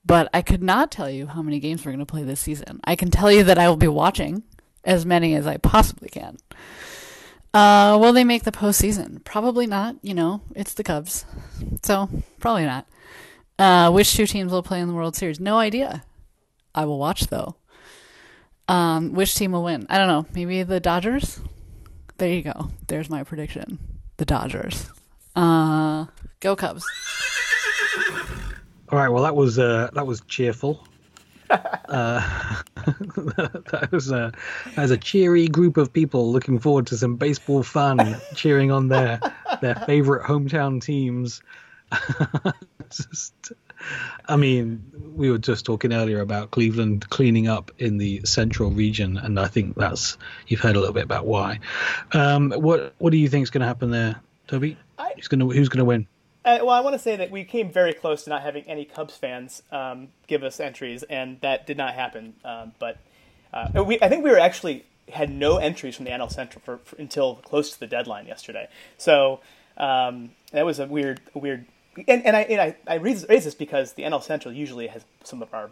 But 0.05 0.31
I 0.33 0.41
could 0.41 0.63
not 0.63 0.91
tell 0.91 1.11
you 1.11 1.27
how 1.27 1.43
many 1.43 1.61
games 1.61 1.85
we're 1.85 1.93
going 1.93 1.99
to 1.99 2.07
play 2.07 2.23
this 2.23 2.41
season. 2.41 2.81
I 2.85 2.97
can 2.97 3.11
tell 3.11 3.31
you 3.31 3.45
that 3.45 3.59
I 3.59 3.69
will 3.69 3.77
be 3.77 3.89
watching 3.89 4.43
as 4.85 5.05
many 5.05 5.35
as 5.35 5.47
I 5.47 5.59
possibly 5.59 6.09
can. 6.09 6.39
Uh, 7.55 7.99
will 8.01 8.13
they 8.13 8.25
make 8.25 8.45
the 8.45 8.53
postseason? 8.53 9.25
Probably 9.25 9.67
not. 9.67 9.97
You 10.03 10.15
know, 10.15 10.43
it's 10.55 10.75
the 10.75 10.85
Cubs, 10.85 11.25
so 11.83 12.09
probably 12.39 12.65
not. 12.65 12.87
Uh, 13.59 13.91
which 13.91 14.15
two 14.15 14.27
teams 14.27 14.53
will 14.53 14.63
play 14.63 14.81
in 14.81 14.89
the 14.89 14.95
World 14.95 15.17
Series? 15.17 15.41
No 15.41 15.59
idea. 15.59 16.05
I 16.75 16.85
will 16.85 16.99
watch 16.99 17.27
though. 17.29 17.57
Um, 18.69 19.15
which 19.15 19.35
team 19.35 19.53
will 19.53 19.65
win? 19.65 19.87
I 19.89 19.99
don't 19.99 20.09
know. 20.09 20.27
Maybe 20.35 20.63
the 20.63 20.79
Dodgers. 20.79 21.41
There 22.19 22.29
you 22.29 22.43
go. 22.43 22.71
There's 22.87 23.09
my 23.09 23.25
prediction. 23.25 23.79
The 24.19 24.25
Dodgers. 24.25 24.91
Uh, 25.35 26.07
go 26.41 26.55
Cubs. 26.55 26.85
All 28.91 28.99
right. 28.99 29.09
Well, 29.09 29.23
that 29.23 29.35
was 29.35 29.59
uh, 29.59 29.91
that 29.95 30.07
was 30.07 30.21
cheerful. 30.23 30.87
Uh, 31.51 32.57
that 32.85 33.89
was 33.91 34.11
a 34.11 34.33
as 34.77 34.91
a 34.91 34.97
cheery 34.97 35.49
group 35.49 35.77
of 35.77 35.93
people 35.93 36.33
looking 36.33 36.59
forward 36.59 36.87
to 36.89 36.97
some 36.97 37.17
baseball 37.17 37.63
fun, 37.63 38.17
cheering 38.35 38.71
on 38.71 38.89
their 38.89 39.21
their 39.61 39.75
favorite 39.75 40.25
hometown 40.25 40.83
teams. 40.83 41.43
just, 42.91 43.53
I 44.27 44.37
mean, 44.37 44.85
we 45.15 45.31
were 45.31 45.39
just 45.39 45.65
talking 45.65 45.93
earlier 45.93 46.21
about 46.21 46.51
Cleveland 46.51 47.09
cleaning 47.09 47.49
up 47.49 47.71
in 47.79 47.97
the 47.97 48.21
central 48.25 48.71
region, 48.71 49.17
and 49.17 49.41
I 49.41 49.47
think 49.47 49.77
that's 49.77 50.19
you've 50.47 50.61
heard 50.61 50.77
a 50.77 50.81
little 50.81 50.95
bit 50.95 51.05
about 51.05 51.27
why. 51.27 51.61
Um, 52.13 52.51
what 52.51 52.95
what 52.99 53.11
do 53.11 53.17
you 53.17 53.29
think 53.29 53.45
is 53.45 53.51
going 53.51 53.63
to 53.63 53.67
happen 53.67 53.91
there, 53.91 54.21
Toby? 54.47 54.77
I, 54.99 55.13
who's 55.17 55.29
going 55.29 55.41
to 55.41 55.49
who's 55.49 55.69
going 55.69 55.79
to 55.79 55.85
win? 55.85 56.07
Uh, 56.49 56.61
well, 56.65 56.71
I 56.71 56.81
want 56.81 56.95
to 56.95 56.99
say 56.99 57.15
that 57.15 57.31
we 57.31 57.45
came 57.45 57.71
very 57.71 57.93
close 57.93 58.25
to 58.25 58.31
not 58.31 58.41
having 58.41 58.65
any 58.65 58.87
Cubs 58.87 59.15
fans 59.15 59.63
um, 59.71 60.09
give 60.29 60.43
us 60.43 60.61
entries, 60.61 61.03
and 61.03 61.39
that 61.43 61.67
did 61.67 61.77
not 61.77 61.93
happen. 61.93 62.33
Um, 62.43 62.73
but 62.79 62.97
uh, 63.53 63.85
we, 63.85 64.01
I 64.01 64.09
think 64.09 64.25
we 64.25 64.31
were 64.31 64.39
actually 64.39 64.87
had 65.13 65.29
no 65.29 65.59
entries 65.59 65.97
from 65.97 66.07
the 66.07 66.11
NL 66.11 66.33
Central 66.33 66.63
for, 66.65 66.79
for 66.79 66.97
until 66.97 67.35
close 67.35 67.73
to 67.73 67.81
the 67.81 67.87
deadline 67.87 68.27
yesterday. 68.27 68.67
So 68.97 69.41
um, 69.77 70.31
that 70.53 70.65
was 70.65 70.79
a 70.79 70.87
weird, 70.87 71.21
weird. 71.35 71.67
And, 72.07 72.25
and 72.25 72.35
I 72.35 72.41
and 72.45 72.61
I, 72.63 72.77
I 72.87 72.95
raise, 72.95 73.29
raise 73.29 73.45
this 73.45 73.55
because 73.55 73.93
the 73.93 74.05
NL 74.05 74.23
Central 74.23 74.55
usually 74.55 74.87
has 74.87 75.05
some 75.25 75.43
of 75.43 75.53
our 75.53 75.69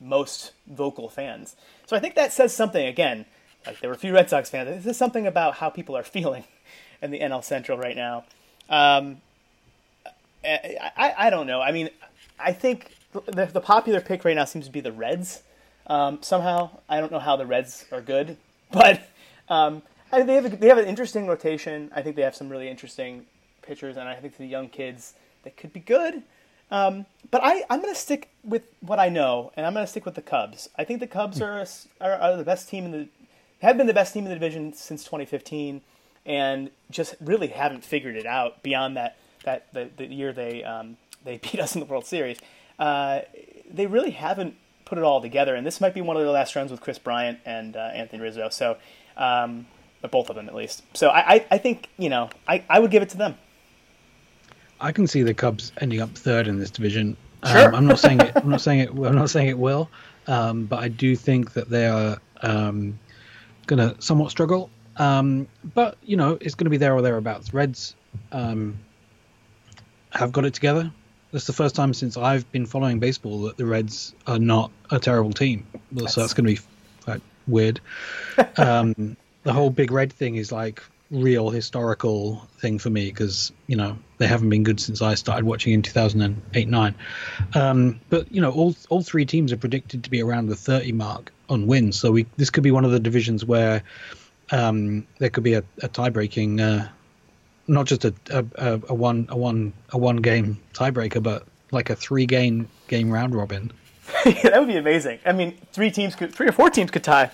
most 0.00 0.52
vocal 0.66 1.10
fans. 1.10 1.54
So 1.84 1.94
I 1.96 2.00
think 2.00 2.14
that 2.14 2.32
says 2.32 2.54
something 2.54 2.86
again. 2.86 3.26
Like 3.66 3.80
there 3.80 3.90
were 3.90 3.96
a 3.96 3.98
few 3.98 4.14
Red 4.14 4.30
Sox 4.30 4.48
fans. 4.48 4.84
This 4.84 4.92
is 4.92 4.96
something 4.96 5.26
about 5.26 5.56
how 5.56 5.68
people 5.68 5.94
are 5.98 6.02
feeling 6.16 6.44
in 7.02 7.10
the 7.10 7.20
NL 7.20 7.44
Central 7.44 7.76
right 7.76 7.94
now. 7.94 8.24
Um, 8.70 9.20
I, 10.44 11.14
I, 11.16 11.30
don't 11.30 11.46
know. 11.46 11.60
I 11.60 11.72
mean, 11.72 11.90
I 12.38 12.52
think 12.52 12.92
the, 13.12 13.46
the 13.46 13.60
popular 13.60 14.00
pick 14.00 14.24
right 14.24 14.36
now 14.36 14.44
seems 14.44 14.66
to 14.66 14.72
be 14.72 14.80
the 14.80 14.92
Reds. 14.92 15.42
Um, 15.86 16.18
somehow, 16.22 16.70
I 16.88 17.00
don't 17.00 17.10
know 17.10 17.18
how 17.18 17.36
the 17.36 17.46
Reds 17.46 17.84
are 17.90 18.00
good, 18.00 18.36
but 18.72 19.08
um, 19.48 19.82
I, 20.12 20.22
they 20.22 20.34
have 20.34 20.44
a, 20.44 20.56
they 20.56 20.68
have 20.68 20.78
an 20.78 20.86
interesting 20.86 21.26
rotation. 21.26 21.90
I 21.94 22.02
think 22.02 22.16
they 22.16 22.22
have 22.22 22.34
some 22.34 22.48
really 22.48 22.68
interesting 22.68 23.26
pitchers, 23.62 23.96
and 23.96 24.08
I 24.08 24.14
think 24.16 24.36
the 24.36 24.46
young 24.46 24.68
kids 24.68 25.14
that 25.44 25.56
could 25.56 25.72
be 25.72 25.80
good. 25.80 26.22
Um, 26.70 27.06
but 27.30 27.40
I, 27.42 27.64
I'm 27.70 27.80
going 27.80 27.94
to 27.94 27.98
stick 27.98 28.28
with 28.44 28.62
what 28.80 28.98
I 28.98 29.08
know, 29.08 29.52
and 29.56 29.64
I'm 29.64 29.72
going 29.72 29.84
to 29.84 29.90
stick 29.90 30.04
with 30.04 30.14
the 30.14 30.22
Cubs. 30.22 30.68
I 30.76 30.84
think 30.84 31.00
the 31.00 31.06
Cubs 31.06 31.40
are, 31.40 31.64
are, 32.00 32.12
are 32.12 32.36
the 32.36 32.44
best 32.44 32.68
team 32.68 32.84
in 32.84 32.92
the 32.92 33.08
have 33.60 33.76
been 33.76 33.88
the 33.88 33.94
best 33.94 34.14
team 34.14 34.24
in 34.24 34.28
the 34.28 34.36
division 34.36 34.72
since 34.72 35.02
2015, 35.02 35.80
and 36.24 36.70
just 36.90 37.16
really 37.20 37.48
haven't 37.48 37.84
figured 37.84 38.16
it 38.16 38.26
out 38.26 38.62
beyond 38.62 38.96
that 38.96 39.16
that 39.48 39.72
the, 39.72 39.88
the 39.96 40.06
year 40.06 40.32
they 40.32 40.62
um, 40.62 40.96
they 41.24 41.38
beat 41.42 41.58
us 41.58 41.74
in 41.74 41.80
the 41.80 41.86
World 41.86 42.06
Series. 42.06 42.38
Uh, 42.78 43.20
they 43.70 43.86
really 43.86 44.10
haven't 44.10 44.54
put 44.84 44.98
it 44.98 45.04
all 45.04 45.20
together, 45.20 45.54
and 45.54 45.66
this 45.66 45.80
might 45.80 45.94
be 45.94 46.00
one 46.00 46.16
of 46.16 46.22
their 46.22 46.30
last 46.30 46.54
runs 46.54 46.70
with 46.70 46.80
Kris 46.80 46.98
Bryant 46.98 47.38
and 47.44 47.76
uh, 47.76 47.90
Anthony 47.94 48.22
Rizzo. 48.22 48.48
So, 48.50 48.76
um, 49.16 49.66
both 50.10 50.30
of 50.30 50.36
them 50.36 50.48
at 50.48 50.54
least. 50.54 50.82
So 50.94 51.08
I, 51.08 51.34
I, 51.34 51.46
I 51.52 51.58
think 51.58 51.88
you 51.98 52.08
know 52.08 52.30
I, 52.46 52.64
I 52.68 52.78
would 52.78 52.90
give 52.90 53.02
it 53.02 53.08
to 53.10 53.16
them. 53.16 53.36
I 54.80 54.92
can 54.92 55.06
see 55.08 55.22
the 55.22 55.34
Cubs 55.34 55.72
ending 55.80 56.00
up 56.00 56.10
third 56.10 56.46
in 56.46 56.58
this 56.58 56.70
division. 56.70 57.16
Sure. 57.44 57.68
Um, 57.68 57.74
I'm 57.74 57.86
not 57.86 57.98
saying 57.98 58.20
it. 58.20 58.32
I'm 58.36 58.48
not 58.48 58.60
saying 58.66 58.80
it. 58.80 58.90
I'm 58.90 59.16
not 59.16 59.30
saying 59.30 59.48
it 59.48 59.58
will. 59.58 59.90
Um, 60.28 60.66
but 60.66 60.78
I 60.80 60.88
do 60.88 61.16
think 61.16 61.54
that 61.54 61.70
they 61.70 61.86
are 61.86 62.18
um, 62.42 62.98
going 63.66 63.78
to 63.78 64.00
somewhat 64.00 64.30
struggle. 64.30 64.70
Um, 64.98 65.48
but 65.74 65.96
you 66.02 66.16
know, 66.16 66.38
it's 66.40 66.54
going 66.54 66.66
to 66.66 66.70
be 66.70 66.76
there 66.76 66.94
or 66.94 67.02
thereabouts. 67.02 67.52
Reds 67.52 67.96
um, 68.30 68.78
have 70.10 70.32
got 70.32 70.44
it 70.44 70.54
together. 70.54 70.90
That's 71.32 71.46
the 71.46 71.52
first 71.52 71.74
time 71.74 71.92
since 71.92 72.16
I've 72.16 72.50
been 72.52 72.64
following 72.64 73.00
baseball 73.00 73.42
that 73.42 73.56
the 73.56 73.66
Reds 73.66 74.14
are 74.26 74.38
not 74.38 74.70
a 74.90 74.98
terrible 74.98 75.32
team. 75.32 75.66
So 76.06 76.20
that's 76.20 76.32
going 76.32 76.46
to 76.46 76.60
be 76.60 76.68
like, 77.06 77.20
weird. 77.46 77.80
Um, 78.56 79.16
the 79.42 79.52
whole 79.52 79.70
big 79.70 79.90
red 79.90 80.12
thing 80.12 80.36
is 80.36 80.52
like 80.52 80.82
real 81.10 81.48
historical 81.48 82.46
thing 82.58 82.78
for 82.78 82.90
me 82.90 83.06
because 83.06 83.50
you 83.66 83.76
know 83.76 83.98
they 84.18 84.26
haven't 84.26 84.50
been 84.50 84.62
good 84.62 84.78
since 84.78 85.00
I 85.00 85.14
started 85.14 85.44
watching 85.44 85.72
in 85.72 85.82
2008 85.82 86.68
9. 86.68 86.94
Um, 87.54 88.00
but 88.10 88.30
you 88.32 88.40
know 88.40 88.50
all 88.50 88.76
all 88.90 89.02
three 89.02 89.24
teams 89.24 89.52
are 89.52 89.56
predicted 89.56 90.04
to 90.04 90.10
be 90.10 90.22
around 90.22 90.48
the 90.48 90.56
30 90.56 90.92
mark 90.92 91.32
on 91.48 91.66
wins, 91.66 91.98
so 91.98 92.12
we 92.12 92.26
this 92.36 92.50
could 92.50 92.62
be 92.62 92.70
one 92.70 92.84
of 92.84 92.90
the 92.90 93.00
divisions 93.00 93.44
where 93.44 93.82
um, 94.50 95.06
there 95.18 95.30
could 95.30 95.44
be 95.44 95.54
a, 95.54 95.64
a 95.82 95.88
tie 95.88 96.10
breaking. 96.10 96.60
Uh, 96.60 96.88
not 97.68 97.86
just 97.86 98.04
a, 98.04 98.14
a, 98.30 98.80
a 98.88 98.94
one 98.94 99.26
a 99.28 99.36
one 99.36 99.72
a 99.90 99.98
one 99.98 100.16
game 100.16 100.58
tiebreaker, 100.72 101.22
but 101.22 101.44
like 101.70 101.90
a 101.90 101.96
three 101.96 102.26
game 102.26 102.68
game 102.88 103.10
round 103.10 103.34
robin. 103.34 103.72
that 104.24 104.54
would 104.58 104.68
be 104.68 104.76
amazing. 104.76 105.18
I 105.26 105.32
mean, 105.32 105.56
three 105.72 105.90
teams 105.90 106.14
could, 106.16 106.34
three 106.34 106.48
or 106.48 106.52
four 106.52 106.70
teams 106.70 106.90
could 106.90 107.04
tie. 107.04 107.30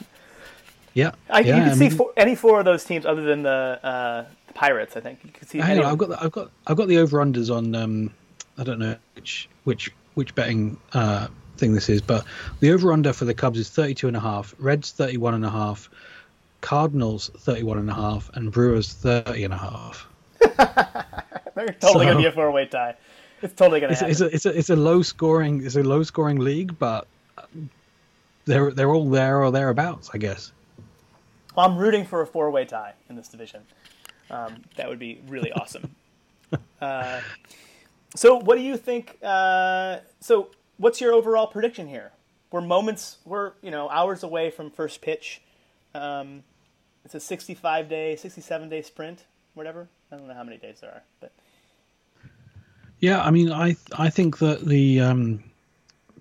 Yeah, 0.93 1.12
I, 1.30 1.41
yeah, 1.41 1.57
you 1.57 1.62
could 1.62 1.72
I 1.72 1.74
see 1.74 1.89
mean- 1.89 1.97
four, 1.97 2.12
any 2.16 2.35
four 2.35 2.59
of 2.59 2.64
those 2.64 2.85
teams 2.85 3.07
other 3.07 3.22
than 3.22 3.43
the, 3.43 3.78
uh, 3.82 4.24
the 4.49 4.53
Pirates. 4.53 4.97
I 4.97 5.01
think 5.01 5.20
you 5.24 5.30
could 5.30 5.49
see. 5.49 5.61
Any 5.61 5.80
on, 5.80 5.87
I've 5.87 5.99
got 5.99 6.09
the, 6.09 6.22
I've 6.22 6.32
got 6.32 6.51
I've 6.66 6.76
got 6.76 6.89
the 6.89 6.99
over 6.99 7.18
unders 7.18 7.55
on 7.55 7.74
um 7.74 8.11
I 8.59 8.64
don't 8.64 8.78
know 8.78 8.97
which 9.14 9.49
which 9.64 9.91
which 10.14 10.35
betting 10.35 10.76
uh 10.93 11.28
thing 11.57 11.74
this 11.74 11.89
is, 11.89 12.01
but 12.03 12.24
the 12.61 12.72
over 12.72 12.93
under 12.93 13.12
for 13.12 13.24
the 13.24 13.35
Cubs 13.35 13.59
is 13.59 13.70
32 13.70 14.09
and 14.09 14.16
a 14.16 14.20
half, 14.20 14.55
Reds 14.59 14.91
31 14.91 15.35
and 15.35 15.45
a 15.45 15.51
half, 15.51 15.89
Cardinals 16.61 17.30
31 17.39 17.78
and 17.78 17.91
a 17.91 17.95
half, 17.95 18.30
and 18.35 18.51
Brewers 18.51 18.93
30 18.93 19.45
and 19.45 19.55
a 19.55 19.59
half. 19.59 20.09
They're 21.55 21.68
totally 21.80 22.07
going 22.07 22.16
to 22.16 22.22
be 22.22 22.26
a 22.26 22.32
four-way 22.32 22.66
tie. 22.66 22.97
It's 23.42 23.55
totally 23.55 23.80
going 23.80 23.95
to 23.95 24.07
It's, 24.07 24.20
happen. 24.20 24.34
it's 24.34 24.47
a 24.47 24.51
it's 24.51 24.57
a 24.57 24.59
it's 24.59 24.70
a 24.70 24.76
low 24.76 25.03
scoring 25.03 25.64
it's 25.64 25.76
a 25.76 25.82
low 25.82 26.03
scoring 26.03 26.38
league, 26.38 26.78
but 26.78 27.07
they're 28.45 28.70
they're 28.72 28.90
all 28.90 29.09
there 29.09 29.42
or 29.42 29.51
thereabouts, 29.51 30.11
I 30.12 30.18
guess. 30.18 30.53
Well, 31.55 31.66
I'm 31.66 31.76
rooting 31.76 32.05
for 32.05 32.20
a 32.22 32.26
four-way 32.26 32.64
tie 32.64 32.95
in 33.09 33.16
this 33.16 33.28
division. 33.28 33.62
Um, 34.30 34.62
that 34.76 34.88
would 34.88 34.99
be 34.99 35.20
really 35.28 35.53
awesome. 35.53 35.95
uh, 36.80 37.20
so, 38.14 38.36
what 38.38 38.57
do 38.57 38.62
you 38.62 38.76
think? 38.76 39.18
Uh, 39.22 39.99
so, 40.20 40.51
what's 40.78 41.01
your 41.01 41.12
overall 41.12 41.47
prediction 41.47 41.86
here? 41.86 42.12
We're 42.51 42.61
moments, 42.61 43.18
we're 43.24 43.53
you 43.62 43.70
know 43.70 43.88
hours 43.88 44.22
away 44.22 44.51
from 44.51 44.70
first 44.70 45.01
pitch. 45.01 45.40
Um, 45.95 46.42
it's 47.05 47.14
a 47.14 47.20
65 47.20 47.88
day, 47.88 48.16
67 48.16 48.68
day 48.68 48.82
sprint, 48.82 49.24
whatever. 49.55 49.88
I 50.11 50.17
don't 50.17 50.29
know 50.29 50.35
how 50.35 50.45
many 50.45 50.59
days 50.59 50.79
there 50.81 50.91
are, 50.91 51.03
but 51.21 51.33
Yeah, 53.01 53.23
I 53.23 53.31
mean, 53.31 53.51
I 53.53 53.77
I 53.97 54.11
think 54.11 54.39
that 54.39 54.65
the 54.65 55.01
um, 55.01 55.45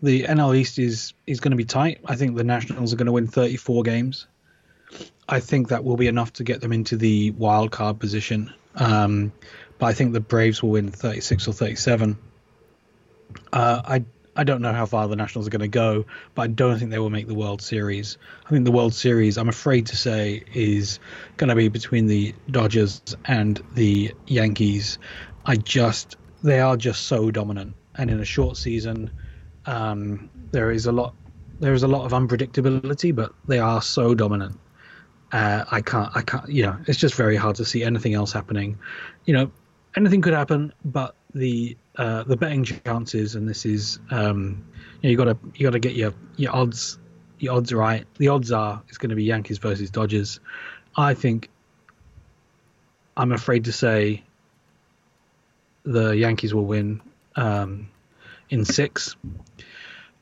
the 0.01 0.23
NL 0.23 0.55
East 0.55 0.79
is 0.79 1.13
is 1.27 1.39
going 1.39 1.51
to 1.51 1.57
be 1.57 1.65
tight. 1.65 1.99
I 2.05 2.15
think 2.15 2.35
the 2.35 2.43
Nationals 2.43 2.93
are 2.93 2.97
going 2.97 3.07
to 3.07 3.11
win 3.11 3.27
34 3.27 3.83
games. 3.83 4.27
I 5.27 5.39
think 5.39 5.69
that 5.69 5.83
will 5.83 5.97
be 5.97 6.07
enough 6.07 6.33
to 6.33 6.43
get 6.43 6.61
them 6.61 6.73
into 6.73 6.97
the 6.97 7.31
wild 7.31 7.71
card 7.71 7.99
position. 7.99 8.53
Um, 8.75 9.31
but 9.79 9.87
I 9.87 9.93
think 9.93 10.13
the 10.13 10.19
Braves 10.19 10.61
will 10.61 10.71
win 10.71 10.91
36 10.91 11.47
or 11.47 11.53
37. 11.53 12.17
Uh, 13.51 13.81
I 13.85 14.03
I 14.35 14.43
don't 14.43 14.61
know 14.61 14.73
how 14.73 14.85
far 14.85 15.07
the 15.07 15.15
Nationals 15.15 15.47
are 15.47 15.51
going 15.51 15.61
to 15.61 15.67
go, 15.67 16.05
but 16.33 16.41
I 16.41 16.47
don't 16.47 16.79
think 16.79 16.91
they 16.91 16.99
will 16.99 17.09
make 17.09 17.27
the 17.27 17.35
World 17.35 17.61
Series. 17.61 18.17
I 18.45 18.49
think 18.49 18.65
the 18.65 18.71
World 18.71 18.93
Series, 18.93 19.37
I'm 19.37 19.49
afraid 19.49 19.85
to 19.87 19.95
say, 19.95 20.43
is 20.53 20.99
going 21.37 21.49
to 21.49 21.55
be 21.55 21.67
between 21.67 22.07
the 22.07 22.33
Dodgers 22.49 23.01
and 23.25 23.63
the 23.75 24.13
Yankees. 24.27 24.97
I 25.45 25.57
just 25.57 26.15
they 26.43 26.59
are 26.59 26.75
just 26.75 27.03
so 27.03 27.31
dominant, 27.31 27.75
and 27.95 28.09
in 28.09 28.19
a 28.19 28.25
short 28.25 28.57
season, 28.57 29.11
um, 29.65 30.29
there 30.51 30.71
is 30.71 30.85
a 30.85 30.91
lot 30.91 31.13
there 31.59 31.73
is 31.73 31.83
a 31.83 31.87
lot 31.87 32.05
of 32.05 32.11
unpredictability, 32.11 33.15
but 33.15 33.33
they 33.47 33.59
are 33.59 33.81
so 33.81 34.15
dominant. 34.15 34.59
Uh, 35.31 35.63
I 35.71 35.81
can't 35.81 36.09
I 36.15 36.21
can't 36.21 36.47
you 36.49 36.63
know 36.63 36.77
it's 36.87 36.99
just 36.99 37.15
very 37.15 37.35
hard 37.35 37.55
to 37.57 37.65
see 37.65 37.83
anything 37.83 38.13
else 38.13 38.31
happening. 38.31 38.77
You 39.25 39.33
know, 39.33 39.51
anything 39.95 40.21
could 40.21 40.33
happen, 40.33 40.73
but 40.85 41.15
the 41.33 41.77
uh, 41.97 42.23
the 42.23 42.37
betting 42.37 42.63
chances, 42.63 43.35
and 43.35 43.47
this 43.47 43.65
is 43.65 43.99
um, 44.11 44.65
you, 45.01 45.07
know, 45.07 45.09
you 45.11 45.17
gotta 45.17 45.37
you 45.55 45.67
gotta 45.67 45.79
get 45.79 45.95
your 45.95 46.13
your 46.37 46.55
odds 46.55 46.97
your 47.43 47.55
odds 47.55 47.73
right. 47.73 48.05
The 48.17 48.29
odds 48.29 48.51
are 48.51 48.81
it's 48.87 48.97
going 48.97 49.09
to 49.09 49.15
be 49.15 49.25
Yankees 49.25 49.57
versus 49.57 49.89
Dodgers. 49.89 50.39
I 50.95 51.13
think 51.13 51.49
I'm 53.17 53.31
afraid 53.31 53.65
to 53.65 53.71
say 53.71 54.23
the 55.83 56.11
Yankees 56.11 56.53
will 56.53 56.65
win 56.65 57.01
um, 57.35 57.89
in 58.49 58.63
six. 58.63 59.15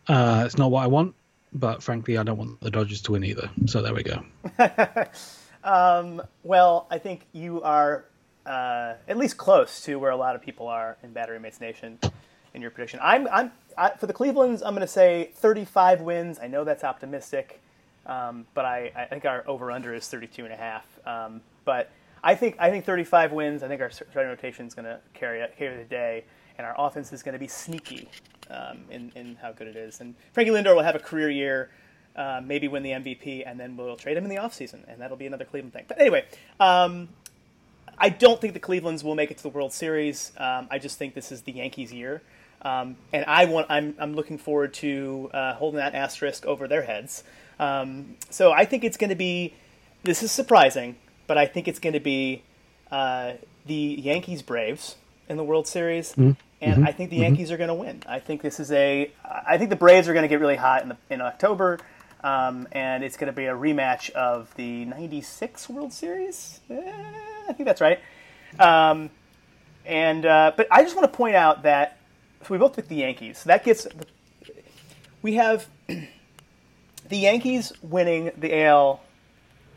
Uh, 0.08 0.44
it's 0.46 0.58
not 0.58 0.72
what 0.72 0.84
I 0.84 0.88
want, 0.88 1.14
but 1.54 1.84
frankly, 1.84 2.18
I 2.18 2.24
don't 2.24 2.38
want 2.38 2.60
the 2.62 2.72
Dodgers 2.72 3.02
to 3.04 3.12
win 3.12 3.24
either. 3.24 3.50
So 3.68 3.82
there 3.82 3.94
we 3.94 4.04
go. 4.04 4.24
um, 5.64 6.24
well, 6.44 6.88
I 6.90 6.98
think 6.98 7.28
you 7.34 7.62
are 7.62 8.06
uh, 8.46 8.94
at 9.08 9.18
least 9.18 9.38
close 9.38 9.82
to 9.82 9.96
where 9.98 10.12
a 10.12 10.18
lot 10.18 10.36
of 10.36 10.42
people 10.42 10.68
are 10.68 10.98
in 11.04 11.12
Battery 11.12 11.40
Mates 11.40 11.62
Nation 11.62 12.00
in 12.54 12.62
your 12.62 12.72
prediction. 12.72 13.00
I'm, 13.02 13.28
I'm 13.32 13.52
I, 13.78 13.92
for 13.92 14.08
the 14.08 14.14
Cleveland's. 14.14 14.62
I'm 14.62 14.74
going 14.74 14.82
to 14.82 14.88
say 14.88 15.32
35 15.36 16.02
wins. 16.02 16.40
I 16.42 16.48
know 16.48 16.64
that's 16.64 16.84
optimistic, 16.84 17.62
um, 18.06 18.46
but 18.54 18.66
I, 18.66 18.92
I 18.96 19.06
think 19.06 19.26
our 19.26 19.48
over 19.48 19.72
under 19.72 19.94
is 19.94 20.08
32 20.08 20.46
and 20.46 20.54
a 20.54 20.58
half. 20.58 20.86
Um, 21.06 21.42
but 21.66 21.92
I 22.24 22.36
think 22.36 22.56
I 22.60 22.70
think 22.70 22.86
35 22.86 23.32
wins. 23.32 23.64
I 23.64 23.68
think 23.68 23.82
our 23.82 23.90
starting 23.90 24.28
rotation 24.28 24.66
is 24.66 24.74
going 24.74 24.86
to 24.86 25.00
carry 25.14 25.46
carry 25.58 25.78
the 25.78 25.84
day, 25.84 26.26
and 26.58 26.66
our 26.66 26.76
offense 26.78 27.14
is 27.14 27.24
going 27.24 27.34
to 27.34 27.40
be 27.40 27.48
sneaky 27.48 28.10
um, 28.50 28.80
in 28.90 29.12
in 29.16 29.36
how 29.42 29.52
good 29.52 29.68
it 29.68 29.76
is. 29.76 30.02
And 30.02 30.16
Frankie 30.34 30.52
Lindor 30.52 30.76
will 30.76 30.84
have 30.84 30.96
a 30.96 31.00
career 31.00 31.30
year. 31.30 31.70
Uh, 32.14 32.42
maybe 32.44 32.68
win 32.68 32.84
the 32.84 32.90
MVP, 32.90 33.44
and 33.46 33.58
then 33.58 33.78
we'll 33.78 33.96
trade 33.96 34.18
him 34.18 34.26
in 34.26 34.30
the 34.30 34.36
offseason, 34.36 34.82
and 34.90 35.00
that'll 35.00 35.16
be 35.16 35.28
another 35.28 35.46
Cleveland 35.46 35.72
thing. 35.72 35.86
But 35.88 36.02
anyway, 36.02 36.26
um, 36.60 37.08
I 38.02 38.10
don't 38.10 38.42
think 38.42 38.54
the 38.54 38.60
Clevelands 38.60 39.04
will 39.04 39.14
make 39.14 39.30
it 39.30 39.38
to 39.38 39.44
the 39.44 39.50
World 39.50 39.72
Series. 39.72 40.32
Um, 40.36 40.68
I 40.72 40.80
just 40.80 40.98
think 40.98 41.14
this 41.14 41.32
is 41.32 41.44
the 41.44 41.52
Yankees' 41.52 41.94
year, 41.94 42.24
um, 42.64 42.96
and 43.14 43.24
I 43.26 43.46
want. 43.46 43.68
I'm 43.70 43.94
I'm 44.00 44.16
looking 44.16 44.40
forward 44.40 44.74
to 44.76 45.30
uh, 45.32 45.54
holding 45.54 45.78
that 45.78 45.94
asterisk 45.94 46.44
over 46.48 46.68
their 46.68 46.82
heads. 46.82 47.24
Um, 47.60 48.16
so 48.32 48.52
I 48.52 48.66
think 48.66 48.84
it's 48.84 48.98
going 48.98 49.12
to 49.12 49.16
be. 49.16 49.54
This 50.02 50.24
is 50.24 50.32
surprising, 50.32 50.96
but 51.28 51.38
I 51.38 51.46
think 51.46 51.68
it's 51.68 51.78
going 51.78 51.94
to 51.94 52.00
be 52.00 52.42
uh, 52.92 53.34
the 53.68 53.76
Yankees 53.76 54.42
Braves 54.42 54.96
in 55.30 55.38
the 55.38 55.44
World 55.44 55.68
Series, 55.68 56.14
mm-hmm. 56.14 56.32
and 56.60 56.78
mm-hmm. 56.78 56.88
I 56.88 56.92
think 56.92 57.12
the 57.12 57.18
mm-hmm. 57.18 57.24
Yankees 57.24 57.52
are 57.52 57.58
going 57.58 57.68
to 57.68 57.76
win. 57.76 58.02
I 58.08 58.18
think 58.18 58.42
this 58.42 58.60
is 58.60 58.72
a. 58.72 59.12
I 59.24 59.60
think 59.60 59.70
the 59.70 59.76
Braves 59.76 60.08
are 60.08 60.14
going 60.14 60.24
to 60.24 60.28
get 60.28 60.40
really 60.40 60.56
hot 60.56 60.82
in 60.82 60.90
the, 60.90 60.98
in 61.12 61.22
October. 61.22 61.80
Um, 62.24 62.68
and 62.72 63.04
it's 63.04 63.18
going 63.18 63.32
to 63.32 63.36
be 63.36 63.46
a 63.46 63.54
rematch 63.54 64.10
of 64.12 64.54
the 64.56 64.86
'96 64.86 65.70
World 65.70 65.94
Series. 65.94 66.62
Eh, 66.70 67.02
I 67.48 67.54
think 67.54 67.68
that's 67.68 67.82
right. 67.82 68.00
Um, 68.60 69.10
and 69.86 70.26
uh, 70.26 70.52
but 70.56 70.68
I 70.72 70.84
just 70.84 70.96
want 70.96 71.12
to 71.12 71.16
point 71.16 71.36
out 71.36 71.64
that 71.64 71.98
so 72.42 72.48
we 72.54 72.58
both 72.58 72.76
picked 72.76 72.90
the 72.90 72.96
Yankees. 72.96 73.40
So 73.40 73.48
that 73.48 73.64
gets 73.64 73.88
we 75.22 75.36
have 75.36 75.68
the 75.88 76.08
Yankees 77.18 77.74
winning 77.82 78.32
the 78.38 78.64
AL. 78.64 79.02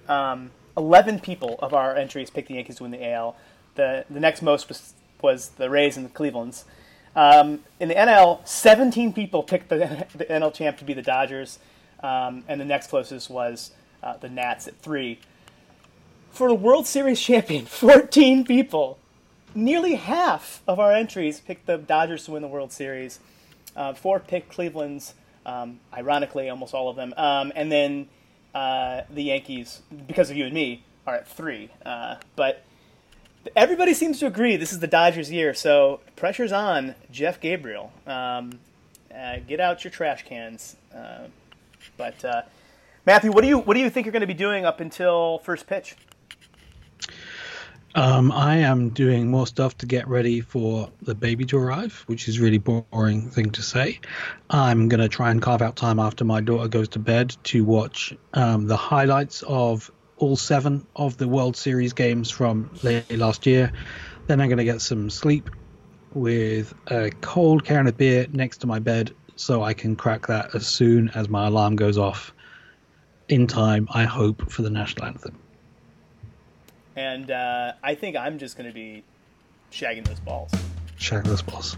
Um, 0.08 0.50
Eleven 0.76 1.20
people 1.20 1.56
of 1.60 1.72
our 1.72 1.94
entries 1.94 2.30
picked 2.30 2.48
the 2.48 2.54
Yankees 2.54 2.76
to 2.76 2.82
win 2.82 2.90
the 2.90 3.08
AL. 3.12 3.36
The 3.76 4.04
the 4.10 4.18
next 4.18 4.42
most 4.42 4.68
was, 4.68 4.92
was 5.22 5.50
the 5.50 5.70
Rays 5.70 5.96
and 5.96 6.04
the 6.04 6.10
Cleveland's. 6.10 6.64
Um, 7.16 7.60
in 7.78 7.88
the 7.88 7.94
NL, 7.94 8.46
17 8.46 9.12
people 9.12 9.44
picked 9.44 9.68
the, 9.68 10.06
the 10.16 10.24
NL 10.24 10.52
champ 10.52 10.78
to 10.78 10.84
be 10.84 10.94
the 10.94 11.02
Dodgers. 11.02 11.58
Um, 12.02 12.44
and 12.48 12.60
the 12.60 12.64
next 12.64 12.88
closest 12.88 13.30
was 13.30 13.70
uh, 14.02 14.16
the 14.16 14.28
Nats 14.28 14.66
at 14.66 14.76
three. 14.78 15.20
For 16.34 16.48
the 16.48 16.54
World 16.54 16.88
Series 16.88 17.20
champion, 17.20 17.64
14 17.66 18.44
people, 18.44 18.98
nearly 19.54 19.94
half 19.94 20.62
of 20.66 20.80
our 20.80 20.90
entries 20.90 21.38
picked 21.38 21.66
the 21.66 21.78
Dodgers 21.78 22.24
to 22.24 22.32
win 22.32 22.42
the 22.42 22.48
World 22.48 22.72
Series. 22.72 23.20
Uh, 23.76 23.94
four 23.94 24.18
picked 24.18 24.48
Cleveland's, 24.48 25.14
um, 25.46 25.78
ironically, 25.96 26.50
almost 26.50 26.74
all 26.74 26.88
of 26.88 26.96
them. 26.96 27.14
Um, 27.16 27.52
and 27.54 27.70
then 27.70 28.08
uh, 28.52 29.02
the 29.08 29.22
Yankees, 29.22 29.82
because 30.08 30.28
of 30.28 30.36
you 30.36 30.46
and 30.46 30.52
me, 30.52 30.82
are 31.06 31.14
at 31.14 31.28
three. 31.28 31.70
Uh, 31.86 32.16
but 32.34 32.64
everybody 33.54 33.94
seems 33.94 34.18
to 34.18 34.26
agree 34.26 34.56
this 34.56 34.72
is 34.72 34.80
the 34.80 34.88
Dodgers' 34.88 35.30
year, 35.30 35.54
so 35.54 36.00
pressure's 36.16 36.50
on 36.50 36.96
Jeff 37.12 37.40
Gabriel. 37.40 37.92
Um, 38.08 38.58
uh, 39.16 39.36
get 39.46 39.60
out 39.60 39.84
your 39.84 39.92
trash 39.92 40.24
cans. 40.24 40.74
Uh, 40.92 41.28
but 41.96 42.24
uh, 42.24 42.42
Matthew, 43.06 43.30
what 43.30 43.42
do 43.42 43.46
you 43.46 43.58
what 43.60 43.74
do 43.74 43.80
you 43.80 43.88
think 43.88 44.04
you're 44.04 44.12
going 44.12 44.22
to 44.22 44.26
be 44.26 44.34
doing 44.34 44.64
up 44.64 44.80
until 44.80 45.38
first 45.38 45.68
pitch? 45.68 45.94
Um, 47.96 48.32
I 48.32 48.56
am 48.56 48.88
doing 48.88 49.30
more 49.30 49.46
stuff 49.46 49.78
to 49.78 49.86
get 49.86 50.08
ready 50.08 50.40
for 50.40 50.90
the 51.02 51.14
baby 51.14 51.44
to 51.46 51.58
arrive, 51.58 52.02
which 52.06 52.26
is 52.26 52.40
really 52.40 52.58
boring 52.58 53.30
thing 53.30 53.50
to 53.52 53.62
say. 53.62 54.00
I'm 54.50 54.88
to 55.00 55.08
try 55.08 55.30
and 55.30 55.40
carve 55.40 55.62
out 55.62 55.76
time 55.76 56.00
after 56.00 56.24
my 56.24 56.40
daughter 56.40 56.66
goes 56.66 56.88
to 56.90 56.98
bed 56.98 57.36
to 57.44 57.64
watch 57.64 58.12
um, 58.32 58.66
the 58.66 58.76
highlights 58.76 59.44
of 59.46 59.92
all 60.16 60.34
seven 60.34 60.84
of 60.96 61.18
the 61.18 61.28
World 61.28 61.56
Series 61.56 61.92
games 61.92 62.32
from 62.32 62.68
late 62.82 63.08
last 63.16 63.46
year. 63.46 63.72
Then 64.26 64.40
I'm 64.40 64.48
to 64.58 64.64
get 64.64 64.80
some 64.80 65.08
sleep 65.08 65.48
with 66.14 66.74
a 66.88 67.10
cold 67.20 67.64
can 67.64 67.86
of 67.86 67.96
beer 67.96 68.26
next 68.32 68.58
to 68.58 68.66
my 68.66 68.80
bed 68.80 69.14
so 69.36 69.62
I 69.62 69.72
can 69.72 69.94
crack 69.94 70.26
that 70.26 70.52
as 70.54 70.66
soon 70.66 71.10
as 71.10 71.28
my 71.28 71.46
alarm 71.46 71.76
goes 71.76 71.98
off 71.98 72.32
in 73.28 73.46
time, 73.46 73.86
I 73.92 74.04
hope, 74.04 74.50
for 74.50 74.62
the 74.62 74.70
national 74.70 75.06
anthem. 75.06 75.43
And 76.96 77.30
uh, 77.30 77.72
I 77.82 77.94
think 77.94 78.16
I'm 78.16 78.38
just 78.38 78.56
going 78.56 78.68
to 78.68 78.74
be 78.74 79.02
shagging 79.72 80.06
those 80.06 80.20
balls. 80.20 80.50
Shagging 80.98 81.24
those 81.24 81.42
balls. 81.42 81.76